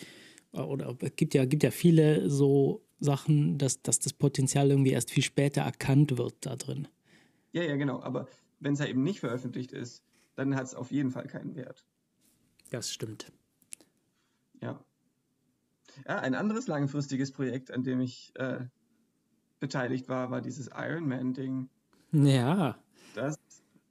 äh, 0.54 0.62
oder 0.62 0.96
es 1.02 1.16
gibt 1.16 1.34
ja, 1.34 1.46
gibt 1.46 1.64
ja 1.64 1.72
viele 1.72 2.30
so 2.30 2.86
Sachen, 3.00 3.58
dass, 3.58 3.82
dass 3.82 4.00
das 4.00 4.14
Potenzial 4.14 4.70
irgendwie 4.70 4.92
erst 4.92 5.12
viel 5.12 5.24
später 5.24 5.62
erkannt 5.62 6.18
wird 6.18 6.46
da 6.46 6.56
drin. 6.56 6.88
Ja, 7.52 7.64
ja, 7.64 7.76
genau. 7.76 8.02
Aber 8.02 8.28
wenn 8.60 8.74
es 8.74 8.80
ja 8.80 8.86
eben 8.86 9.04
nicht 9.04 9.20
veröffentlicht 9.20 9.72
ist, 9.72 10.04
dann 10.36 10.56
hat 10.56 10.66
es 10.66 10.76
auf 10.76 10.92
jeden 10.92 11.12
Fall 11.12 11.28
keinen 11.28 11.56
Wert. 11.56 11.86
Das 12.70 12.92
stimmt. 12.92 13.32
Ja. 14.62 14.84
Ja, 16.08 16.20
ein 16.20 16.36
anderes 16.36 16.68
langfristiges 16.68 17.32
Projekt, 17.32 17.72
an 17.72 17.84
dem 17.84 18.02
ich 18.02 18.34
äh, 18.36 18.66
beteiligt 19.60 20.10
war, 20.10 20.30
war 20.32 20.42
dieses 20.42 20.70
Iron 20.76 21.08
Man-Ding. 21.08 21.70
Ja. 22.12 22.78
Das, 23.14 23.40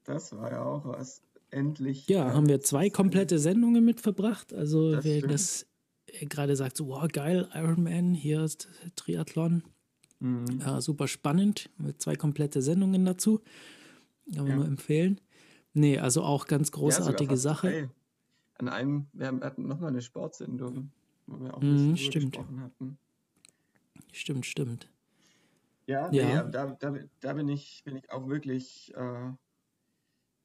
das 0.04 0.36
war 0.36 0.50
ja 0.52 0.62
auch 0.62 0.84
was. 0.84 1.22
Endlich. 1.50 2.08
Ja, 2.08 2.30
äh, 2.30 2.32
haben 2.32 2.48
wir 2.48 2.60
zwei 2.60 2.90
komplette 2.90 3.38
Sendungen 3.38 3.84
mit 3.84 4.00
verbracht. 4.00 4.52
Also, 4.52 4.92
das 4.92 5.04
wer 5.04 5.18
stimmt. 5.18 5.32
das 5.32 5.66
gerade 6.22 6.56
sagt, 6.56 6.76
so, 6.76 6.88
wow, 6.88 7.06
geil, 7.08 7.48
Iron 7.54 7.82
Man, 7.82 8.12
hier 8.12 8.42
ist 8.42 8.68
Triathlon. 8.96 9.62
Mhm. 10.18 10.60
Ja, 10.60 10.80
super 10.80 11.06
spannend. 11.06 11.70
Mit 11.78 12.02
zwei 12.02 12.16
komplette 12.16 12.60
Sendungen 12.60 13.04
dazu. 13.04 13.40
Kann 14.32 14.44
man 14.44 14.46
ja. 14.46 14.56
nur 14.56 14.66
empfehlen. 14.66 15.20
Nee, 15.74 15.98
also 15.98 16.22
auch 16.22 16.46
ganz 16.46 16.72
großartige 16.72 17.32
ja, 17.32 17.36
Sache. 17.36 17.68
Drei. 17.68 17.90
An 18.54 18.68
einem, 18.68 19.06
wir 19.12 19.26
hatten 19.26 19.66
nochmal 19.66 19.90
eine 19.90 20.02
Sportsendung, 20.02 20.92
wo 21.26 21.40
wir 21.40 21.54
auch 21.54 21.62
ein 21.62 21.90
mhm, 21.90 21.96
stimmt. 21.96 22.32
gesprochen 22.32 22.60
hatten. 22.60 22.98
Stimmt, 24.12 24.46
stimmt. 24.46 24.88
Ja, 25.86 26.10
ja. 26.12 26.44
Nee, 26.44 26.50
da, 26.50 26.66
da, 26.66 26.94
da 27.20 27.32
bin, 27.32 27.48
ich, 27.48 27.82
bin 27.84 27.96
ich 27.96 28.10
auch 28.10 28.28
wirklich 28.28 28.94
äh, 28.94 29.32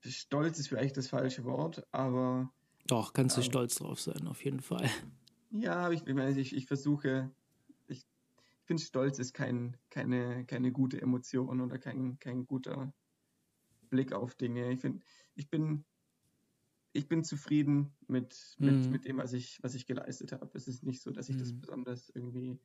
stolz 0.05 0.59
ist 0.59 0.67
vielleicht 0.67 0.97
das 0.97 1.07
falsche 1.07 1.43
Wort, 1.45 1.85
aber. 1.91 2.51
Doch, 2.87 3.13
kannst 3.13 3.37
du 3.37 3.41
äh, 3.41 3.43
stolz 3.43 3.75
drauf 3.75 3.99
sein, 3.99 4.27
auf 4.27 4.43
jeden 4.43 4.61
Fall. 4.61 4.89
Ja, 5.51 5.89
ich, 5.89 6.05
ich, 6.05 6.55
ich 6.55 6.65
versuche, 6.67 7.31
ich, 7.87 7.97
ich 7.97 8.05
finde, 8.65 8.83
Stolz 8.83 9.17
ist 9.17 9.33
kein, 9.33 9.77
keine, 9.89 10.45
keine 10.45 10.71
gute 10.71 11.01
Emotion 11.01 11.59
oder 11.59 11.79
kein, 11.79 12.19
kein 12.19 12.45
guter 12.45 12.93
Blick 13.89 14.13
auf 14.13 14.35
Dinge. 14.35 14.71
Ich 14.71 14.79
finde, 14.79 15.03
ich 15.33 15.49
bin, 15.49 15.85
ich 16.99 17.07
bin 17.07 17.23
zufrieden 17.23 17.95
mit, 18.07 18.55
mit, 18.59 18.87
mm. 18.87 18.91
mit 18.91 19.05
dem, 19.05 19.17
was 19.17 19.31
ich, 19.31 19.57
was 19.63 19.73
ich 19.73 19.85
geleistet 19.85 20.33
habe. 20.33 20.49
Es 20.53 20.67
ist 20.67 20.83
nicht 20.83 21.01
so, 21.01 21.11
dass 21.11 21.29
ich 21.29 21.37
mm. 21.37 21.39
das 21.39 21.53
mhm. 21.53 21.59
besonders 21.61 22.09
irgendwie, 22.09 22.59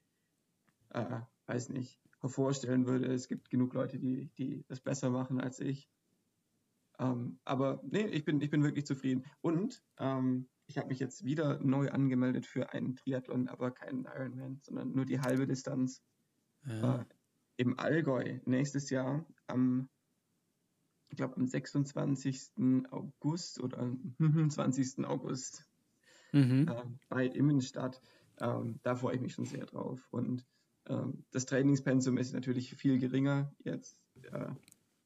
äh, 0.91 1.20
weiß 1.47 1.68
nicht, 1.68 2.01
hervorstellen 2.20 2.87
würde. 2.87 3.12
Es 3.12 3.28
gibt 3.28 3.49
genug 3.49 3.74
Leute, 3.74 3.99
die, 3.99 4.30
die 4.37 4.64
das 4.66 4.80
besser 4.80 5.11
machen 5.11 5.41
als 5.41 5.61
ich. 5.61 5.89
Ähm, 6.99 7.39
aber 7.45 7.80
nee, 7.85 8.07
ich 8.07 8.24
bin, 8.24 8.41
ich 8.41 8.51
bin 8.51 8.64
wirklich 8.64 8.87
zufrieden. 8.87 9.24
Und 9.41 9.82
ähm, 9.99 10.49
ich 10.66 10.78
habe 10.78 10.89
mich 10.89 10.99
jetzt 10.99 11.24
wieder 11.24 11.61
neu 11.61 11.91
angemeldet 11.91 12.45
für 12.47 12.72
einen 12.72 12.97
Triathlon, 12.97 13.49
aber 13.49 13.70
keinen 13.70 14.05
Ironman, 14.05 14.59
sondern 14.62 14.93
nur 14.93 15.05
die 15.05 15.20
halbe 15.20 15.47
Distanz. 15.47 16.03
Ja. 16.66 17.03
Äh, 17.03 17.05
Im 17.57 17.78
Allgäu 17.78 18.41
nächstes 18.47 18.91
Jahr 18.91 19.24
am 19.47 19.89
ich 21.09 21.16
glaube 21.16 21.36
am 21.36 21.46
26. 21.46 22.52
August 22.90 23.61
oder 23.61 23.78
am 23.78 24.14
20. 24.50 25.05
August 25.05 25.64
mhm. 26.32 26.68
äh, 26.68 26.82
bei 27.09 27.26
Immenstadt. 27.26 28.00
Ähm, 28.38 28.80
da 28.82 28.96
freue 28.96 29.16
ich 29.16 29.20
mich 29.20 29.34
schon 29.34 29.46
sehr 29.46 29.66
drauf. 29.66 30.09
Und 30.11 30.44
ähm, 30.86 31.24
das 31.30 31.46
Trainingspensum 31.46 32.18
ist 32.18 32.34
natürlich 32.34 32.74
viel 32.74 32.98
geringer 32.98 33.52
jetzt 33.64 34.00
äh, 34.32 34.50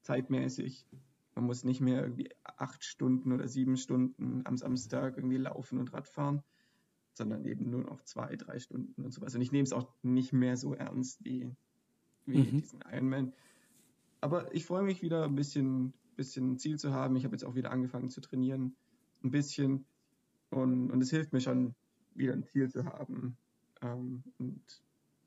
zeitmäßig. 0.02 0.86
Man 1.34 1.44
muss 1.44 1.62
nicht 1.62 1.80
mehr 1.80 2.02
irgendwie 2.02 2.30
acht 2.42 2.84
Stunden 2.84 3.32
oder 3.32 3.46
sieben 3.46 3.76
Stunden 3.76 4.42
am 4.44 4.56
Samstag 4.56 5.16
irgendwie 5.16 5.36
laufen 5.36 5.78
und 5.78 5.92
Radfahren, 5.92 6.42
sondern 7.12 7.44
eben 7.44 7.70
nur 7.70 7.82
noch 7.82 8.02
zwei, 8.02 8.34
drei 8.34 8.58
Stunden 8.58 9.04
und 9.04 9.12
sowas. 9.12 9.34
Und 9.34 9.42
ich 9.42 9.52
nehme 9.52 9.64
es 9.64 9.72
auch 9.72 9.92
nicht 10.02 10.32
mehr 10.32 10.56
so 10.56 10.74
ernst 10.74 11.24
wie, 11.24 11.54
wie 12.26 12.38
mhm. 12.38 12.58
diesen 12.58 12.80
Ironman 12.90 13.34
aber 14.20 14.54
ich 14.54 14.64
freue 14.64 14.82
mich 14.82 15.02
wieder 15.02 15.24
ein 15.24 15.34
bisschen, 15.34 15.94
bisschen 16.16 16.58
Ziel 16.58 16.78
zu 16.78 16.92
haben. 16.92 17.16
Ich 17.16 17.24
habe 17.24 17.34
jetzt 17.34 17.44
auch 17.44 17.54
wieder 17.54 17.70
angefangen 17.70 18.10
zu 18.10 18.20
trainieren, 18.20 18.76
ein 19.22 19.30
bisschen. 19.30 19.86
Und, 20.50 20.90
und 20.90 21.02
es 21.02 21.10
hilft 21.10 21.32
mir 21.32 21.40
schon, 21.40 21.74
wieder 22.18 22.32
ein 22.32 22.44
Ziel 22.44 22.68
zu 22.68 22.84
haben 22.84 23.36
ähm, 23.80 24.24
und, 24.38 24.82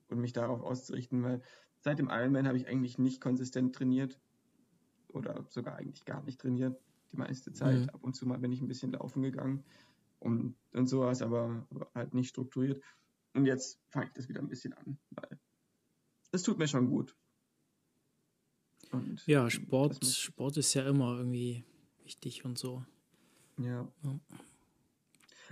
und 0.09 0.19
mich 0.19 0.33
darauf 0.33 0.61
auszurichten, 0.61 1.23
weil 1.23 1.41
seit 1.79 1.99
dem 1.99 2.09
Ironman 2.09 2.47
habe 2.47 2.57
ich 2.57 2.67
eigentlich 2.67 2.97
nicht 2.97 3.21
konsistent 3.21 3.75
trainiert 3.75 4.19
oder 5.07 5.45
sogar 5.49 5.77
eigentlich 5.77 6.05
gar 6.05 6.21
nicht 6.23 6.39
trainiert, 6.39 6.79
die 7.11 7.17
meiste 7.17 7.53
Zeit. 7.53 7.81
Mhm. 7.81 7.89
Ab 7.89 8.03
und 8.03 8.15
zu 8.15 8.27
mal 8.27 8.39
bin 8.39 8.51
ich 8.51 8.61
ein 8.61 8.67
bisschen 8.67 8.91
laufen 8.91 9.21
gegangen 9.23 9.63
und, 10.19 10.55
und 10.73 10.87
sowas, 10.87 11.21
aber, 11.21 11.65
aber 11.71 11.89
halt 11.95 12.13
nicht 12.13 12.29
strukturiert. 12.29 12.83
Und 13.33 13.45
jetzt 13.45 13.81
fange 13.89 14.07
ich 14.07 14.13
das 14.13 14.29
wieder 14.29 14.41
ein 14.41 14.49
bisschen 14.49 14.73
an, 14.73 14.99
weil 15.11 15.39
es 16.31 16.43
tut 16.43 16.57
mir 16.57 16.67
schon 16.67 16.89
gut. 16.89 17.15
Und 18.91 19.25
ja, 19.25 19.49
Sport, 19.49 20.05
Sport 20.05 20.57
ist 20.57 20.73
ja 20.73 20.87
immer 20.87 21.17
irgendwie 21.17 21.63
wichtig 22.03 22.45
und 22.45 22.57
so. 22.57 22.83
Ja. 23.57 23.87
ja. 24.03 24.19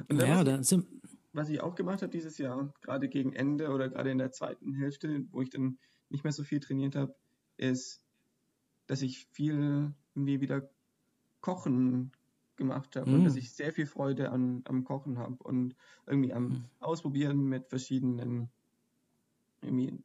Und 0.08 0.18
naja, 0.18 0.44
dann 0.44 0.64
sind. 0.64 0.88
Was 1.32 1.50
ich 1.50 1.62
auch 1.62 1.76
gemacht 1.76 2.02
habe 2.02 2.12
dieses 2.12 2.38
Jahr, 2.38 2.74
gerade 2.82 3.08
gegen 3.08 3.34
Ende 3.34 3.70
oder 3.70 3.88
gerade 3.90 4.10
in 4.10 4.18
der 4.18 4.32
zweiten 4.32 4.74
Hälfte, 4.74 5.26
wo 5.32 5.42
ich 5.42 5.50
dann 5.50 5.78
nicht 6.10 6.24
mehr 6.24 6.34
so 6.34 6.44
viel 6.44 6.60
trainiert 6.60 6.96
habe, 6.96 7.16
ist, 7.58 8.02
dass 8.88 9.04
ich 9.04 9.28
viel 9.32 9.94
irgendwie 10.16 10.42
wieder 10.42 10.70
Kochen 11.40 12.12
gemacht 12.56 12.96
habe 12.96 13.10
mm. 13.10 13.14
und 13.14 13.24
dass 13.26 13.36
ich 13.36 13.54
sehr 13.54 13.72
viel 13.72 13.86
Freude 13.86 14.32
an, 14.32 14.64
am 14.66 14.84
Kochen 14.84 15.20
habe 15.20 15.38
und 15.44 15.76
irgendwie 16.08 16.34
am 16.34 16.48
mm. 16.48 16.66
Ausprobieren 16.80 17.44
mit 17.46 17.68
verschiedenen 17.70 18.50
irgendwie 19.62 20.04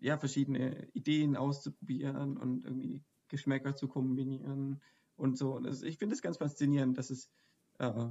ja, 0.00 0.18
verschiedene 0.18 0.88
Ideen 0.92 1.36
auszuprobieren 1.36 2.36
und 2.36 2.64
irgendwie 2.64 3.02
Geschmäcker 3.28 3.74
zu 3.74 3.88
kombinieren 3.88 4.80
und 5.16 5.36
so. 5.36 5.56
Und 5.56 5.64
das, 5.64 5.82
ich 5.82 5.98
finde 5.98 6.14
es 6.14 6.22
ganz 6.22 6.38
faszinierend, 6.38 6.96
dass 6.96 7.10
es, 7.10 7.30
äh, 7.78 8.06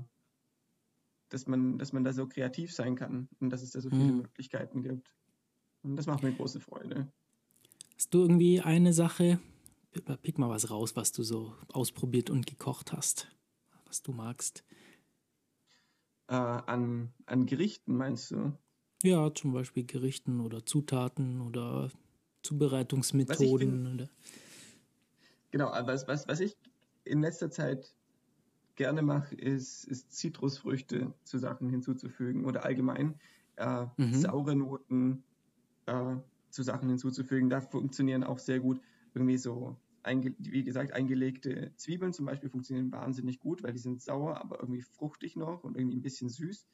dass 1.30 1.48
man, 1.48 1.78
dass 1.78 1.94
man 1.94 2.04
da 2.04 2.14
so 2.14 2.28
kreativ 2.28 2.74
sein 2.74 2.96
kann 2.96 3.30
und 3.40 3.50
dass 3.50 3.62
es 3.62 3.72
da 3.72 3.82
so 3.82 3.90
viele 3.90 4.12
mhm. 4.12 4.18
Möglichkeiten 4.18 4.84
gibt. 4.84 5.14
Und 5.84 5.96
das 5.96 6.06
macht 6.06 6.24
mir 6.24 6.34
große 6.34 6.60
Freude. 6.60 7.12
Hast 7.96 8.14
du 8.14 8.22
irgendwie 8.22 8.62
eine 8.62 8.94
Sache, 8.94 9.40
pick 10.22 10.38
mal 10.38 10.50
was 10.50 10.70
raus, 10.70 10.96
was 10.96 11.12
du 11.12 11.24
so 11.24 11.56
ausprobiert 11.70 12.30
und 12.30 12.46
gekocht 12.46 12.94
hast, 12.94 13.28
was 13.86 14.02
du 14.02 14.12
magst? 14.12 14.64
Äh, 16.28 16.36
an, 16.36 17.14
an 17.26 17.46
Gerichten 17.46 17.96
meinst 17.96 18.32
du? 18.32 18.54
Ja, 19.04 19.34
zum 19.34 19.54
Beispiel 19.54 19.86
Gerichten 19.86 20.40
oder 20.40 20.66
Zutaten 20.66 21.42
oder 21.42 21.92
Zubereitungsmethoden. 22.44 23.94
Oder 23.94 24.10
genau, 25.52 25.72
was, 25.72 26.08
was, 26.08 26.28
was 26.28 26.40
ich 26.40 26.58
in 27.04 27.22
letzter 27.22 27.52
Zeit 27.52 27.94
gerne 28.76 29.02
mache, 29.02 29.36
ist, 29.36 29.86
ist 29.86 30.14
Zitrusfrüchte 30.14 31.14
zu 31.24 31.38
Sachen 31.38 31.70
hinzuzufügen 31.70 32.46
oder 32.46 32.64
allgemein 32.64 33.20
äh, 33.58 33.86
mhm. 33.98 34.14
saure 34.14 34.56
Noten 34.56 35.24
äh, 35.86 36.16
zu 36.50 36.64
Sachen 36.64 36.90
hinzuzufügen. 36.90 37.50
Da 37.50 37.62
funktionieren 37.62 38.24
auch 38.24 38.40
sehr 38.40 38.60
gut 38.60 38.80
irgendwie 39.14 39.38
so, 39.38 39.76
wie 40.06 40.64
gesagt, 40.64 40.94
eingelegte 40.94 41.72
Zwiebeln 41.76 42.14
zum 42.14 42.26
Beispiel 42.26 42.50
funktionieren 42.50 42.92
wahnsinnig 42.92 43.40
gut, 43.40 43.64
weil 43.64 43.74
die 43.74 43.80
sind 43.80 44.02
sauer, 44.02 44.40
aber 44.40 44.60
irgendwie 44.60 44.82
fruchtig 44.82 45.36
noch 45.36 45.64
und 45.64 45.76
irgendwie 45.76 45.98
ein 45.98 46.02
bisschen 46.02 46.30
süß. 46.30 46.68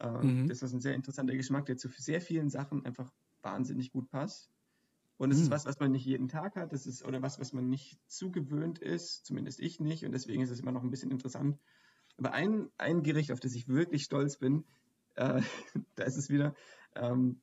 Äh, 0.00 0.24
mhm. 0.24 0.48
Das 0.48 0.62
ist 0.62 0.72
ein 0.72 0.80
sehr 0.80 0.94
interessanter 0.94 1.36
Geschmack, 1.36 1.66
der 1.66 1.76
zu 1.76 1.88
sehr 1.88 2.20
vielen 2.20 2.50
Sachen 2.50 2.84
einfach 2.84 3.12
wahnsinnig 3.42 3.92
gut 3.92 4.10
passt. 4.10 4.50
Und 5.18 5.30
es 5.30 5.36
mhm. 5.36 5.44
ist 5.44 5.50
was, 5.50 5.66
was 5.66 5.78
man 5.78 5.92
nicht 5.92 6.06
jeden 6.06 6.28
Tag 6.28 6.56
hat, 6.56 6.72
das 6.72 6.86
ist, 6.86 7.04
oder 7.04 7.20
was, 7.20 7.38
was 7.38 7.52
man 7.52 7.68
nicht 7.68 7.98
zugewöhnt 8.06 8.78
ist, 8.78 9.26
zumindest 9.26 9.60
ich 9.60 9.78
nicht, 9.78 10.04
und 10.04 10.12
deswegen 10.12 10.42
ist 10.42 10.50
es 10.50 10.60
immer 10.60 10.72
noch 10.72 10.82
ein 10.82 10.90
bisschen 10.90 11.10
interessant. 11.10 11.58
Aber 12.16 12.32
ein, 12.32 12.70
ein 12.78 13.02
Gericht, 13.02 13.30
auf 13.30 13.40
das 13.40 13.54
ich 13.54 13.68
wirklich 13.68 14.04
stolz 14.04 14.38
bin, 14.38 14.64
äh, 15.16 15.42
da 15.96 16.04
ist 16.04 16.16
es 16.16 16.30
wieder, 16.30 16.54
ähm, 16.94 17.38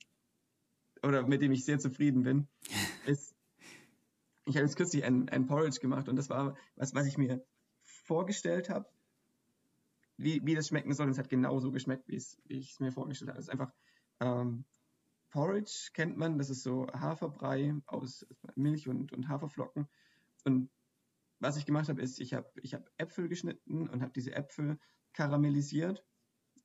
oder 1.03 1.28
mit 1.28 1.41
dem 1.43 1.51
ich 1.51 1.66
sehr 1.66 1.78
zufrieden 1.78 2.24
bin, 2.24 2.47
ist, 3.05 3.36
ich 4.45 4.55
habe 4.55 4.66
jetzt 4.66 4.76
kürzlich 4.76 5.03
ein, 5.03 5.30
ein 5.30 5.45
Porridge 5.45 5.80
gemacht 5.80 6.10
und 6.10 6.16
das 6.16 6.30
war 6.30 6.58
was, 6.76 6.95
was 6.95 7.05
ich 7.05 7.20
mir 7.20 7.45
vorgestellt 7.84 8.70
habe, 8.70 8.88
wie, 10.18 10.45
wie 10.45 10.55
das 10.55 10.68
schmecken 10.68 10.93
soll. 10.93 11.05
Und 11.05 11.11
es 11.11 11.18
hat 11.18 11.30
genauso 11.30 11.72
geschmeckt, 11.72 12.07
wie, 12.07 12.15
ich 12.15 12.72
es 12.72 12.80
mir 12.80 12.91
vorgestellt 12.91 13.30
habe. 13.30 13.39
Es 13.39 13.45
ist 13.45 13.51
einfach 13.51 13.72
ähm, 14.20 14.65
Porridge, 15.30 15.89
kennt 15.93 16.18
man. 16.18 16.38
Das 16.38 16.49
ist 16.49 16.63
so 16.63 16.88
Haferbrei 16.88 17.76
aus 17.86 18.26
Milch 18.55 18.88
und, 18.88 19.13
und 19.13 19.28
Haferflocken. 19.28 19.88
Und 20.45 20.70
was 21.39 21.57
ich 21.57 21.65
gemacht 21.65 21.89
habe, 21.89 22.01
ist, 22.01 22.20
ich 22.20 22.34
habe 22.34 22.49
ich 22.61 22.74
hab 22.74 22.89
Äpfel 22.97 23.28
geschnitten 23.28 23.88
und 23.88 24.01
habe 24.01 24.11
diese 24.13 24.34
Äpfel 24.34 24.80
karamellisiert 25.13 26.03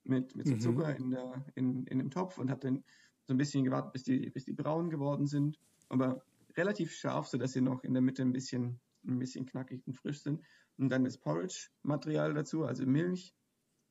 mit, 0.05 0.35
mit 0.35 0.47
so 0.47 0.55
mhm. 0.55 0.61
Zucker 0.61 0.97
in, 0.97 1.11
der, 1.11 1.45
in, 1.55 1.87
in 1.87 1.99
dem 1.99 2.11
Topf 2.11 2.39
und 2.39 2.51
habe 2.51 2.61
dann 2.61 2.85
so 3.25 3.35
ein 3.35 3.39
bisschen 3.39 3.65
gewartet, 3.65 3.93
bis 3.93 4.05
die, 4.05 4.31
bis 4.31 4.45
die 4.45 4.53
braun 4.53 4.91
geworden 4.91 5.27
sind. 5.27 5.59
Aber 5.89 6.25
relativ 6.57 6.93
scharf, 6.93 7.29
sodass 7.29 7.53
sie 7.53 7.61
noch 7.61 7.85
in 7.85 7.93
der 7.93 8.03
Mitte 8.03 8.23
ein 8.23 8.33
bisschen 8.33 8.81
ein 9.07 9.19
bisschen 9.19 9.47
knackig 9.47 9.87
und 9.87 9.95
frisch 9.95 10.23
sind. 10.23 10.43
Und 10.79 10.89
dann 10.89 11.05
das 11.05 11.19
Porridge-Material 11.19 12.35
dazu, 12.35 12.65
also 12.65 12.87
Milch, 12.87 13.35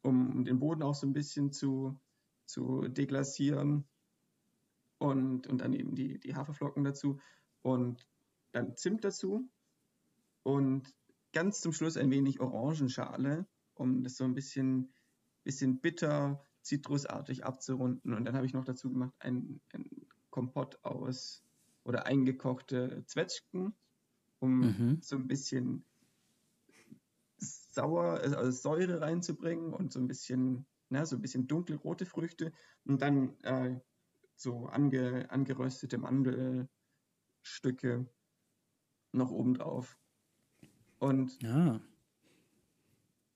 um, 0.02 0.32
um 0.32 0.46
den 0.46 0.60
Boden 0.60 0.84
auch 0.84 0.96
so 0.96 1.08
ein 1.08 1.14
bisschen 1.14 1.52
zu, 1.52 2.00
zu 2.46 2.88
deglasieren. 2.88 3.88
Und, 4.98 5.48
und 5.48 5.62
dann 5.62 5.74
eben 5.74 5.96
die, 5.96 6.20
die 6.20 6.36
Haferflocken 6.36 6.84
dazu. 6.84 7.20
Und 7.62 8.08
dann 8.52 8.76
Zimt 8.76 9.04
dazu. 9.04 9.50
Und 10.44 10.94
ganz 11.34 11.62
zum 11.62 11.74
Schluss 11.74 11.98
ein 11.98 12.12
wenig 12.12 12.40
Orangenschale, 12.40 13.48
um 13.76 14.04
das 14.04 14.18
so 14.18 14.24
ein 14.24 14.34
bisschen, 14.34 14.94
bisschen 15.44 15.80
bitter, 15.80 16.44
zitrusartig 16.62 17.46
abzurunden. 17.46 18.14
Und 18.14 18.26
dann 18.26 18.36
habe 18.36 18.46
ich 18.46 18.54
noch 18.54 18.66
dazu 18.66 18.92
gemacht 18.92 19.14
ein, 19.20 19.62
ein 19.74 19.90
Kompott 20.30 20.84
aus 20.84 21.44
oder 21.84 22.06
eingekochte 22.06 23.04
Zwetschgen, 23.08 23.74
um 24.40 24.60
mhm. 24.60 25.02
so 25.02 25.16
ein 25.16 25.28
bisschen 25.28 25.86
sauer, 27.74 28.20
also 28.22 28.52
Säure 28.52 29.02
reinzubringen 29.02 29.74
und 29.74 29.92
so 29.92 30.00
ein 30.00 30.08
bisschen, 30.08 30.66
na, 30.90 31.06
so 31.06 31.16
ein 31.16 31.22
bisschen 31.22 31.48
dunkelrote 31.48 32.06
Früchte 32.06 32.52
und 32.86 33.02
dann 33.02 33.40
äh, 33.42 33.80
so 34.36 34.66
ange, 34.68 35.30
angeröstete 35.30 35.98
Mandelstücke 35.98 36.70
noch 39.14 39.32
obendrauf. 39.32 39.98
Und 41.00 41.42
ja. 41.42 41.82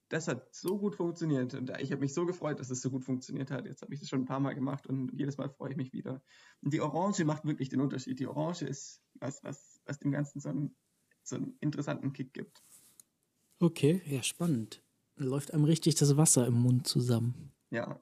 das 0.10 0.28
hat 0.28 0.54
so 0.54 0.78
gut 0.78 0.96
funktioniert 0.96 1.54
und 1.56 1.72
ich 1.80 1.92
habe 1.92 2.02
mich 2.02 2.14
so 2.14 2.26
gefreut, 2.26 2.60
dass 2.60 2.70
es 2.70 2.82
so 2.82 2.92
gut 2.92 3.04
funktioniert 3.04 3.52
hat. 3.52 3.66
Jetzt 3.66 3.82
habe 3.82 3.94
ich 3.94 4.00
das 4.00 4.10
schon 4.10 4.22
ein 4.22 4.26
paar 4.26 4.40
Mal 4.40 4.54
gemacht 4.54 4.88
und 4.88 5.12
jedes 5.14 5.38
Mal 5.38 5.50
freue 5.50 5.72
ich 5.72 5.78
mich 5.78 5.94
wieder. 5.94 6.22
Und 6.62 6.74
die 6.74 6.82
Orange 6.82 7.26
macht 7.26 7.46
wirklich 7.46 7.70
den 7.70 7.82
Unterschied. 7.82 8.20
Die 8.20 8.28
Orange 8.28 8.64
ist 8.64 9.02
was, 9.16 9.44
was, 9.44 9.82
was 9.86 10.00
dem 10.00 10.12
Ganzen 10.12 10.40
so 10.40 10.50
einen, 10.50 10.76
so 11.24 11.38
einen 11.38 11.58
interessanten 11.60 12.14
Kick 12.14 12.34
gibt. 12.34 12.64
Okay, 13.60 14.02
ja, 14.06 14.22
spannend. 14.24 14.82
Da 15.16 15.26
läuft 15.26 15.54
einem 15.54 15.64
richtig 15.64 15.96
das 15.96 16.18
Wasser 16.18 16.46
im 16.46 16.56
Mund 16.56 16.88
zusammen. 16.88 17.52
Ja. 17.72 18.00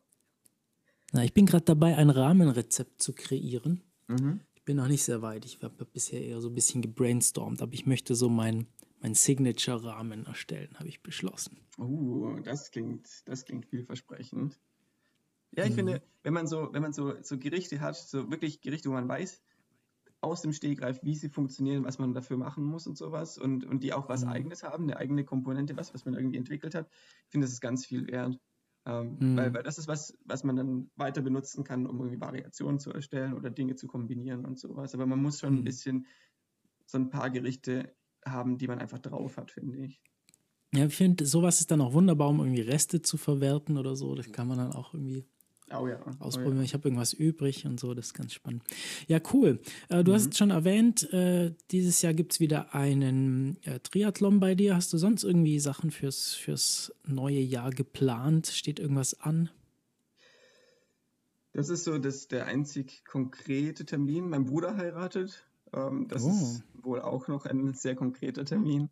Na, 1.11 1.23
ich 1.23 1.33
bin 1.33 1.45
gerade 1.45 1.65
dabei, 1.65 1.95
ein 1.95 2.09
Rahmenrezept 2.09 3.01
zu 3.01 3.13
kreieren. 3.13 3.83
Mhm. 4.07 4.41
Ich 4.55 4.63
bin 4.63 4.77
noch 4.77 4.87
nicht 4.87 5.03
sehr 5.03 5.21
weit. 5.21 5.45
Ich 5.45 5.59
habe 5.61 5.85
bisher 5.85 6.21
eher 6.21 6.41
so 6.41 6.49
ein 6.49 6.55
bisschen 6.55 6.81
gebrainstormt, 6.81 7.61
aber 7.61 7.73
ich 7.73 7.85
möchte 7.85 8.15
so 8.15 8.29
mein, 8.29 8.67
mein 8.99 9.13
Signature-Rahmen 9.13 10.25
erstellen, 10.25 10.75
habe 10.79 10.89
ich 10.89 11.03
beschlossen. 11.03 11.57
Oh, 11.77 12.35
das 12.43 12.71
klingt, 12.71 13.07
das 13.25 13.45
klingt 13.45 13.67
vielversprechend. 13.67 14.59
Ja, 15.51 15.65
ich 15.65 15.71
mhm. 15.71 15.75
finde, 15.75 16.01
wenn 16.23 16.33
man 16.33 16.47
so, 16.47 16.69
wenn 16.71 16.81
man 16.81 16.93
so, 16.93 17.13
so 17.21 17.37
Gerichte 17.37 17.79
hat, 17.79 17.95
so 17.95 18.31
wirklich 18.31 18.61
Gerichte, 18.61 18.89
wo 18.89 18.93
man 18.93 19.07
weiß, 19.07 19.43
aus 20.23 20.41
dem 20.41 20.53
Stegreif, 20.53 20.99
wie 21.03 21.15
sie 21.15 21.29
funktionieren, 21.29 21.83
was 21.83 21.99
man 21.99 22.13
dafür 22.13 22.37
machen 22.37 22.63
muss 22.63 22.87
und 22.87 22.97
sowas 22.97 23.37
und, 23.37 23.65
und 23.65 23.83
die 23.83 23.93
auch 23.93 24.09
was 24.09 24.23
mhm. 24.23 24.31
Eigenes 24.31 24.63
haben, 24.63 24.83
eine 24.83 24.97
eigene 24.97 25.25
Komponente, 25.25 25.75
was, 25.75 25.93
was 25.93 26.05
man 26.05 26.13
irgendwie 26.13 26.37
entwickelt 26.37 26.75
hat. 26.75 26.87
Ich 27.25 27.31
finde, 27.31 27.45
das 27.45 27.53
ist 27.53 27.61
ganz 27.61 27.85
viel 27.85 28.07
wert. 28.07 28.39
Ähm, 28.85 29.17
mhm. 29.19 29.37
weil, 29.37 29.53
weil 29.53 29.63
das 29.63 29.77
ist 29.77 29.87
was, 29.87 30.17
was 30.25 30.43
man 30.43 30.57
dann 30.57 30.91
weiter 30.97 31.21
benutzen 31.21 31.63
kann, 31.63 31.85
um 31.85 31.99
irgendwie 31.99 32.19
Variationen 32.19 32.79
zu 32.79 32.91
erstellen 32.91 33.33
oder 33.33 33.49
Dinge 33.49 33.75
zu 33.75 33.87
kombinieren 33.87 34.45
und 34.45 34.59
sowas. 34.59 34.93
Aber 34.93 35.05
man 35.05 35.21
muss 35.21 35.39
schon 35.39 35.53
mhm. 35.53 35.59
ein 35.59 35.63
bisschen 35.63 36.05
so 36.85 36.97
ein 36.97 37.09
paar 37.09 37.29
Gerichte 37.29 37.95
haben, 38.25 38.57
die 38.57 38.67
man 38.67 38.79
einfach 38.79 38.99
drauf 38.99 39.37
hat, 39.37 39.51
finde 39.51 39.77
ich. 39.77 40.01
Ja, 40.73 40.85
ich 40.85 40.95
finde, 40.95 41.25
sowas 41.25 41.59
ist 41.59 41.69
dann 41.69 41.81
auch 41.81 41.93
wunderbar, 41.93 42.29
um 42.29 42.39
irgendwie 42.39 42.61
Reste 42.61 43.01
zu 43.01 43.17
verwerten 43.17 43.77
oder 43.77 43.95
so. 43.95 44.15
Das 44.15 44.31
kann 44.31 44.47
man 44.47 44.57
dann 44.57 44.73
auch 44.73 44.93
irgendwie 44.93 45.25
Oh 45.71 45.87
ja. 45.87 45.99
Ausprobieren. 46.19 46.57
Oh 46.57 46.59
ja. 46.59 46.63
Ich 46.63 46.73
habe 46.73 46.87
irgendwas 46.87 47.13
übrig 47.13 47.65
und 47.65 47.79
so, 47.79 47.93
das 47.93 48.07
ist 48.07 48.13
ganz 48.13 48.33
spannend. 48.33 48.63
Ja, 49.07 49.19
cool. 49.33 49.59
Äh, 49.89 50.03
du 50.03 50.11
mhm. 50.11 50.15
hast 50.15 50.37
schon 50.37 50.49
erwähnt, 50.49 51.11
äh, 51.13 51.53
dieses 51.71 52.01
Jahr 52.01 52.13
gibt 52.13 52.33
es 52.33 52.39
wieder 52.39 52.75
einen 52.75 53.57
äh, 53.63 53.79
Triathlon 53.79 54.39
bei 54.39 54.55
dir. 54.55 54.75
Hast 54.75 54.93
du 54.93 54.97
sonst 54.97 55.23
irgendwie 55.23 55.59
Sachen 55.59 55.91
fürs, 55.91 56.33
fürs 56.33 56.93
neue 57.05 57.39
Jahr 57.39 57.71
geplant? 57.71 58.47
Steht 58.47 58.79
irgendwas 58.79 59.19
an? 59.19 59.49
Das 61.53 61.69
ist 61.69 61.83
so 61.83 61.97
das, 61.99 62.27
der 62.27 62.47
einzig 62.47 63.03
konkrete 63.05 63.85
Termin. 63.85 64.29
Mein 64.29 64.45
Bruder 64.45 64.75
heiratet. 64.75 65.45
Ähm, 65.71 66.07
das 66.07 66.23
oh. 66.23 66.29
ist 66.29 66.63
wohl 66.73 67.01
auch 67.01 67.27
noch 67.27 67.45
ein 67.45 67.73
sehr 67.73 67.95
konkreter 67.95 68.43
Termin. 68.43 68.89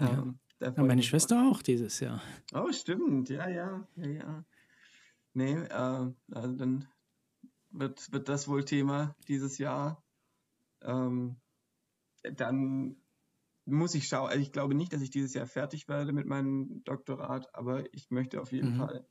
Ja. 0.00 0.22
Ähm, 0.22 0.38
ja, 0.60 0.72
meine 0.82 1.02
Schwester 1.02 1.48
auch 1.48 1.62
dieses 1.62 2.00
Jahr. 2.00 2.20
Oh, 2.52 2.72
stimmt. 2.72 3.28
Ja, 3.28 3.48
ja, 3.48 3.86
ja, 3.96 4.06
ja. 4.08 4.44
Nee, 5.38 5.54
äh, 5.54 6.12
also 6.32 6.56
dann 6.56 6.88
wird, 7.70 8.10
wird 8.10 8.28
das 8.28 8.48
wohl 8.48 8.64
Thema 8.64 9.14
dieses 9.28 9.58
Jahr. 9.58 10.02
Ähm, 10.82 11.36
dann 12.24 12.96
muss 13.64 13.94
ich 13.94 14.08
schauen, 14.08 14.30
also 14.30 14.40
ich 14.40 14.50
glaube 14.50 14.74
nicht, 14.74 14.92
dass 14.92 15.00
ich 15.00 15.10
dieses 15.10 15.34
Jahr 15.34 15.46
fertig 15.46 15.86
werde 15.86 16.12
mit 16.12 16.26
meinem 16.26 16.82
Doktorat, 16.82 17.54
aber 17.54 17.84
ich 17.94 18.10
möchte 18.10 18.40
auf 18.40 18.50
jeden 18.50 18.72
mhm. 18.72 18.78
Fall 18.78 19.06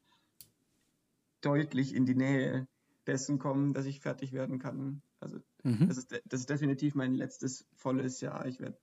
deutlich 1.40 1.96
in 1.96 2.06
die 2.06 2.16
Nähe 2.16 2.68
dessen 3.06 3.40
kommen, 3.40 3.74
dass 3.74 3.86
ich 3.86 4.02
fertig 4.02 4.34
werden 4.34 4.60
kann. 4.60 5.02
Also 5.22 5.40
mhm. 5.64 5.88
das, 5.88 5.98
ist, 5.98 6.22
das 6.26 6.42
ist 6.42 6.50
definitiv 6.50 6.94
mein 6.94 7.16
letztes 7.16 7.66
volles 7.74 8.20
Jahr. 8.20 8.46
Ich 8.48 8.60
werde 8.60 8.78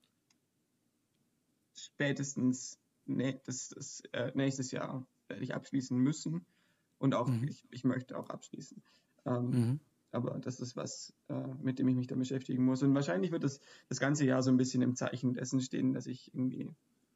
spätestens 1.75 2.79
das, 3.05 4.01
äh, 4.13 4.31
nächstes 4.33 4.71
Jahr 4.71 5.05
werde 5.27 5.43
ich 5.43 5.53
abschließen 5.53 5.95
müssen. 5.95 6.43
Und 7.05 7.13
auch, 7.13 7.27
mhm. 7.27 7.43
ich, 7.47 7.67
ich 7.69 7.83
möchte 7.83 8.17
auch 8.17 8.31
abschließen. 8.31 8.81
Ähm, 9.27 9.49
mhm. 9.49 9.79
Aber 10.09 10.39
das 10.39 10.59
ist 10.59 10.75
was, 10.75 11.13
äh, 11.27 11.47
mit 11.61 11.77
dem 11.77 11.87
ich 11.87 11.95
mich 11.95 12.07
dann 12.07 12.17
beschäftigen 12.17 12.65
muss. 12.65 12.81
Und 12.81 12.95
wahrscheinlich 12.95 13.31
wird 13.31 13.43
das, 13.43 13.59
das 13.89 13.99
ganze 13.99 14.25
Jahr 14.25 14.41
so 14.41 14.49
ein 14.49 14.57
bisschen 14.57 14.81
im 14.81 14.95
Zeichen 14.95 15.35
dessen 15.35 15.61
stehen, 15.61 15.93
dass 15.93 16.07
ich 16.07 16.33
irgendwie 16.33 16.71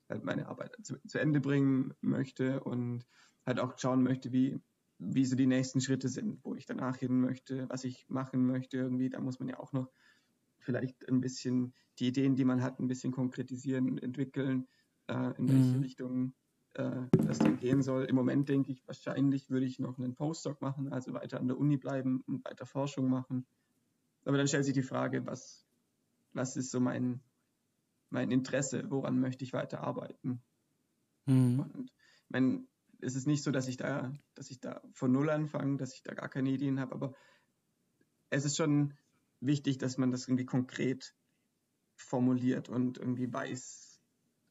halt 0.08 0.24
meine 0.24 0.48
Arbeit 0.48 0.78
zu, 0.84 1.02
zu 1.08 1.18
Ende 1.18 1.42
bringen 1.42 1.96
möchte 2.02 2.60
und 2.64 3.08
halt 3.48 3.60
auch 3.60 3.80
schauen 3.80 4.04
möchte, 4.04 4.32
wie, 4.32 4.62
wie 5.00 5.26
so 5.26 5.36
die 5.36 5.48
nächsten 5.48 5.82
Schritte 5.82 6.08
sind, 6.08 6.38
wo 6.46 6.54
ich 6.54 6.68
danach 6.68 6.98
hin 6.98 7.20
möchte, 7.20 7.68
was 7.68 7.84
ich 7.84 8.08
machen 8.10 8.46
möchte. 8.46 8.78
Irgendwie, 8.78 9.10
da 9.10 9.20
muss 9.20 9.40
man 9.40 9.50
ja 9.50 9.60
auch 9.60 9.74
noch 9.74 9.90
vielleicht 10.60 11.10
ein 11.10 11.20
bisschen 11.20 11.74
die 11.98 12.10
Ideen, 12.10 12.36
die 12.36 12.46
man 12.46 12.62
hat, 12.62 12.80
ein 12.80 12.88
bisschen 12.88 13.12
konkretisieren 13.12 13.90
und 13.90 14.04
entwickeln, 14.04 14.68
äh, 15.08 15.36
in 15.40 15.50
welche 15.50 15.78
mhm. 15.78 15.82
Richtung 15.82 16.34
äh, 16.74 17.08
das 17.12 17.40
dann 17.40 17.58
gehen 17.58 17.82
soll. 17.82 18.06
Im 18.06 18.16
Moment 18.16 18.50
denke 18.50 18.72
ich, 18.72 18.86
wahrscheinlich 18.88 19.50
würde 19.50 19.66
ich 19.66 19.80
noch 19.80 19.98
einen 19.98 20.16
Postdoc 20.16 20.62
machen, 20.62 20.92
also 20.92 21.14
weiter 21.14 21.40
an 21.40 21.48
der 21.48 21.58
Uni 21.58 21.78
bleiben 21.78 22.22
und 22.28 22.46
weiter 22.46 22.66
Forschung 22.66 23.10
machen. 23.10 23.46
Aber 24.26 24.38
dann 24.38 24.48
stellt 24.48 24.66
sich 24.66 24.74
die 24.74 24.84
Frage, 24.84 25.26
was, 25.26 25.66
was 26.34 26.56
ist 26.56 26.72
so 26.72 26.80
mein, 26.80 27.22
mein 28.10 28.32
Interesse, 28.32 28.90
woran 28.90 29.20
möchte 29.20 29.44
ich 29.44 29.54
weiter 29.54 29.82
arbeiten? 29.82 30.42
Mhm. 31.26 31.60
Und 31.60 31.92
ich 31.92 32.30
meine, 32.30 32.68
es 33.02 33.16
ist 33.16 33.28
nicht 33.28 33.44
so, 33.44 33.52
dass 33.52 33.68
ich 33.68 33.78
da, 33.78 34.14
dass 34.36 34.52
ich 34.52 34.60
da 34.60 34.82
von 34.94 35.12
null 35.12 35.30
anfange, 35.30 35.78
dass 35.78 35.94
ich 35.94 36.04
da 36.04 36.14
gar 36.14 36.30
keine 36.30 36.50
Ideen 36.50 36.80
habe, 36.80 36.94
aber 36.94 37.14
es 38.30 38.46
ist 38.46 38.58
schon 38.58 38.94
wichtig, 39.40 39.78
dass 39.78 39.98
man 39.98 40.12
das 40.12 40.28
irgendwie 40.28 40.46
konkret 40.46 41.16
formuliert 41.96 42.70
und 42.70 42.98
irgendwie 42.98 43.32
weiß, 43.32 43.89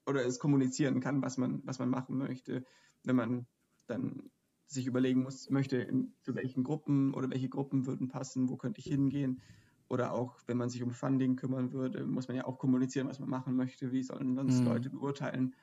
oder 0.09 0.25
es 0.25 0.39
kommunizieren 0.39 1.01
kann, 1.01 1.23
was 1.23 1.37
man, 1.37 1.61
was 1.65 1.79
man 1.79 1.91
machen 1.91 2.17
möchte, 2.17 2.65
wenn 3.05 3.17
man 3.17 3.47
dann 3.87 4.31
sich 4.67 4.87
überlegen 4.87 5.23
muss, 5.23 5.51
möchte 5.51 5.77
in, 5.77 6.15
zu 6.23 6.35
welchen 6.35 6.65
Gruppen 6.65 7.15
oder 7.15 7.31
welche 7.31 7.49
Gruppen 7.49 7.87
würden 7.87 8.09
passen, 8.09 8.49
wo 8.49 8.57
könnte 8.57 8.81
ich 8.81 8.87
hingehen. 8.87 9.41
Oder 9.89 10.13
auch, 10.13 10.37
wenn 10.47 10.59
man 10.59 10.69
sich 10.69 10.83
um 10.83 10.91
Funding 10.91 11.37
kümmern 11.37 11.73
würde, 11.73 12.05
muss 12.05 12.29
man 12.29 12.37
ja 12.37 12.47
auch 12.47 12.59
kommunizieren, 12.59 13.09
was 13.09 13.19
man 13.19 13.31
machen 13.31 13.57
möchte. 13.57 13.93
Wie 13.93 14.03
sollen 14.03 14.35
sonst 14.37 14.61
mhm. 14.61 14.67
Leute 14.67 14.91
beurteilen, 14.91 15.55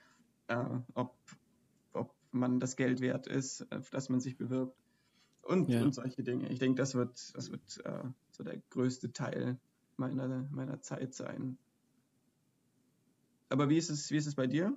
äh, 0.48 0.66
ob, 0.96 1.16
ob 1.94 2.16
man 2.32 2.60
das 2.60 2.76
Geld 2.76 3.02
wert 3.02 3.28
ist, 3.28 3.72
auf 3.72 3.92
das 3.92 4.10
man 4.10 4.20
sich 4.20 4.38
bewirbt. 4.38 4.76
Und, 5.44 5.70
ja. 5.70 5.84
und 5.84 5.94
solche 5.94 6.24
Dinge. 6.24 6.50
Ich 6.50 6.58
denke, 6.58 6.78
das 6.78 6.96
wird, 6.96 7.36
das 7.36 7.52
wird 7.52 7.86
äh, 7.86 8.04
so 8.32 8.44
der 8.44 8.58
größte 8.72 9.14
Teil 9.14 9.60
meiner, 9.96 10.50
meiner 10.52 10.82
Zeit 10.82 11.14
sein. 11.14 11.60
Aber 13.50 13.70
wie 13.70 13.78
ist 13.78 13.90
es, 13.90 14.12
wie 14.12 14.18
ist 14.18 14.28
es 14.28 14.36
bei 14.36 14.48
dir? 14.48 14.76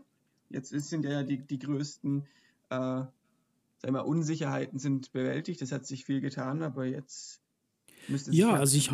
Jetzt 0.50 0.70
sind 0.70 1.04
ja 1.04 1.22
die, 1.22 1.38
die 1.38 1.58
größten 1.58 2.26
äh, 2.70 3.02
sag 3.78 3.90
mal, 3.90 4.00
Unsicherheiten 4.00 4.78
sind 4.78 5.12
bewältigt. 5.12 5.62
Es 5.62 5.72
hat 5.72 5.86
sich 5.86 6.04
viel 6.04 6.20
getan, 6.20 6.62
aber 6.62 6.84
jetzt 6.84 7.40
müsste 8.08 8.30
es 8.30 8.36
ja, 8.36 8.54
also 8.54 8.76
ich 8.76 8.90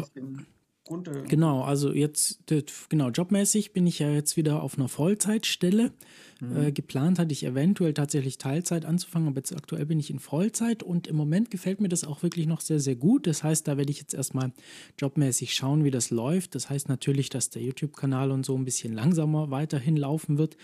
runter. 0.89 1.23
Genau, 1.23 1.63
also 1.63 1.93
jetzt, 1.93 2.41
genau, 2.89 3.11
jobmäßig 3.11 3.73
bin 3.73 3.87
ich 3.87 3.99
ja 3.99 4.11
jetzt 4.11 4.37
wieder 4.37 4.63
auf 4.63 4.77
einer 4.77 4.89
Vollzeitstelle. 4.89 5.93
Mhm. 6.41 6.57
Äh, 6.57 6.73
geplant 6.73 7.19
hatte 7.19 7.33
ich 7.33 7.45
eventuell 7.45 7.95
tatsächlich 7.95 8.39
Teilzeit 8.39 8.85
anzufangen, 8.85 9.29
aber 9.29 9.39
jetzt 9.39 9.55
aktuell 9.55 9.87
bin 9.87 9.99
ich 9.99 10.11
in 10.11 10.19
Vollzeit 10.19 10.83
und 10.83 11.07
im 11.07 11.17
Moment 11.17 11.51
gefällt 11.51 11.81
mir 11.81 11.89
das 11.89 12.05
auch 12.05 12.23
wirklich 12.23 12.47
noch 12.47 12.61
sehr, 12.61 12.81
sehr 12.81 12.97
gut. 12.97 13.27
Das 13.27 13.43
heißt, 13.43 13.67
da 13.67 13.77
werde 13.77 13.91
ich 13.91 13.99
jetzt 13.99 14.15
erstmal 14.15 14.53
jobmäßig 14.99 15.55
schauen, 15.55 15.85
wie 15.85 15.91
das 15.91 16.11
läuft. 16.11 16.55
Das 16.55 16.71
heißt 16.71 16.89
natürlich, 16.89 17.31
dass 17.31 17.51
der 17.51 17.63
YouTube-Kanal 17.63 18.31
und 18.31 18.45
so 18.45 18.57
ein 18.57 18.65
bisschen 18.65 18.93
langsamer 18.93 19.51
weiterhin 19.51 19.97
laufen 19.97 20.39
wird. 20.39 20.57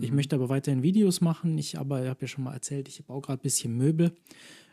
Ich 0.00 0.10
mhm. 0.10 0.16
möchte 0.16 0.36
aber 0.36 0.48
weiterhin 0.48 0.82
Videos 0.82 1.20
machen. 1.20 1.58
Ich 1.58 1.78
aber 1.78 2.06
habe 2.08 2.22
ja 2.22 2.26
schon 2.26 2.44
mal 2.44 2.54
erzählt, 2.54 2.88
ich 2.88 3.04
baue 3.04 3.20
gerade 3.20 3.40
ein 3.40 3.42
bisschen 3.42 3.76
Möbel. 3.76 4.12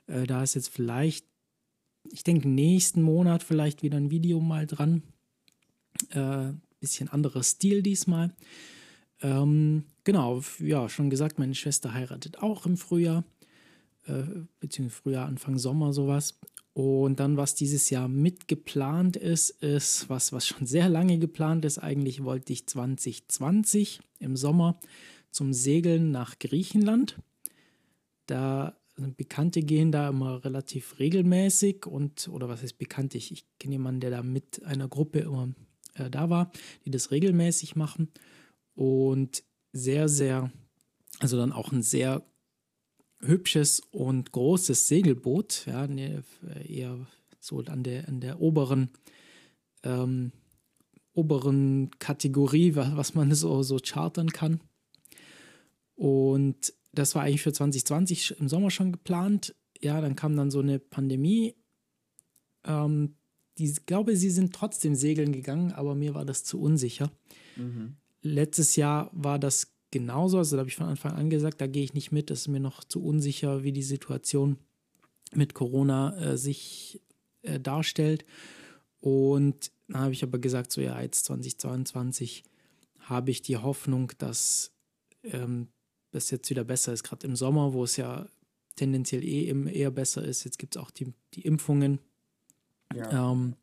Äh, 0.08 0.26
da 0.26 0.44
ist 0.44 0.56
jetzt 0.56 0.70
vielleicht 0.70 1.26
ich 2.12 2.24
denke, 2.24 2.48
nächsten 2.48 3.02
Monat 3.02 3.44
vielleicht 3.44 3.84
wieder 3.84 3.98
ein 3.98 4.12
Video 4.12 4.40
mal 4.40 4.68
dran. 4.68 5.04
Äh, 6.12 6.54
bisschen 6.80 7.10
anderer 7.10 7.44
Stil 7.44 7.82
diesmal. 7.84 8.34
Ähm, 9.22 9.84
genau, 10.04 10.42
ja, 10.60 10.88
schon 10.88 11.10
gesagt, 11.10 11.40
meine 11.40 11.56
Schwester 11.56 11.94
heiratet 11.94 12.40
auch 12.40 12.66
im 12.66 12.78
Frühjahr, 12.78 13.26
äh, 14.06 14.24
beziehungsweise 14.60 15.02
Frühjahr, 15.02 15.28
Anfang 15.28 15.58
Sommer 15.58 15.94
sowas. 15.94 16.40
Und 16.74 17.20
dann, 17.20 17.36
was 17.36 17.56
dieses 17.56 17.90
Jahr 17.90 18.08
mitgeplant 18.08 19.18
ist, 19.18 19.50
ist 19.50 20.10
was, 20.10 20.32
was 20.32 20.48
schon 20.48 20.66
sehr 20.66 20.88
lange 20.88 21.20
geplant 21.20 21.66
ist. 21.66 21.80
Eigentlich 21.80 22.24
wollte 22.24 22.54
ich 22.54 22.68
2020 22.68 24.00
im 24.20 24.38
Sommer 24.38 24.80
zum 25.32 25.52
Segeln 25.52 26.12
nach 26.12 26.40
Griechenland. 26.40 27.18
Da 28.28 28.79
Bekannte 29.08 29.62
gehen 29.62 29.92
da 29.92 30.10
immer 30.10 30.44
relativ 30.44 31.00
regelmäßig 31.00 31.86
und, 31.86 32.28
oder 32.30 32.50
was 32.50 32.62
heißt 32.62 32.78
Bekannte? 32.78 33.18
Ich, 33.18 33.32
ich 33.32 33.46
kenne 33.60 33.76
jemanden, 33.76 34.02
der 34.02 34.12
da 34.12 34.24
mit 34.24 34.64
einer 34.64 34.88
Gruppe 34.88 35.20
immer 35.20 35.54
äh, 35.96 36.10
da 36.10 36.30
war, 36.30 36.52
die 36.86 36.92
das 36.92 37.12
regelmäßig 37.12 37.76
machen 37.76 38.12
und 38.76 39.44
sehr, 39.72 40.10
sehr, 40.10 40.52
also 41.20 41.38
dann 41.38 41.52
auch 41.52 41.72
ein 41.72 41.82
sehr 41.84 42.26
hübsches 43.22 43.82
und 43.92 44.32
großes 44.32 44.88
Segelboot, 44.88 45.66
ja, 45.66 45.88
ne, 45.88 46.24
eher 46.66 47.08
so 47.40 47.60
an 47.60 47.84
der, 47.84 48.08
an 48.08 48.22
der 48.22 48.42
oberen, 48.42 48.90
ähm, 49.84 50.32
oberen 51.14 51.92
Kategorie, 52.00 52.76
was, 52.76 52.96
was 52.96 53.14
man 53.14 53.34
so, 53.34 53.62
so 53.64 53.78
chartern 53.84 54.30
kann. 54.30 54.62
Und 55.96 56.74
das 56.92 57.16
war 57.16 57.24
eigentlich 57.24 57.42
für 57.42 57.54
2020 57.54 58.40
im 58.40 58.50
Sommer 58.50 58.72
schon 58.72 58.92
geplant. 58.92 59.56
Ja, 59.80 60.02
dann 60.02 60.16
kam 60.16 60.36
dann 60.36 60.52
so 60.52 60.60
eine 60.60 60.80
Pandemie. 60.80 61.56
Ähm, 62.66 63.16
die, 63.58 63.66
ich 63.66 63.86
glaube, 63.86 64.16
sie 64.16 64.30
sind 64.30 64.54
trotzdem 64.54 64.96
segeln 64.96 65.32
gegangen, 65.32 65.72
aber 65.72 65.96
mir 65.96 66.14
war 66.16 66.26
das 66.26 66.44
zu 66.44 66.60
unsicher. 66.60 67.12
Mhm. 67.56 67.98
Letztes 68.22 68.76
Jahr 68.76 69.10
war 69.14 69.40
das 69.40 69.74
genauso. 69.92 70.38
Also 70.38 70.56
da 70.56 70.62
habe 70.62 70.70
ich 70.70 70.76
von 70.76 70.88
Anfang 70.88 71.14
an 71.14 71.30
gesagt, 71.30 71.62
da 71.62 71.68
gehe 71.68 71.84
ich 71.84 71.94
nicht 71.94 72.12
mit. 72.12 72.30
Das 72.30 72.42
ist 72.42 72.48
mir 72.48 72.60
noch 72.60 72.84
zu 72.84 73.04
unsicher, 73.04 73.64
wie 73.64 73.72
die 73.72 73.84
Situation 73.84 74.58
mit 75.34 75.54
Corona 75.54 76.18
äh, 76.18 76.38
sich 76.38 77.02
äh, 77.44 77.60
darstellt. 77.60 78.26
Und 79.00 79.72
dann 79.88 80.02
habe 80.02 80.14
ich 80.14 80.24
aber 80.24 80.40
gesagt, 80.40 80.72
so 80.72 80.82
ja, 80.82 81.02
jetzt 81.02 81.26
2022 81.26 82.44
habe 83.00 83.32
ich 83.32 83.42
die 83.42 83.58
Hoffnung, 83.58 84.12
dass 84.18 84.74
ähm, 85.24 85.68
das 86.12 86.32
jetzt 86.32 86.50
wieder 86.50 86.64
besser 86.64 86.94
ist. 86.94 87.04
Gerade 87.04 87.28
im 87.28 87.36
Sommer, 87.36 87.74
wo 87.74 87.84
es 87.84 87.98
ja 87.98 88.28
tendenziell 88.76 89.24
eh 89.24 89.46
eher 89.72 89.92
besser 89.92 90.24
ist. 90.24 90.44
Jetzt 90.44 90.58
gibt 90.58 90.76
es 90.76 90.82
auch 90.82 90.92
die, 90.92 91.14
die 91.34 91.42
Impfungen. 91.42 92.00
Ja. 92.96 93.32
Ähm, 93.32 93.56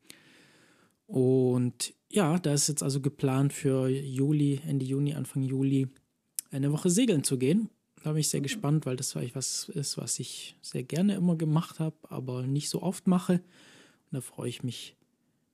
und 1.07 1.95
ja, 2.11 2.39
da 2.39 2.55
ist 2.55 2.69
jetzt 2.69 2.83
also 2.83 3.01
geplant 3.01 3.53
für 3.53 3.89
Juli, 3.89 4.61
Ende 4.67 4.85
Juni, 4.85 5.15
Anfang 5.15 5.43
Juli 5.43 5.89
eine 6.51 6.73
Woche 6.73 6.91
segeln 6.91 7.25
zu 7.25 7.39
gehen. 7.39 7.71
Da 8.03 8.13
bin 8.13 8.21
ich 8.21 8.29
sehr 8.29 8.41
mhm. 8.41 8.45
gespannt, 8.45 8.87
weil 8.87 8.97
das 8.97 9.13
vielleicht 9.13 9.35
was 9.35 9.69
ist, 9.69 9.99
was 9.99 10.19
ich 10.19 10.57
sehr 10.63 10.83
gerne 10.83 11.15
immer 11.15 11.37
gemacht 11.37 11.81
habe, 11.81 11.97
aber 12.09 12.47
nicht 12.47 12.69
so 12.69 12.83
oft 12.83 13.07
mache. 13.07 13.35
Und 13.35 14.13
da 14.13 14.21
freue 14.21 14.49
ich 14.49 14.63
mich, 14.63 14.97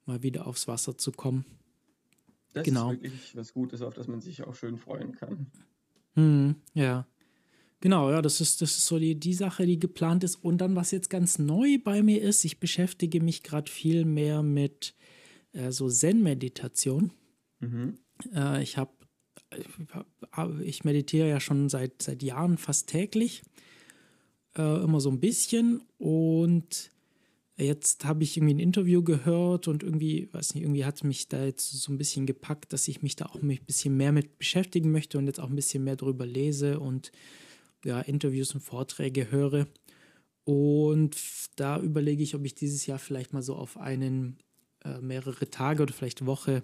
mal 0.06 0.22
wieder 0.22 0.46
aufs 0.46 0.68
Wasser 0.68 0.98
zu 0.98 1.12
kommen. 1.12 1.44
Das 2.52 2.64
genau. 2.64 2.92
ist 2.92 3.02
wirklich 3.02 3.36
was 3.36 3.54
Gutes, 3.54 3.80
auf 3.80 3.94
das 3.94 4.08
man 4.08 4.20
sich 4.20 4.42
auch 4.42 4.54
schön 4.54 4.76
freuen 4.76 5.12
kann. 5.12 5.46
Hm, 6.14 6.56
ja. 6.74 7.06
Genau, 7.80 8.10
ja, 8.10 8.22
das 8.22 8.40
ist, 8.40 8.62
das 8.62 8.76
ist 8.78 8.86
so 8.86 8.98
die, 8.98 9.18
die 9.18 9.34
Sache, 9.34 9.66
die 9.66 9.78
geplant 9.78 10.22
ist. 10.22 10.36
Und 10.36 10.58
dann, 10.58 10.76
was 10.76 10.92
jetzt 10.92 11.10
ganz 11.10 11.38
neu 11.38 11.78
bei 11.82 12.02
mir 12.02 12.22
ist, 12.22 12.44
ich 12.44 12.60
beschäftige 12.60 13.20
mich 13.20 13.42
gerade 13.42 13.70
viel 13.70 14.04
mehr 14.04 14.42
mit 14.42 14.94
äh, 15.52 15.72
so 15.72 15.88
Zen-Meditation. 15.88 17.12
Mhm. 17.58 17.98
Äh, 18.32 18.62
ich 18.62 18.76
habe, 18.76 18.92
ich 20.62 20.84
meditiere 20.84 21.28
ja 21.28 21.40
schon 21.40 21.68
seit, 21.68 22.02
seit 22.02 22.22
Jahren 22.22 22.56
fast 22.56 22.88
täglich, 22.88 23.42
äh, 24.56 24.82
immer 24.84 25.00
so 25.00 25.10
ein 25.10 25.18
bisschen. 25.18 25.82
Und 25.98 26.92
Jetzt 27.58 28.06
habe 28.06 28.24
ich 28.24 28.36
irgendwie 28.36 28.54
ein 28.54 28.60
Interview 28.60 29.02
gehört 29.02 29.68
und 29.68 29.82
irgendwie, 29.82 30.28
weiß 30.32 30.54
nicht, 30.54 30.64
irgendwie 30.64 30.86
hat 30.86 31.04
mich 31.04 31.28
da 31.28 31.44
jetzt 31.44 31.70
so 31.70 31.92
ein 31.92 31.98
bisschen 31.98 32.24
gepackt, 32.24 32.72
dass 32.72 32.88
ich 32.88 33.02
mich 33.02 33.14
da 33.14 33.26
auch 33.26 33.42
ein 33.42 33.58
bisschen 33.66 33.96
mehr 33.96 34.12
mit 34.12 34.38
beschäftigen 34.38 34.90
möchte 34.90 35.18
und 35.18 35.26
jetzt 35.26 35.38
auch 35.38 35.50
ein 35.50 35.56
bisschen 35.56 35.84
mehr 35.84 35.96
darüber 35.96 36.24
lese 36.24 36.80
und 36.80 37.12
ja, 37.84 38.00
Interviews 38.00 38.54
und 38.54 38.60
Vorträge 38.60 39.30
höre. 39.30 39.66
Und 40.44 41.16
da 41.56 41.78
überlege 41.78 42.22
ich, 42.22 42.34
ob 42.34 42.44
ich 42.44 42.54
dieses 42.54 42.86
Jahr 42.86 42.98
vielleicht 42.98 43.32
mal 43.32 43.42
so 43.42 43.54
auf 43.54 43.76
einen 43.76 44.38
äh, 44.84 45.00
mehrere 45.00 45.48
Tage 45.50 45.82
oder 45.82 45.92
vielleicht 45.92 46.24
Woche 46.26 46.62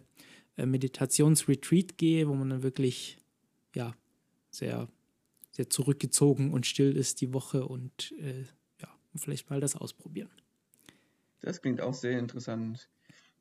äh, 0.56 0.66
Meditationsretreat 0.66 1.98
gehe, 1.98 2.28
wo 2.28 2.34
man 2.34 2.50
dann 2.50 2.62
wirklich 2.62 3.18
ja 3.74 3.94
sehr, 4.50 4.88
sehr 5.52 5.70
zurückgezogen 5.70 6.52
und 6.52 6.66
still 6.66 6.96
ist 6.96 7.20
die 7.20 7.32
Woche 7.32 7.66
und 7.66 8.14
äh, 8.18 8.42
ja, 8.80 8.88
vielleicht 9.14 9.50
mal 9.50 9.60
das 9.60 9.76
ausprobieren. 9.76 10.30
Das 11.40 11.62
klingt 11.62 11.80
auch 11.80 11.94
sehr 11.94 12.18
interessant. 12.18 12.88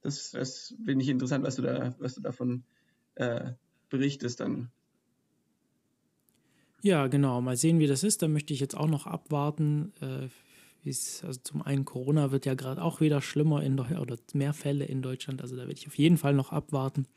Das, 0.01 0.31
das 0.31 0.75
finde 0.85 1.03
ich 1.03 1.09
interessant, 1.09 1.43
was 1.43 1.55
du 1.55 1.61
da, 1.63 1.95
was 1.99 2.15
du 2.15 2.21
davon 2.21 2.63
äh, 3.15 3.51
berichtest 3.89 4.39
dann. 4.39 4.71
Ja, 6.81 7.07
genau. 7.07 7.41
Mal 7.41 7.57
sehen, 7.57 7.79
wie 7.79 7.87
das 7.87 8.03
ist. 8.03 8.21
Da 8.21 8.27
möchte 8.27 8.53
ich 8.53 8.59
jetzt 8.59 8.77
auch 8.77 8.87
noch 8.87 9.07
abwarten. 9.07 9.93
Äh, 10.01 10.29
also 10.85 11.41
zum 11.43 11.61
einen 11.63 11.83
Corona 11.83 12.31
wird 12.31 12.45
ja 12.45 12.53
gerade 12.53 12.81
auch 12.81 13.01
wieder 13.01 13.21
schlimmer 13.21 13.61
in 13.61 13.75
Deu 13.75 13.99
oder 13.99 14.15
mehr 14.33 14.53
Fälle 14.53 14.85
in 14.85 15.01
Deutschland. 15.01 15.41
Also 15.41 15.55
da 15.55 15.63
werde 15.63 15.73
ich 15.73 15.87
auf 15.87 15.97
jeden 15.97 16.17
Fall 16.17 16.33
noch 16.33 16.53
abwarten. 16.53 17.07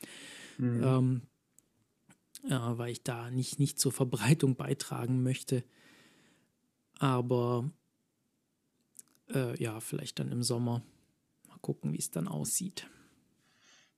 Mhm. 0.57 0.83
Ähm, 0.83 1.21
ja, 2.49 2.77
weil 2.77 2.91
ich 2.91 3.03
da 3.03 3.29
nicht, 3.29 3.59
nicht 3.59 3.79
zur 3.79 3.91
Verbreitung 3.91 4.55
beitragen 4.55 5.23
möchte. 5.23 5.63
Aber 6.99 7.71
äh, 9.33 9.61
ja, 9.61 9.79
vielleicht 9.79 10.19
dann 10.19 10.31
im 10.31 10.43
Sommer. 10.43 10.83
Mal 11.47 11.57
gucken, 11.61 11.93
wie 11.93 11.99
es 11.99 12.11
dann 12.11 12.27
aussieht. 12.27 12.89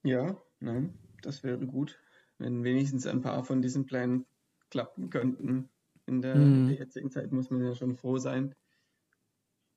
Ja, 0.04 0.38
nein, 0.60 0.98
das 1.22 1.44
wäre 1.44 1.66
gut, 1.66 2.00
wenn 2.38 2.64
wenigstens 2.64 3.08
ein 3.08 3.22
paar 3.22 3.44
von 3.44 3.62
diesen 3.62 3.86
Plänen 3.86 4.26
klappen 4.70 5.10
könnten. 5.10 5.70
In 6.06 6.22
der, 6.22 6.36
mhm. 6.36 6.54
in 6.54 6.68
der 6.68 6.78
jetzigen 6.78 7.12
Zeit 7.12 7.32
muss 7.32 7.50
man 7.50 7.64
ja 7.64 7.74
schon 7.76 7.96
froh 7.96 8.18
sein. 8.18 8.56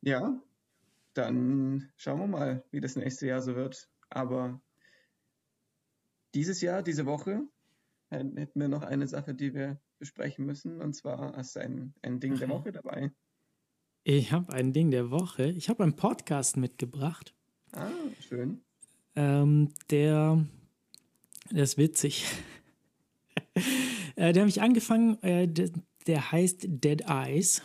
Ja, 0.01 0.41
dann 1.15 1.91
schauen 1.97 2.21
wir 2.21 2.27
mal, 2.27 2.65
wie 2.71 2.81
das 2.81 2.97
nächste 2.97 3.27
Jahr 3.27 3.41
so 3.41 3.55
wird. 3.55 3.89
Aber 4.11 4.61
dieses 6.35 6.61
Jahr, 6.61 6.83
diese 6.83 7.07
Woche, 7.07 7.43
hätten 8.11 8.61
wir 8.61 8.69
noch 8.69 8.83
eine 8.83 9.07
Sache, 9.07 9.35
die 9.35 9.55
wir 9.55 9.81
besprechen 9.99 10.47
müssen. 10.47 10.81
Und 10.81 10.95
zwar 10.95 11.37
hast 11.37 11.57
du 11.57 11.61
ein, 11.61 11.95
ein 12.03 12.21
Ding 12.21 12.39
der 12.39 12.49
Woche 12.49 12.73
dabei. 12.73 13.13
Ich 14.09 14.31
habe 14.31 14.53
ein 14.53 14.73
Ding 14.73 14.93
der 14.93 15.11
Woche. 15.11 15.51
Ich 15.51 15.69
habe 15.69 15.83
einen 15.83 15.97
Podcast 15.97 16.57
mitgebracht. 16.57 17.35
Ah, 17.73 17.91
schön. 18.21 18.61
Ähm, 19.17 19.71
der, 19.91 20.47
der 21.51 21.65
ist 21.65 21.77
witzig. 21.77 22.25
äh, 24.15 24.33
der 24.33 24.43
habe 24.43 24.49
ich 24.49 24.63
angefangen, 24.63 25.21
äh, 25.25 25.49
der, 25.49 25.71
der, 26.07 26.31
heißt 26.31 26.67
Dead 26.69 27.03
Eyes. 27.09 27.63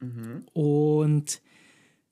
Mhm. 0.00 0.44
Und 0.54 1.40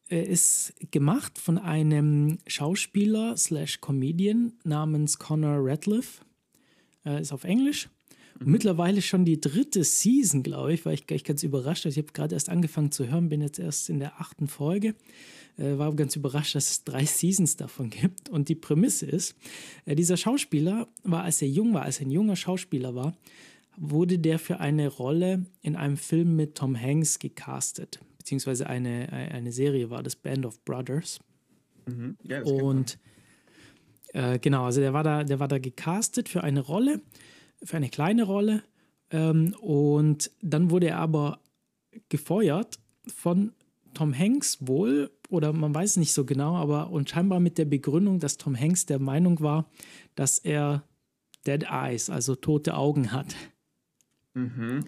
er 0.07 0.25
ist 0.29 0.75
gemacht 0.93 1.37
von 1.37 1.59
einem 1.59 2.39
Schauspieler 2.47 3.37
slash 3.37 3.81
Comedian 3.81 4.53
namens 4.63 5.19
Connor 5.19 5.59
Radcliffe. 5.59 6.25
Äh, 7.05 7.23
ist 7.23 7.33
auf 7.33 7.43
Englisch. 7.43 7.89
Mhm. 8.39 8.53
Mittlerweile 8.53 9.03
schon 9.03 9.24
die 9.24 9.41
dritte 9.41 9.84
Season, 9.84 10.43
glaube 10.43 10.72
ich, 10.72 10.84
weil 10.84 10.95
ich, 10.95 11.11
ich 11.11 11.24
ganz 11.24 11.43
überrascht. 11.43 11.86
Also 11.86 11.99
ich 11.99 12.05
habe 12.05 12.12
gerade 12.12 12.34
erst 12.34 12.49
angefangen 12.49 12.93
zu 12.93 13.09
hören, 13.09 13.28
bin 13.28 13.41
jetzt 13.41 13.59
erst 13.59 13.91
in 13.91 13.99
der 13.99 14.20
achten 14.20 14.49
Folge. 14.49 14.95
Äh, 15.57 15.76
war 15.78 15.95
ganz 15.95 16.14
überrascht, 16.16 16.55
dass 16.55 16.70
es 16.70 16.84
drei 16.84 17.05
Seasons 17.05 17.57
davon 17.57 17.91
gibt. 17.91 18.28
Und 18.28 18.49
die 18.49 18.55
Prämisse 18.55 19.07
ist, 19.07 19.36
äh, 19.84 19.95
dieser 19.95 20.16
Schauspieler 20.16 20.89
war, 21.03 21.24
als 21.24 21.43
er 21.43 21.49
jung 21.49 21.74
war, 21.74 21.82
als 21.82 22.01
er 22.01 22.07
ein 22.07 22.11
junger 22.11 22.36
Schauspieler 22.36 22.95
war, 22.95 23.16
wurde 23.76 24.18
der 24.18 24.39
für 24.39 24.61
eine 24.61 24.89
Rolle 24.89 25.47
in 25.62 25.76
einem 25.76 25.97
Film 25.97 26.36
mit 26.36 26.57
Tom 26.57 26.80
Hanks 26.80 27.18
gecastet. 27.18 28.01
Beziehungsweise 28.18 28.66
eine, 28.66 29.12
eine 29.12 29.53
Serie 29.53 29.89
war 29.91 30.03
das 30.03 30.16
Band 30.16 30.45
of 30.45 30.62
Brothers. 30.64 31.20
Mhm. 31.86 32.16
Ja, 32.24 32.43
und 32.43 32.99
äh, 34.12 34.39
genau, 34.39 34.64
also 34.64 34.80
der 34.80 34.93
war 34.93 35.05
da, 35.05 35.24
der 35.24 35.39
war 35.39 35.49
da 35.49 35.59
gecastet 35.59 36.28
für 36.28 36.43
eine 36.43 36.61
Rolle 36.61 37.01
für 37.63 37.77
eine 37.77 37.89
kleine 37.89 38.25
Rolle. 38.25 38.63
Ähm, 39.11 39.55
und 39.61 40.31
dann 40.43 40.71
wurde 40.71 40.89
er 40.89 40.99
aber 40.99 41.41
gefeuert 42.09 42.79
von 43.07 43.53
Tom 43.95 44.17
Hanks 44.17 44.59
wohl, 44.61 45.11
oder 45.29 45.53
man 45.53 45.75
weiß 45.75 45.97
nicht 45.97 46.13
so 46.13 46.25
genau, 46.25 46.57
aber 46.57 46.91
und 46.91 47.11
scheinbar 47.11 47.41
mit 47.41 47.59
der 47.59 47.65
Begründung, 47.65 48.19
dass 48.19 48.37
Tom 48.37 48.59
Hanks 48.59 48.87
der 48.87 48.99
Meinung 48.99 49.41
war, 49.41 49.71
dass 50.15 50.39
er 50.39 50.85
Dead 51.47 51.65
Eyes, 51.69 52.11
also 52.11 52.35
tote 52.35 52.77
Augen 52.77 53.13
hat. 53.13 53.35
Mhm. 54.35 54.85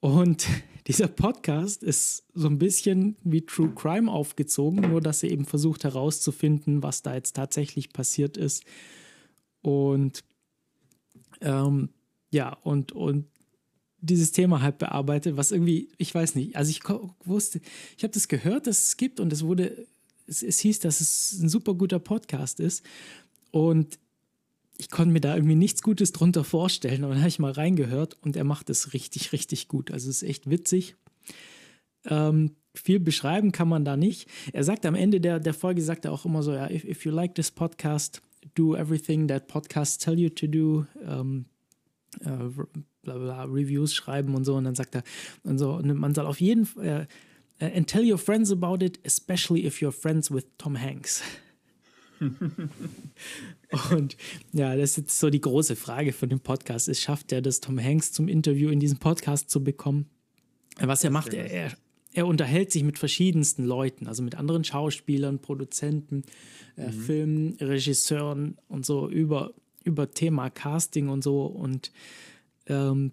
Und 0.00 0.46
dieser 0.86 1.08
Podcast 1.08 1.82
ist 1.82 2.26
so 2.34 2.48
ein 2.48 2.58
bisschen 2.58 3.16
wie 3.22 3.46
True 3.46 3.72
Crime 3.74 4.10
aufgezogen, 4.10 4.90
nur 4.90 5.00
dass 5.00 5.22
er 5.22 5.30
eben 5.30 5.44
versucht 5.44 5.84
herauszufinden, 5.84 6.82
was 6.82 7.02
da 7.02 7.14
jetzt 7.14 7.36
tatsächlich 7.36 7.92
passiert 7.92 8.36
ist. 8.36 8.64
Und 9.62 10.24
ähm, 11.40 11.90
ja, 12.30 12.52
und, 12.62 12.92
und 12.92 13.26
dieses 14.00 14.32
Thema 14.32 14.60
halt 14.60 14.78
bearbeitet, 14.78 15.36
was 15.36 15.50
irgendwie, 15.50 15.88
ich 15.98 16.14
weiß 16.14 16.34
nicht, 16.34 16.56
also 16.56 16.70
ich 16.70 16.82
wusste, 17.24 17.60
ich 17.96 18.04
habe 18.04 18.12
das 18.12 18.28
gehört, 18.28 18.66
dass 18.66 18.88
es 18.88 18.96
gibt 18.96 19.18
und 19.20 19.32
es 19.32 19.44
wurde, 19.44 19.86
es, 20.26 20.42
es 20.42 20.58
hieß, 20.58 20.80
dass 20.80 21.00
es 21.00 21.40
ein 21.40 21.48
super 21.48 21.74
guter 21.74 21.98
Podcast 21.98 22.60
ist 22.60 22.84
und 23.50 23.98
ich 24.76 24.90
konnte 24.90 25.12
mir 25.12 25.20
da 25.20 25.34
irgendwie 25.34 25.54
nichts 25.54 25.82
Gutes 25.82 26.12
drunter 26.12 26.44
vorstellen 26.44 27.04
und 27.04 27.10
dann 27.10 27.20
habe 27.20 27.28
ich 27.28 27.38
mal 27.38 27.52
reingehört 27.52 28.16
und 28.22 28.36
er 28.36 28.44
macht 28.44 28.70
es 28.70 28.92
richtig, 28.92 29.32
richtig 29.32 29.68
gut. 29.68 29.90
Also 29.90 30.10
es 30.10 30.22
ist 30.22 30.28
echt 30.28 30.50
witzig. 30.50 30.96
Ähm, 32.06 32.56
viel 32.74 32.98
beschreiben 32.98 33.52
kann 33.52 33.68
man 33.68 33.84
da 33.84 33.96
nicht. 33.96 34.28
Er 34.52 34.64
sagt 34.64 34.84
am 34.84 34.96
Ende 34.96 35.20
der, 35.20 35.38
der 35.38 35.54
Folge, 35.54 35.80
sagt 35.80 36.04
er 36.04 36.12
auch 36.12 36.24
immer 36.24 36.42
so, 36.42 36.52
ja, 36.52 36.68
if, 36.68 36.84
if 36.84 37.04
you 37.04 37.12
like 37.12 37.34
this 37.36 37.52
podcast, 37.52 38.20
do 38.54 38.76
everything 38.76 39.28
that 39.28 39.48
podcasts 39.48 39.98
tell 39.98 40.18
you 40.18 40.28
to 40.28 40.46
do. 40.46 40.86
Ähm, 41.02 41.46
äh, 42.20 42.64
bla 43.02 43.18
bla, 43.18 43.44
Reviews 43.44 43.94
schreiben 43.94 44.34
und 44.34 44.44
so. 44.44 44.56
Und 44.56 44.64
dann 44.64 44.74
sagt 44.74 44.94
er, 44.94 45.02
und 45.42 45.58
so, 45.58 45.74
und 45.74 45.94
man 45.94 46.14
soll 46.14 46.26
auf 46.26 46.40
jeden 46.40 46.66
Fall, 46.66 47.06
äh, 47.58 47.76
and 47.76 47.86
tell 47.86 48.10
your 48.10 48.18
friends 48.18 48.50
about 48.50 48.84
it, 48.84 48.98
especially 49.04 49.64
if 49.66 49.80
you're 49.80 49.92
friends 49.92 50.30
with 50.30 50.44
Tom 50.58 50.80
Hanks. 50.80 51.22
und 53.90 54.16
ja, 54.52 54.76
das 54.76 54.90
ist 54.90 54.96
jetzt 54.96 55.18
so 55.18 55.30
die 55.30 55.40
große 55.40 55.76
Frage 55.76 56.12
von 56.12 56.28
dem 56.28 56.40
Podcast. 56.40 56.88
Ist, 56.88 57.00
schafft 57.00 57.32
er 57.32 57.42
das, 57.42 57.60
Tom 57.60 57.78
Hanks 57.78 58.12
zum 58.12 58.28
Interview 58.28 58.70
in 58.70 58.80
diesem 58.80 58.98
Podcast 58.98 59.50
zu 59.50 59.62
bekommen? 59.62 60.06
Was 60.78 61.04
er 61.04 61.10
macht, 61.10 61.34
er, 61.34 61.72
er, 62.14 62.22
er 62.22 62.26
unterhält 62.26 62.72
sich 62.72 62.82
mit 62.82 62.98
verschiedensten 62.98 63.64
Leuten, 63.64 64.06
also 64.06 64.22
mit 64.22 64.36
anderen 64.36 64.64
Schauspielern, 64.64 65.40
Produzenten, 65.40 66.22
äh, 66.76 66.86
mhm. 66.86 66.92
Filmregisseuren 66.92 68.56
und 68.68 68.86
so 68.86 69.08
über, 69.08 69.52
über 69.84 70.10
Thema 70.10 70.50
Casting 70.50 71.08
und 71.08 71.22
so. 71.22 71.44
Und 71.44 71.92
ähm, 72.66 73.12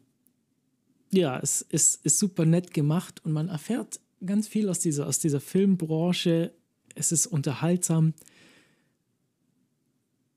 ja, 1.11 1.39
es 1.39 1.61
ist, 1.61 2.05
ist 2.05 2.19
super 2.19 2.45
nett 2.45 2.73
gemacht 2.73 3.21
und 3.25 3.33
man 3.33 3.49
erfährt 3.49 3.99
ganz 4.25 4.47
viel 4.47 4.69
aus 4.69 4.79
dieser, 4.79 5.07
aus 5.07 5.19
dieser 5.19 5.41
Filmbranche. 5.41 6.53
Es 6.95 7.11
ist 7.11 7.27
unterhaltsam. 7.27 8.13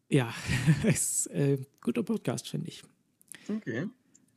Ja, 0.09 0.33
es 0.85 1.27
ist 1.27 1.27
äh, 1.29 1.59
guter 1.81 2.03
Podcast, 2.03 2.49
finde 2.49 2.69
ich. 2.69 2.83
Okay. 3.49 3.89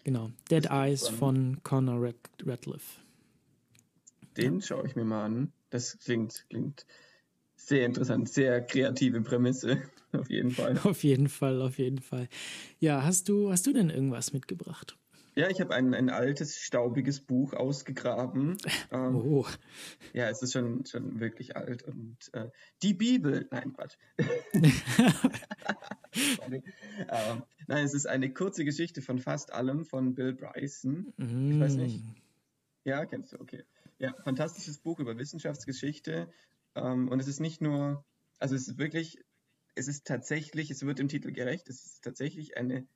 Genau. 0.04 0.32
Dead 0.50 0.66
Eyes 0.70 1.08
von 1.08 1.62
Connor 1.64 2.14
Radcliffe. 2.46 3.07
Den 4.38 4.62
schaue 4.62 4.86
ich 4.86 4.96
mir 4.96 5.06
mal 5.06 5.26
an. 5.26 5.52
Das 5.70 5.98
klingt, 6.00 6.46
klingt 6.50 6.86
sehr 7.56 7.86
interessant, 7.86 8.30
sehr 8.30 8.62
kreative 8.62 9.22
Prämisse, 9.22 9.82
auf 10.14 10.30
jeden 10.30 10.52
Fall. 10.52 10.80
Auf 10.84 11.04
jeden 11.04 11.28
Fall, 11.28 11.62
auf 11.62 11.78
jeden 11.78 12.00
Fall. 12.00 12.30
Ja, 12.80 13.04
hast 13.04 13.28
du, 13.28 13.52
hast 13.52 13.68
du 13.68 13.74
denn 13.74 13.90
irgendwas 13.90 14.32
mitgebracht? 14.32 14.98
Ja, 15.36 15.50
ich 15.50 15.60
habe 15.62 15.76
ein, 15.76 15.94
ein 15.94 16.10
altes, 16.10 16.58
staubiges 16.58 17.20
Buch 17.20 17.54
ausgegraben. 17.54 18.58
Ähm, 18.92 19.16
oh. 19.16 19.46
Ja, 20.14 20.30
es 20.30 20.42
ist 20.42 20.54
schon, 20.54 20.86
schon 20.86 21.20
wirklich 21.20 21.58
alt. 21.58 21.84
Und 21.84 22.18
äh, 22.32 22.50
die 22.82 22.94
Bibel, 22.94 23.48
nein, 23.52 23.74
Quatsch. 23.74 23.98
ähm, 24.54 24.72
nein, 27.68 27.86
es 27.86 27.94
ist 27.94 28.08
eine 28.08 28.34
kurze 28.34 28.64
Geschichte 28.64 29.02
von 29.02 29.20
fast 29.20 29.52
allem 29.52 29.84
von 29.84 30.16
Bill 30.16 30.34
Bryson. 30.34 31.14
Mm. 31.18 31.52
Ich 31.52 31.60
weiß 31.60 31.76
nicht. 31.76 32.04
Mm. 32.04 32.16
Ja, 32.86 33.06
kennst 33.06 33.34
du, 33.34 33.42
okay. 33.42 33.66
Ja, 34.00 34.14
fantastisches 34.24 34.78
Buch 34.78 35.00
über 35.00 35.18
Wissenschaftsgeschichte. 35.18 36.30
Ähm, 36.76 37.10
und 37.10 37.20
es 37.20 37.28
ist 37.28 37.40
nicht 37.40 37.62
nur, 37.62 38.06
also 38.38 38.56
es 38.56 38.68
ist 38.68 38.78
wirklich, 38.78 39.18
es 39.74 39.88
ist 39.88 40.06
tatsächlich, 40.06 40.70
es 40.70 40.86
wird 40.86 41.00
im 41.00 41.08
Titel 41.08 41.32
gerecht, 41.32 41.68
es 41.68 41.84
ist 41.84 42.04
tatsächlich 42.04 42.58
eine 42.58 42.88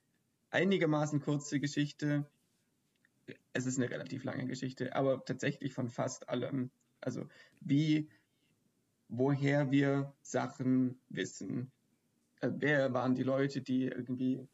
einigermaßen 0.51 1.19
kurze 1.21 1.59
Geschichte. 1.59 2.29
Es 3.53 3.65
ist 3.65 3.77
eine 3.77 3.89
relativ 3.89 4.23
lange 4.23 4.45
Geschichte, 4.45 4.95
aber 4.95 5.25
tatsächlich 5.25 5.73
von 5.73 5.89
fast 5.89 6.29
allem. 6.29 6.69
Also 6.99 7.27
wie, 7.61 8.09
woher 9.07 9.71
wir 9.71 10.13
Sachen 10.21 11.01
wissen. 11.09 11.71
Äh, 12.41 12.51
wer 12.57 12.93
waren 12.93 13.15
die 13.15 13.23
Leute, 13.23 13.61
die 13.61 13.85
irgendwie 13.85 14.47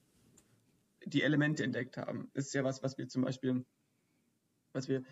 die 1.06 1.24
Elemente 1.24 1.64
entdeckt 1.64 1.98
haben? 1.98 2.30
Das 2.34 2.46
ist 2.48 2.54
ja 2.54 2.64
was, 2.64 2.84
was 2.84 2.98
wir 2.98 3.10
zum 3.10 3.24
Beispiel, 3.24 3.66
was 4.72 4.88
wir 4.88 5.04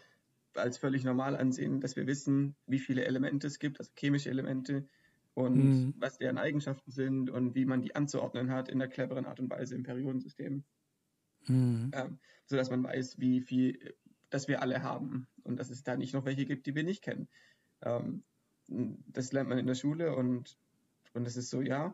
als 0.58 0.78
völlig 0.78 1.04
normal 1.04 1.36
ansehen, 1.36 1.82
dass 1.82 1.96
wir 1.96 2.08
wissen, 2.08 2.56
wie 2.68 2.80
viele 2.80 3.06
Elemente 3.06 3.48
es 3.48 3.60
gibt, 3.60 3.80
also 3.80 3.92
chemische 3.96 4.30
Elemente 4.30 4.88
und 5.34 5.58
mhm. 5.58 5.94
was 5.98 6.18
deren 6.18 6.38
Eigenschaften 6.38 6.92
sind 6.92 7.30
und 7.30 7.56
wie 7.56 7.66
man 7.66 7.82
die 7.82 7.96
anzuordnen 7.96 8.52
hat 8.52 8.70
in 8.70 8.80
der 8.80 8.88
cleveren 8.88 9.26
Art 9.26 9.40
und 9.40 9.50
Weise 9.50 9.76
im 9.76 9.84
Periodensystem. 9.84 10.64
Mhm. 11.48 11.92
Ähm, 11.94 12.20
so 12.46 12.56
dass 12.56 12.70
man 12.70 12.84
weiß, 12.84 13.20
wie 13.20 13.42
viel, 13.42 13.96
dass 14.30 14.48
wir 14.48 14.62
alle 14.62 14.84
haben 14.84 15.28
und 15.44 15.60
dass 15.60 15.70
es 15.70 15.84
da 15.84 15.98
nicht 15.98 16.14
noch 16.14 16.26
welche 16.26 16.46
gibt, 16.46 16.66
die 16.66 16.76
wir 16.76 16.84
nicht 16.84 17.04
kennen. 17.04 17.28
Ähm, 17.82 18.24
das 18.68 19.32
lernt 19.32 19.50
man 19.50 19.58
in 19.58 19.68
der 19.68 19.76
Schule 19.76 20.16
und, 20.16 20.58
und 21.14 21.28
es 21.28 21.38
ist 21.38 21.50
so, 21.50 21.62
ja, 21.62 21.94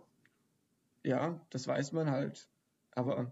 ja, 1.03 1.39
das 1.49 1.67
weiß 1.67 1.91
man 1.93 2.11
halt, 2.11 2.47
aber 2.91 3.31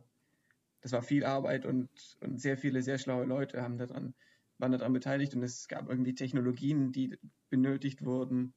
das 0.81 0.91
war 0.91 1.01
viel 1.01 1.25
Arbeit 1.25 1.65
und, 1.65 1.89
und 2.21 2.39
sehr 2.39 2.57
viele 2.57 2.81
sehr 2.81 2.97
schlaue 2.97 3.25
Leute 3.25 3.61
haben 3.61 3.77
daran 3.77 4.13
waren 4.59 4.71
daran 4.71 4.93
beteiligt 4.93 5.33
und 5.35 5.43
es 5.43 5.67
gab 5.67 5.89
irgendwie 5.89 6.13
Technologien, 6.13 6.91
die 6.91 7.17
benötigt 7.49 8.03
wurden 8.03 8.53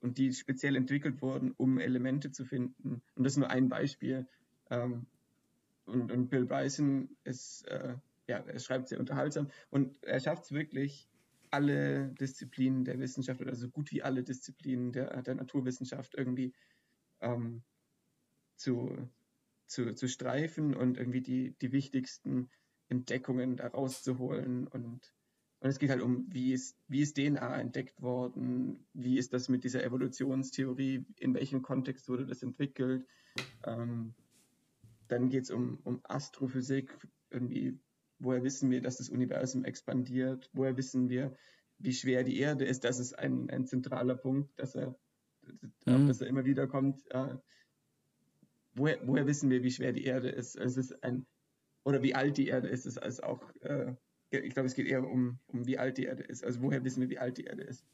und 0.00 0.18
die 0.18 0.32
speziell 0.32 0.76
entwickelt 0.76 1.20
wurden, 1.20 1.52
um 1.56 1.78
Elemente 1.78 2.30
zu 2.30 2.44
finden. 2.44 3.02
Und 3.14 3.24
das 3.24 3.34
ist 3.34 3.38
nur 3.38 3.50
ein 3.50 3.68
Beispiel. 3.68 4.26
Ähm, 4.70 5.06
und, 5.84 6.10
und 6.12 6.28
Bill 6.28 6.46
Bryson 6.46 7.16
ist, 7.24 7.66
äh, 7.68 7.96
ja, 8.28 8.38
er 8.38 8.58
schreibt 8.58 8.88
sehr 8.88 9.00
unterhaltsam 9.00 9.50
und 9.70 10.02
er 10.02 10.20
schafft 10.20 10.44
es 10.44 10.52
wirklich, 10.52 11.08
alle 11.50 12.08
Disziplinen 12.08 12.84
der 12.84 12.98
Wissenschaft 12.98 13.40
oder 13.40 13.54
so 13.54 13.68
gut 13.68 13.92
wie 13.92 14.02
alle 14.02 14.22
Disziplinen 14.22 14.92
der, 14.92 15.22
der 15.22 15.36
Naturwissenschaft 15.36 16.14
irgendwie 16.14 16.52
ähm, 17.20 17.62
zu, 18.56 19.08
zu, 19.66 19.94
zu 19.94 20.08
streifen 20.08 20.74
und 20.74 20.98
irgendwie 20.98 21.20
die, 21.20 21.54
die 21.60 21.72
wichtigsten 21.72 22.50
Entdeckungen 22.88 23.56
da 23.56 23.68
rauszuholen 23.68 24.66
und 24.68 25.12
und 25.60 25.70
es 25.70 25.78
geht 25.78 25.90
halt 25.90 26.02
um, 26.02 26.26
wie 26.28 26.52
ist, 26.52 26.78
wie 26.86 27.00
ist 27.00 27.16
DNA 27.16 27.58
entdeckt 27.58 28.02
worden, 28.02 28.86
wie 28.92 29.18
ist 29.18 29.32
das 29.32 29.48
mit 29.48 29.64
dieser 29.64 29.82
Evolutionstheorie, 29.82 31.06
in 31.18 31.34
welchem 31.34 31.62
Kontext 31.62 32.08
wurde 32.08 32.26
das 32.26 32.42
entwickelt. 32.42 33.06
Ähm, 33.64 34.14
dann 35.08 35.30
geht 35.30 35.44
es 35.44 35.50
um, 35.50 35.80
um 35.84 36.00
Astrophysik, 36.04 36.96
irgendwie, 37.30 37.78
woher 38.18 38.42
wissen 38.44 38.70
wir, 38.70 38.82
dass 38.82 38.98
das 38.98 39.08
Universum 39.08 39.64
expandiert, 39.64 40.50
woher 40.52 40.76
wissen 40.76 41.08
wir, 41.08 41.36
wie 41.78 41.92
schwer 41.92 42.22
die 42.22 42.38
Erde 42.38 42.64
ist, 42.64 42.84
das 42.84 42.98
ist 42.98 43.18
ein, 43.18 43.50
ein 43.50 43.66
zentraler 43.66 44.14
Punkt, 44.16 44.50
dass 44.58 44.74
er, 44.74 44.98
mhm. 45.86 46.06
dass 46.06 46.20
er 46.20 46.26
immer 46.26 46.44
wieder 46.44 46.66
kommt. 46.66 47.02
Äh, 47.10 47.36
woher, 48.74 48.98
woher 49.06 49.26
wissen 49.26 49.50
wir, 49.50 49.62
wie 49.62 49.70
schwer 49.70 49.92
die 49.92 50.04
Erde 50.04 50.28
ist? 50.28 50.56
Es 50.56 50.76
ist 50.76 51.02
ein, 51.02 51.26
oder 51.86 52.02
wie 52.02 52.16
alt 52.16 52.36
die 52.36 52.48
Erde 52.48 52.66
ist, 52.66 52.84
ist 52.84 52.98
also 52.98 53.22
auch 53.22 53.54
äh, 53.60 53.94
ich 54.30 54.54
glaube, 54.54 54.66
es 54.66 54.74
geht 54.74 54.88
eher 54.88 55.04
um, 55.04 55.38
um 55.46 55.66
wie 55.66 55.78
alt 55.78 55.98
die 55.98 56.04
Erde 56.04 56.24
ist. 56.24 56.44
Also 56.44 56.60
woher 56.60 56.84
wissen 56.84 57.00
wir, 57.00 57.08
wie 57.08 57.18
alt 57.18 57.38
die 57.38 57.44
Erde 57.44 57.62
ist? 57.62 57.86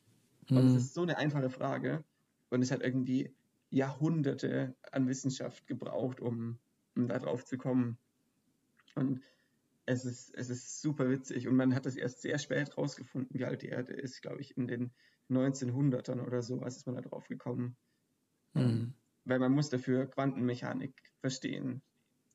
Mhm. 0.49 0.57
Und 0.57 0.67
es 0.69 0.85
ist 0.85 0.95
so 0.95 1.03
eine 1.03 1.19
einfache 1.19 1.51
Frage 1.51 2.03
und 2.49 2.63
es 2.63 2.71
hat 2.71 2.83
irgendwie 2.83 3.35
Jahrhunderte 3.69 4.75
an 4.91 5.09
Wissenschaft 5.09 5.67
gebraucht, 5.67 6.21
um, 6.21 6.59
um 6.97 7.07
da 7.07 7.19
drauf 7.19 7.45
zu 7.45 7.59
kommen. 7.59 7.99
Und 8.95 9.21
es 9.85 10.07
ist, 10.07 10.35
es 10.35 10.49
ist 10.49 10.81
super 10.81 11.11
witzig 11.11 11.47
und 11.47 11.57
man 11.57 11.75
hat 11.75 11.85
das 11.85 11.97
erst 11.97 12.23
sehr 12.23 12.39
spät 12.39 12.79
rausgefunden, 12.79 13.39
wie 13.39 13.45
alt 13.45 13.61
die 13.61 13.69
Erde 13.69 13.93
ist, 13.93 14.23
glaube 14.23 14.41
ich, 14.41 14.57
in 14.57 14.69
den 14.69 14.91
1900ern 15.29 16.25
oder 16.25 16.41
so, 16.41 16.61
als 16.61 16.79
ist 16.79 16.87
man 16.87 16.95
da 16.95 17.03
drauf 17.03 17.29
gekommen. 17.29 17.77
Mhm. 18.55 18.95
Weil 19.27 19.39
man 19.39 19.53
muss 19.53 19.69
dafür 19.69 20.07
Quantenmechanik 20.07 20.95
verstehen 21.21 21.83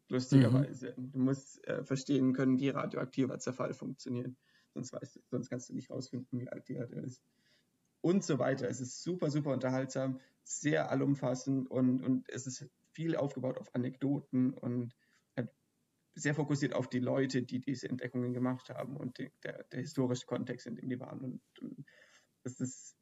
lustigerweise. 0.10 0.94
Mhm. 0.98 1.12
Du 1.12 1.20
musst 1.20 1.66
äh, 1.68 1.84
verstehen 1.84 2.34
können, 2.34 2.60
wie 2.60 2.70
radioaktiver 2.70 3.40
Zerfall 3.40 3.74
funktioniert. 3.74 4.36
Sonst, 4.74 4.94
weißt, 4.94 5.20
sonst 5.30 5.50
kannst 5.50 5.70
du 5.70 5.74
nicht 5.74 5.90
rausfinden, 5.90 6.40
wie 6.40 6.50
alt 6.50 6.68
die 6.68 6.76
Erde 6.76 7.00
ist. 7.00 7.24
Und 8.02 8.24
so 8.24 8.40
weiter. 8.40 8.70
Es 8.70 8.80
ist 8.80 9.02
super, 9.02 9.32
super 9.32 9.52
unterhaltsam, 9.52 10.20
sehr 10.44 10.92
allumfassend 10.92 11.70
und, 11.70 12.04
und 12.04 12.30
es 12.30 12.48
ist 12.48 12.70
viel 12.92 13.16
aufgebaut 13.16 13.58
auf 13.58 13.74
Anekdoten 13.74 14.54
und 14.54 14.94
sehr 16.18 16.34
fokussiert 16.34 16.74
auf 16.74 16.90
die 16.90 17.00
Leute, 17.00 17.44
die 17.44 17.60
diese 17.60 17.88
Entdeckungen 17.88 18.34
gemacht 18.34 18.70
haben 18.70 18.98
und 18.98 19.20
die, 19.20 19.32
der, 19.44 19.64
der, 19.66 19.82
historische 19.82 20.26
Kontext, 20.26 20.66
in 20.66 20.76
dem 20.76 20.90
die 20.90 21.00
waren. 21.00 21.20
Und, 21.22 21.42
und 21.62 21.86
das 22.44 22.60
ist, 22.60 22.98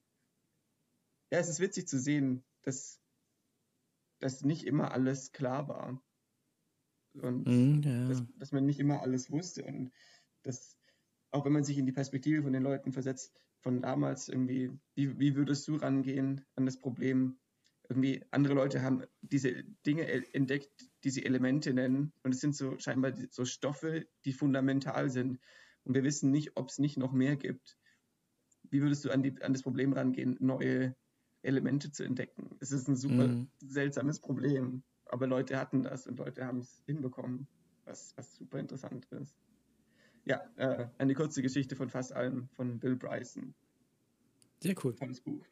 ja, 1.32 1.40
es 1.40 1.48
ist 1.48 1.62
witzig 1.62 1.88
zu 1.88 1.98
sehen, 1.98 2.44
dass, 2.64 3.00
dass 4.20 4.42
nicht 4.42 4.66
immer 4.66 4.92
alles 4.92 5.32
klar 5.32 5.70
war 5.70 6.04
und 7.22 7.46
mm, 7.46 7.82
ja. 7.84 8.08
dass, 8.08 8.24
dass, 8.38 8.52
man 8.52 8.66
nicht 8.66 8.80
immer 8.80 9.02
alles 9.02 9.32
wusste 9.32 9.64
und 9.64 9.92
dass, 10.44 10.78
auch 11.32 11.46
wenn 11.46 11.54
man 11.54 11.64
sich 11.64 11.78
in 11.78 11.86
die 11.86 11.92
Perspektive 11.92 12.44
von 12.44 12.54
den 12.54 12.64
Leuten 12.64 12.92
versetzt, 12.92 13.46
von 13.60 13.82
damals 13.82 14.30
irgendwie, 14.30 14.72
wie, 14.96 15.18
wie 15.20 15.36
würdest 15.36 15.68
du 15.68 15.76
rangehen 15.76 16.46
an 16.56 16.66
das 16.66 16.80
Problem, 16.80 17.38
irgendwie 17.90 18.24
andere 18.32 18.54
Leute 18.54 18.82
haben 18.82 19.04
diese 19.22 19.64
Dinge 19.86 20.08
entdeckt, 20.34 20.90
die 21.04 21.10
sie 21.10 21.26
Elemente 21.26 21.74
nennen. 21.74 22.14
Und 22.24 22.34
es 22.34 22.42
sind 22.42 22.56
so 22.56 22.78
scheinbar 22.80 23.14
so 23.30 23.46
Stoffe, 23.46 24.08
die 24.26 24.34
fundamental 24.34 25.10
sind. 25.10 25.40
Und 25.84 25.94
wir 25.94 26.04
wissen 26.04 26.32
nicht, 26.32 26.58
ob 26.58 26.70
es 26.70 26.80
nicht 26.80 26.98
noch 26.98 27.12
mehr 27.12 27.36
gibt. 27.36 27.78
Wie 28.70 28.82
würdest 28.82 29.06
du 29.06 29.12
an, 29.12 29.22
die, 29.22 29.42
an 29.42 29.54
das 29.54 29.62
Problem 29.62 29.94
rangehen, 29.94 30.38
neue 30.40 30.96
Elemente 31.44 31.92
zu 31.92 32.04
entdecken? 32.04 32.58
Es 32.60 32.72
ist 32.72 32.88
ein 32.88 32.96
super 32.96 33.28
mhm. 33.28 33.50
seltsames 33.60 34.20
Problem. 34.20 34.84
Aber 35.06 35.28
Leute 35.28 35.60
hatten 35.60 35.84
das 35.84 36.08
und 36.08 36.18
Leute 36.20 36.46
haben 36.46 36.60
es 36.60 36.82
hinbekommen, 36.86 37.48
was, 37.86 38.14
was 38.18 38.36
super 38.36 38.60
interessant 38.60 39.06
ist. 39.12 39.36
Ja, 40.26 40.42
äh, 40.56 40.88
eine 40.98 41.14
kurze 41.14 41.42
Geschichte 41.42 41.76
von 41.76 41.90
fast 41.90 42.14
allem 42.14 42.50
von 42.50 42.80
Bill 42.80 42.96
Bryson. 42.96 43.54
Sehr 44.60 44.76
cool. 44.84 44.96
Tolles 44.96 45.22
Buch. 45.22 45.46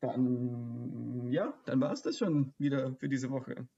Dann, 0.00 1.30
ja, 1.30 1.52
dann 1.66 1.80
war 1.80 1.92
es 1.92 2.02
das 2.02 2.16
schon 2.16 2.54
wieder 2.58 2.94
für 2.96 3.08
diese 3.08 3.30
Woche. 3.30 3.68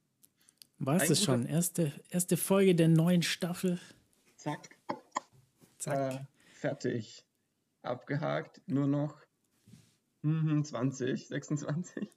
War 0.78 0.96
es 0.96 1.08
das 1.08 1.22
schon? 1.22 1.46
Erste, 1.46 1.92
erste 2.10 2.36
Folge 2.36 2.74
der 2.74 2.88
neuen 2.88 3.22
Staffel. 3.22 3.80
Zack. 4.36 4.76
Zack. 5.78 6.14
Äh, 6.14 6.24
fertig. 6.52 7.26
Abgehakt. 7.82 8.60
Nur 8.66 8.86
noch 8.86 9.21
20, 10.22 11.26
26, 11.28 12.08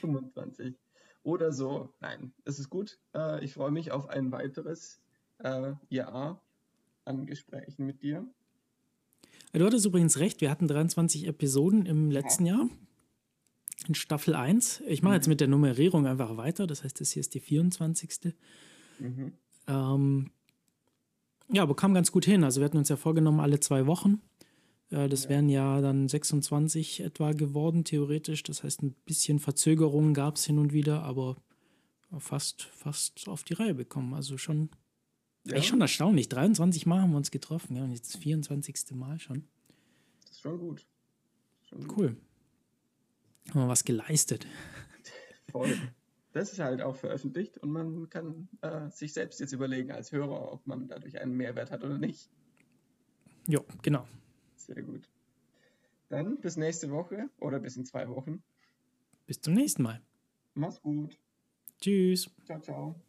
25 0.00 0.76
oder 1.22 1.52
so. 1.52 1.92
Nein, 2.00 2.32
es 2.44 2.58
ist 2.58 2.70
gut. 2.70 2.98
Äh, 3.14 3.44
ich 3.44 3.54
freue 3.54 3.70
mich 3.70 3.90
auf 3.90 4.08
ein 4.08 4.30
weiteres 4.32 5.00
äh, 5.38 5.72
Jahr 5.88 6.42
an 7.04 7.26
Gesprächen 7.26 7.86
mit 7.86 8.02
dir. 8.02 8.26
Du 9.52 9.64
hattest 9.64 9.84
übrigens 9.84 10.18
recht, 10.18 10.40
wir 10.40 10.50
hatten 10.50 10.68
23 10.68 11.26
Episoden 11.26 11.86
im 11.86 12.10
letzten 12.10 12.46
Jahr. 12.46 12.68
In 13.88 13.94
Staffel 13.94 14.34
1. 14.34 14.82
Ich 14.86 15.02
mache 15.02 15.14
jetzt 15.14 15.26
mhm. 15.26 15.30
mit 15.30 15.40
der 15.40 15.48
Nummerierung 15.48 16.06
einfach 16.06 16.36
weiter. 16.36 16.66
Das 16.66 16.84
heißt, 16.84 17.00
das 17.00 17.10
hier 17.10 17.20
ist 17.20 17.34
die 17.34 17.40
24. 17.40 18.34
Mhm. 18.98 19.32
Ähm, 19.66 20.30
ja, 21.48 21.62
aber 21.62 21.74
kam 21.74 21.94
ganz 21.94 22.12
gut 22.12 22.24
hin. 22.24 22.44
Also 22.44 22.60
wir 22.60 22.66
hatten 22.66 22.76
uns 22.76 22.90
ja 22.90 22.96
vorgenommen, 22.96 23.40
alle 23.40 23.58
zwei 23.58 23.86
Wochen. 23.86 24.20
Äh, 24.90 25.08
das 25.08 25.28
wären 25.28 25.48
ja 25.48 25.80
dann 25.80 26.08
26 26.08 27.00
etwa 27.00 27.32
geworden, 27.32 27.84
theoretisch. 27.84 28.42
Das 28.42 28.62
heißt, 28.62 28.82
ein 28.82 28.94
bisschen 29.04 29.38
Verzögerungen 29.38 30.14
gab 30.14 30.36
es 30.36 30.44
hin 30.44 30.58
und 30.58 30.72
wieder, 30.72 31.02
aber 31.02 31.36
fast, 32.18 32.62
fast 32.62 33.28
auf 33.28 33.44
die 33.44 33.54
Reihe 33.54 33.74
bekommen. 33.74 34.14
Also 34.14 34.36
schon 34.36 34.70
ja. 35.44 35.56
Echt 35.56 35.68
schon 35.68 35.80
erstaunlich. 35.80 36.28
23 36.28 36.86
Mal 36.86 37.00
haben 37.00 37.10
wir 37.10 37.16
uns 37.16 37.30
getroffen, 37.30 37.76
ja, 37.76 37.84
und 37.84 37.92
jetzt 37.92 38.14
das 38.14 38.20
24. 38.20 38.92
Mal 38.92 39.18
schon. 39.18 39.44
Das 40.22 40.32
ist 40.32 40.40
schon 40.40 40.58
gut. 40.58 40.86
Schon 41.62 41.86
gut. 41.86 41.98
Cool. 41.98 42.16
Haben 43.48 43.60
wir 43.60 43.68
was 43.68 43.84
geleistet. 43.84 44.46
Voll. 45.50 45.74
Das 46.32 46.52
ist 46.52 46.60
halt 46.60 46.80
auch 46.80 46.94
veröffentlicht 46.94 47.58
und 47.58 47.72
man 47.72 48.08
kann 48.08 48.48
äh, 48.60 48.88
sich 48.90 49.12
selbst 49.12 49.40
jetzt 49.40 49.52
überlegen 49.52 49.90
als 49.90 50.12
Hörer, 50.12 50.52
ob 50.52 50.64
man 50.66 50.86
dadurch 50.86 51.20
einen 51.20 51.36
Mehrwert 51.36 51.72
hat 51.72 51.82
oder 51.82 51.98
nicht. 51.98 52.30
Ja, 53.48 53.60
genau. 53.82 54.06
Sehr 54.66 54.82
gut. 54.82 55.08
Dann 56.08 56.38
bis 56.40 56.56
nächste 56.56 56.90
Woche 56.90 57.30
oder 57.38 57.60
bis 57.60 57.76
in 57.76 57.84
zwei 57.84 58.08
Wochen. 58.08 58.42
Bis 59.26 59.40
zum 59.40 59.54
nächsten 59.54 59.82
Mal. 59.82 60.02
Mach's 60.54 60.80
gut. 60.82 61.18
Tschüss. 61.80 62.30
Ciao, 62.44 62.60
ciao. 62.60 63.00